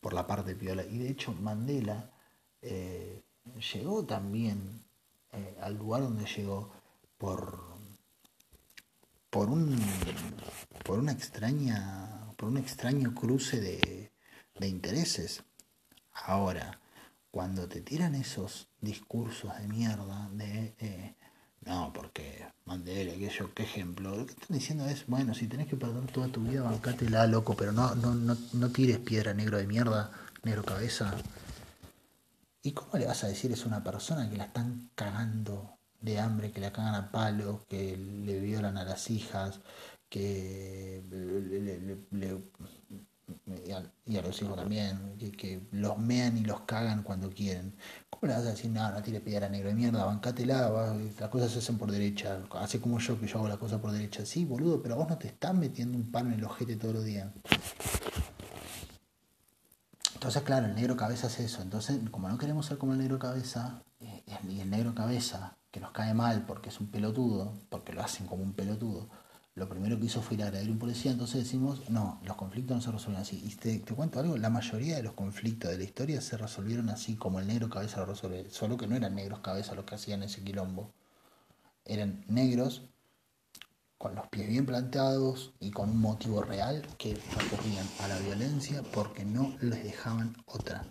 por 0.00 0.12
la 0.12 0.26
parte 0.26 0.54
piola, 0.54 0.84
y 0.84 0.98
de 0.98 1.10
hecho 1.10 1.32
Mandela 1.32 2.10
eh, 2.62 3.22
llegó 3.72 4.04
también 4.04 4.84
eh, 5.32 5.56
al 5.60 5.76
lugar 5.76 6.02
donde 6.02 6.26
llegó 6.26 6.72
por 7.18 7.70
por 9.30 9.48
un 9.48 9.78
por 10.84 10.98
una 10.98 11.12
extraña 11.12 12.34
por 12.36 12.48
un 12.48 12.58
extraño 12.58 13.14
cruce 13.14 13.60
de, 13.60 14.12
de 14.58 14.68
intereses. 14.68 15.44
Ahora 16.12 16.80
cuando 17.30 17.68
te 17.68 17.80
tiran 17.80 18.14
esos 18.14 18.68
discursos 18.80 19.56
de 19.58 19.68
mierda 19.68 20.28
de 20.32 20.74
eh, 20.78 21.16
no, 21.66 21.92
porque 21.92 22.46
Mandela, 22.64 23.12
que 23.14 23.28
yo, 23.28 23.52
qué 23.54 23.64
ejemplo, 23.64 24.16
lo 24.16 24.26
que 24.26 24.32
están 24.32 24.56
diciendo 24.56 24.86
es, 24.86 25.06
bueno, 25.06 25.34
si 25.34 25.46
tenés 25.46 25.68
que 25.68 25.76
perder 25.76 26.10
toda 26.10 26.28
tu 26.28 26.40
vida, 26.42 26.62
bancátela, 26.62 27.26
loco, 27.26 27.54
pero 27.54 27.72
no, 27.72 27.94
no, 27.94 28.14
no, 28.14 28.36
no 28.52 28.68
tires 28.70 28.98
piedra 28.98 29.34
negro 29.34 29.58
de 29.58 29.66
mierda, 29.66 30.10
negro 30.42 30.64
cabeza. 30.64 31.14
¿Y 32.62 32.72
cómo 32.72 32.98
le 32.98 33.06
vas 33.06 33.24
a 33.24 33.28
decir 33.28 33.52
es 33.52 33.66
una 33.66 33.82
persona 33.82 34.28
que 34.28 34.36
la 34.36 34.44
están 34.44 34.90
cagando 34.94 35.78
de 36.00 36.18
hambre, 36.18 36.50
que 36.50 36.60
la 36.60 36.72
cagan 36.72 36.94
a 36.94 37.10
palos, 37.10 37.60
que 37.68 37.96
le 37.96 38.40
violan 38.40 38.78
a 38.78 38.84
las 38.84 39.10
hijas, 39.10 39.60
que 40.08 41.02
le, 42.12 42.38
y 44.06 44.16
a, 44.16 44.22
los 44.22 44.42
hijos 44.42 44.56
también, 44.56 45.16
que, 45.36 45.60
los 45.72 45.98
mean 45.98 46.36
y 46.36 46.44
los 46.44 46.62
cagan 46.62 47.02
cuando 47.02 47.30
quieren. 47.30 47.74
¿Cómo 48.20 48.32
le 48.32 48.38
vas 48.38 48.46
a 48.46 48.50
decir, 48.50 48.70
no, 48.70 48.90
no 48.90 49.02
tire 49.02 49.18
piedra 49.20 49.48
negro 49.48 49.70
de 49.70 49.74
mierda, 49.74 50.04
bancátela, 50.04 50.94
las 51.18 51.30
cosas 51.30 51.50
se 51.52 51.60
hacen 51.60 51.78
por 51.78 51.90
derecha, 51.90 52.38
hace 52.52 52.78
como 52.78 52.98
yo 52.98 53.18
que 53.18 53.26
yo 53.26 53.38
hago 53.38 53.48
las 53.48 53.56
cosas 53.56 53.80
por 53.80 53.92
derecha? 53.92 54.26
Sí, 54.26 54.44
boludo, 54.44 54.82
pero 54.82 54.96
vos 54.96 55.08
no 55.08 55.16
te 55.16 55.28
estás 55.28 55.54
metiendo 55.54 55.96
un 55.96 56.10
palo 56.10 56.28
en 56.28 56.34
el 56.34 56.44
ojete 56.44 56.76
todos 56.76 56.96
los 56.96 57.04
días. 57.04 57.28
Entonces, 60.12 60.42
claro, 60.42 60.66
el 60.66 60.74
negro 60.74 60.98
cabeza 60.98 61.28
es 61.28 61.40
eso. 61.40 61.62
Entonces, 61.62 61.98
como 62.10 62.28
no 62.28 62.36
queremos 62.36 62.66
ser 62.66 62.76
como 62.76 62.92
el 62.92 62.98
negro 62.98 63.18
cabeza, 63.18 63.82
eh, 64.00 64.22
y 64.46 64.60
el 64.60 64.68
negro 64.68 64.94
cabeza, 64.94 65.56
que 65.70 65.80
nos 65.80 65.92
cae 65.92 66.12
mal 66.12 66.44
porque 66.46 66.68
es 66.68 66.78
un 66.78 66.88
pelotudo, 66.88 67.54
porque 67.70 67.94
lo 67.94 68.02
hacen 68.02 68.26
como 68.26 68.42
un 68.42 68.52
pelotudo, 68.52 69.08
lo 69.60 69.68
primero 69.68 70.00
que 70.00 70.06
hizo 70.06 70.22
fue 70.22 70.36
ir 70.36 70.42
a 70.42 70.46
agredir 70.46 70.70
a 70.70 70.72
un 70.72 70.78
policía, 70.78 71.12
entonces 71.12 71.44
decimos, 71.44 71.90
no, 71.90 72.18
los 72.24 72.34
conflictos 72.36 72.74
no 72.74 72.80
se 72.82 72.90
resuelven 72.90 73.20
así. 73.20 73.42
Y 73.44 73.54
te, 73.56 73.82
cuento 73.94 74.18
algo, 74.18 74.38
la 74.38 74.48
mayoría 74.48 74.96
de 74.96 75.02
los 75.02 75.12
conflictos 75.12 75.70
de 75.70 75.76
la 75.76 75.84
historia 75.84 76.22
se 76.22 76.38
resolvieron 76.38 76.88
así 76.88 77.14
como 77.14 77.40
el 77.40 77.46
negro 77.46 77.68
cabeza 77.68 78.00
lo 78.00 78.06
resuelve, 78.06 78.48
solo 78.48 78.78
que 78.78 78.86
no 78.86 78.96
eran 78.96 79.14
negros 79.14 79.40
cabeza 79.40 79.74
los 79.74 79.84
que 79.84 79.96
hacían 79.96 80.22
ese 80.22 80.42
quilombo. 80.42 80.94
Eran 81.84 82.24
negros 82.26 82.88
con 83.98 84.14
los 84.14 84.28
pies 84.28 84.48
bien 84.48 84.64
planteados 84.64 85.52
y 85.60 85.70
con 85.72 85.90
un 85.90 86.00
motivo 86.00 86.42
real 86.42 86.80
que 86.96 87.20
recurrían 87.36 87.86
a 88.00 88.08
la 88.08 88.18
violencia 88.18 88.82
porque 88.94 89.26
no 89.26 89.54
les 89.60 89.84
dejaban 89.84 90.34
otra. 90.46 90.90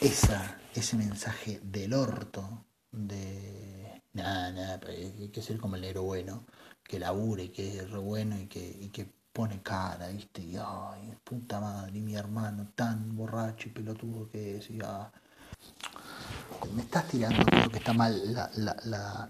Esa, 0.00 0.60
ese 0.76 0.96
mensaje 0.96 1.60
del 1.64 1.92
orto 1.92 2.64
de 2.92 4.00
nada, 4.12 4.52
nada, 4.52 4.80
hay 4.86 5.28
que 5.30 5.42
ser 5.42 5.58
como 5.58 5.74
el 5.74 5.82
negro 5.82 6.04
bueno 6.04 6.44
que 6.88 6.98
labure, 6.98 7.52
que 7.52 7.80
es 7.80 7.90
re 7.90 7.98
bueno 7.98 8.36
y 8.38 8.46
que, 8.46 8.60
y 8.80 8.88
que 8.88 9.06
pone 9.32 9.62
cara, 9.62 10.08
¿viste? 10.08 10.40
Y 10.42 10.56
ay, 10.56 11.14
puta 11.22 11.60
madre, 11.60 12.00
mi 12.00 12.16
hermano 12.16 12.70
tan 12.74 13.14
borracho 13.14 13.68
y 13.68 13.72
pelotudo 13.72 14.28
que 14.30 14.56
es, 14.56 14.70
y 14.70 14.80
ah. 14.82 15.12
Me 16.74 16.82
estás 16.82 17.06
tirando, 17.08 17.44
creo 17.44 17.70
que 17.70 17.78
está 17.78 17.92
mal 17.92 18.34
la, 18.34 18.50
la, 18.56 18.76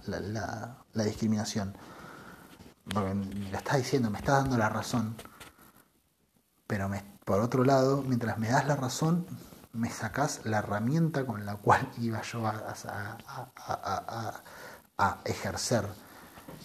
la, 0.07 0.77
la, 0.95 1.05
discriminación. 1.05 1.75
Porque 2.93 3.15
me 3.15 3.51
la 3.51 3.59
estás 3.59 3.79
diciendo, 3.79 4.09
me 4.11 4.19
estás 4.19 4.43
dando 4.43 4.57
la 4.57 4.69
razón. 4.69 5.17
Pero 6.67 6.89
me, 6.89 7.03
por 7.25 7.41
otro 7.41 7.65
lado, 7.65 8.03
mientras 8.03 8.39
me 8.39 8.49
das 8.49 8.67
la 8.67 8.77
razón, 8.77 9.27
me 9.73 9.91
sacás 9.91 10.41
la 10.45 10.59
herramienta 10.59 11.27
con 11.27 11.45
la 11.45 11.57
cual 11.57 11.91
iba 11.99 12.23
yo 12.23 12.47
a, 12.47 12.75
a, 14.97 15.19
ejercer 15.25 15.87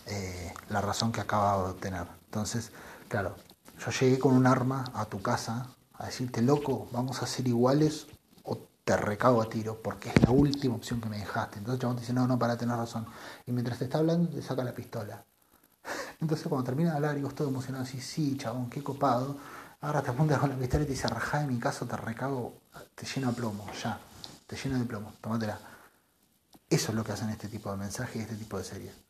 eh, 0.05 0.53
la 0.69 0.81
razón 0.81 1.11
que 1.11 1.21
acababa 1.21 1.65
de 1.65 1.71
obtener. 1.71 2.07
Entonces, 2.25 2.71
claro, 3.07 3.35
yo 3.79 3.91
llegué 3.91 4.19
con 4.19 4.33
un 4.33 4.47
arma 4.47 4.85
a 4.93 5.05
tu 5.05 5.21
casa 5.21 5.67
a 5.93 6.05
decirte, 6.05 6.41
loco, 6.41 6.87
vamos 6.91 7.21
a 7.21 7.27
ser 7.27 7.47
iguales 7.47 8.07
o 8.43 8.57
te 8.83 8.97
recago 8.97 9.41
a 9.41 9.49
tiro, 9.49 9.81
porque 9.81 10.09
es 10.09 10.21
la 10.21 10.31
última 10.31 10.75
opción 10.75 10.99
que 10.99 11.09
me 11.09 11.17
dejaste. 11.17 11.59
Entonces 11.59 11.75
el 11.75 11.81
chabón 11.81 11.95
te 11.95 12.01
dice, 12.01 12.13
no, 12.13 12.27
no, 12.27 12.37
para 12.37 12.57
tener 12.57 12.75
razón. 12.75 13.05
Y 13.45 13.51
mientras 13.51 13.79
te 13.79 13.85
está 13.85 13.99
hablando, 13.99 14.29
te 14.29 14.41
saca 14.41 14.63
la 14.63 14.73
pistola. 14.73 15.23
Entonces 16.21 16.47
cuando 16.47 16.65
termina 16.65 16.91
de 16.91 16.95
hablar 16.97 17.17
y 17.17 17.21
vos 17.21 17.35
todo 17.35 17.49
emocionado, 17.49 17.83
así, 17.83 18.01
sí, 18.01 18.37
chabón, 18.37 18.69
qué 18.69 18.83
copado. 18.83 19.37
Ahora 19.81 20.01
te 20.01 20.11
apuntas 20.11 20.39
con 20.39 20.49
la 20.49 20.57
pistola 20.57 20.83
y 20.83 20.87
te 20.87 20.93
dice, 20.93 21.07
rajá 21.07 21.39
de 21.39 21.47
mi 21.47 21.59
caso, 21.59 21.85
te 21.85 21.97
recago, 21.97 22.61
te 22.95 23.05
lleno 23.05 23.29
de 23.29 23.33
plomo, 23.33 23.65
ya, 23.81 23.99
te 24.47 24.55
lleno 24.55 24.79
de 24.79 24.85
plomo, 24.85 25.13
tómatela. 25.19 25.59
Eso 26.69 26.91
es 26.91 26.95
lo 26.95 27.03
que 27.03 27.11
hacen 27.11 27.29
este 27.29 27.49
tipo 27.49 27.69
de 27.69 27.77
mensajes 27.77 28.15
y 28.15 28.19
este 28.19 28.35
tipo 28.35 28.57
de 28.57 28.63
series. 28.63 29.02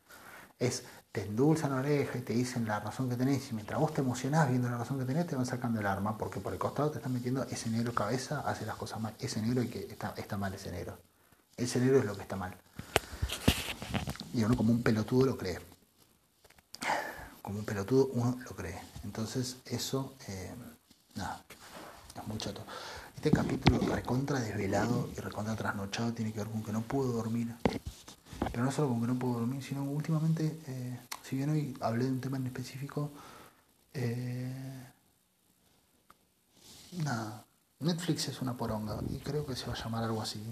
Es, 0.66 0.84
te 1.12 1.22
endulzan 1.22 1.70
la 1.70 1.76
oreja 1.76 2.18
y 2.18 2.22
te 2.22 2.32
dicen 2.32 2.66
la 2.66 2.80
razón 2.80 3.08
que 3.08 3.16
tenés 3.16 3.50
y 3.50 3.54
mientras 3.54 3.78
vos 3.78 3.94
te 3.94 4.00
emocionás 4.00 4.48
viendo 4.48 4.68
la 4.68 4.78
razón 4.78 4.98
que 4.98 5.04
tenés 5.04 5.26
te 5.26 5.36
van 5.36 5.46
sacando 5.46 5.80
el 5.80 5.86
arma 5.86 6.18
porque 6.18 6.40
por 6.40 6.52
el 6.52 6.58
costado 6.58 6.90
te 6.90 6.98
están 6.98 7.12
metiendo 7.12 7.44
ese 7.44 7.70
negro 7.70 7.92
cabeza, 7.92 8.40
hace 8.40 8.66
las 8.66 8.76
cosas 8.76 9.00
mal. 9.00 9.14
Ese 9.18 9.40
negro 9.40 9.62
y 9.62 9.68
que 9.68 9.80
está, 9.80 10.14
está 10.16 10.36
mal 10.36 10.52
ese 10.54 10.70
negro. 10.70 10.98
Ese 11.56 11.78
negro 11.80 11.98
es 11.98 12.04
lo 12.04 12.16
que 12.16 12.22
está 12.22 12.36
mal. 12.36 12.56
Y 14.32 14.42
uno 14.42 14.56
como 14.56 14.72
un 14.72 14.82
pelotudo 14.82 15.26
lo 15.26 15.38
cree 15.38 15.60
como 17.44 17.58
un 17.58 17.66
pelotudo 17.66 18.08
uno 18.14 18.38
lo 18.42 18.56
cree. 18.56 18.80
Entonces 19.04 19.58
eso, 19.66 20.14
eh, 20.28 20.54
nada, 21.14 21.44
es 22.16 22.26
muy 22.26 22.38
chato. 22.38 22.64
Este 23.14 23.30
capítulo 23.30 23.80
recontra 23.94 24.40
desvelado 24.40 25.10
y 25.14 25.20
recontra 25.20 25.54
trasnochado 25.54 26.14
tiene 26.14 26.32
que 26.32 26.38
ver 26.38 26.48
con 26.48 26.64
que 26.64 26.72
no 26.72 26.80
puedo 26.80 27.12
dormir. 27.12 27.54
Pero 28.52 28.64
no 28.64 28.70
solo 28.70 28.88
con 28.88 29.00
que 29.00 29.06
no 29.06 29.18
puedo 29.18 29.34
dormir, 29.34 29.62
sino 29.62 29.84
últimamente, 29.84 30.60
eh, 30.66 31.00
si 31.22 31.36
bien 31.36 31.50
hoy 31.50 31.76
hablé 31.80 32.04
de 32.04 32.12
un 32.12 32.20
tema 32.20 32.36
en 32.36 32.46
específico, 32.46 33.10
eh, 33.92 34.86
nada, 37.02 37.44
Netflix 37.80 38.28
es 38.28 38.40
una 38.42 38.56
poronga 38.56 38.98
y 39.10 39.18
creo 39.18 39.46
que 39.46 39.56
se 39.56 39.66
va 39.66 39.74
a 39.74 39.82
llamar 39.82 40.04
algo 40.04 40.22
así. 40.22 40.42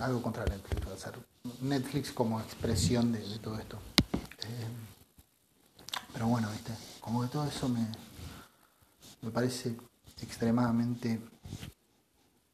algo 0.00 0.22
contra 0.22 0.44
Netflix, 0.46 0.88
va 0.88 0.94
a 0.94 0.96
ser 0.96 1.18
Netflix 1.60 2.12
como 2.12 2.40
expresión 2.40 3.12
de, 3.12 3.20
todo 3.38 3.58
esto. 3.58 3.78
Eh, 4.14 4.68
pero 6.12 6.26
bueno, 6.26 6.50
viste, 6.50 6.72
como 7.00 7.22
que 7.22 7.28
todo 7.28 7.46
eso 7.46 7.68
me, 7.68 7.86
me 9.22 9.30
parece 9.30 9.76
extremadamente 10.22 11.20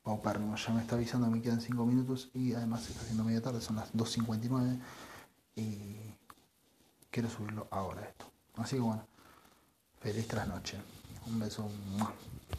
paupérrimo. 0.07 0.55
Ya 0.55 0.73
me 0.73 0.83
está 0.83 0.95
avisando 0.95 1.29
me 1.29 1.43
quedan 1.43 1.61
5 1.61 1.85
minutos 1.85 2.31
y 2.33 2.55
además 2.55 2.85
se 2.85 2.93
está 2.93 3.03
haciendo 3.03 3.25
media 3.25 3.43
tarde, 3.43 3.61
son 3.61 3.75
las 3.75 3.93
2.59 3.93 4.79
y 5.57 6.15
quiero 7.11 7.29
subirlo 7.29 7.67
ahora 7.73 8.03
esto. 8.03 8.31
Así 8.55 8.77
que 8.77 8.83
bueno, 8.83 9.05
feliz 9.99 10.29
trasnoche. 10.29 10.79
Un 11.27 11.41
beso. 11.41 11.69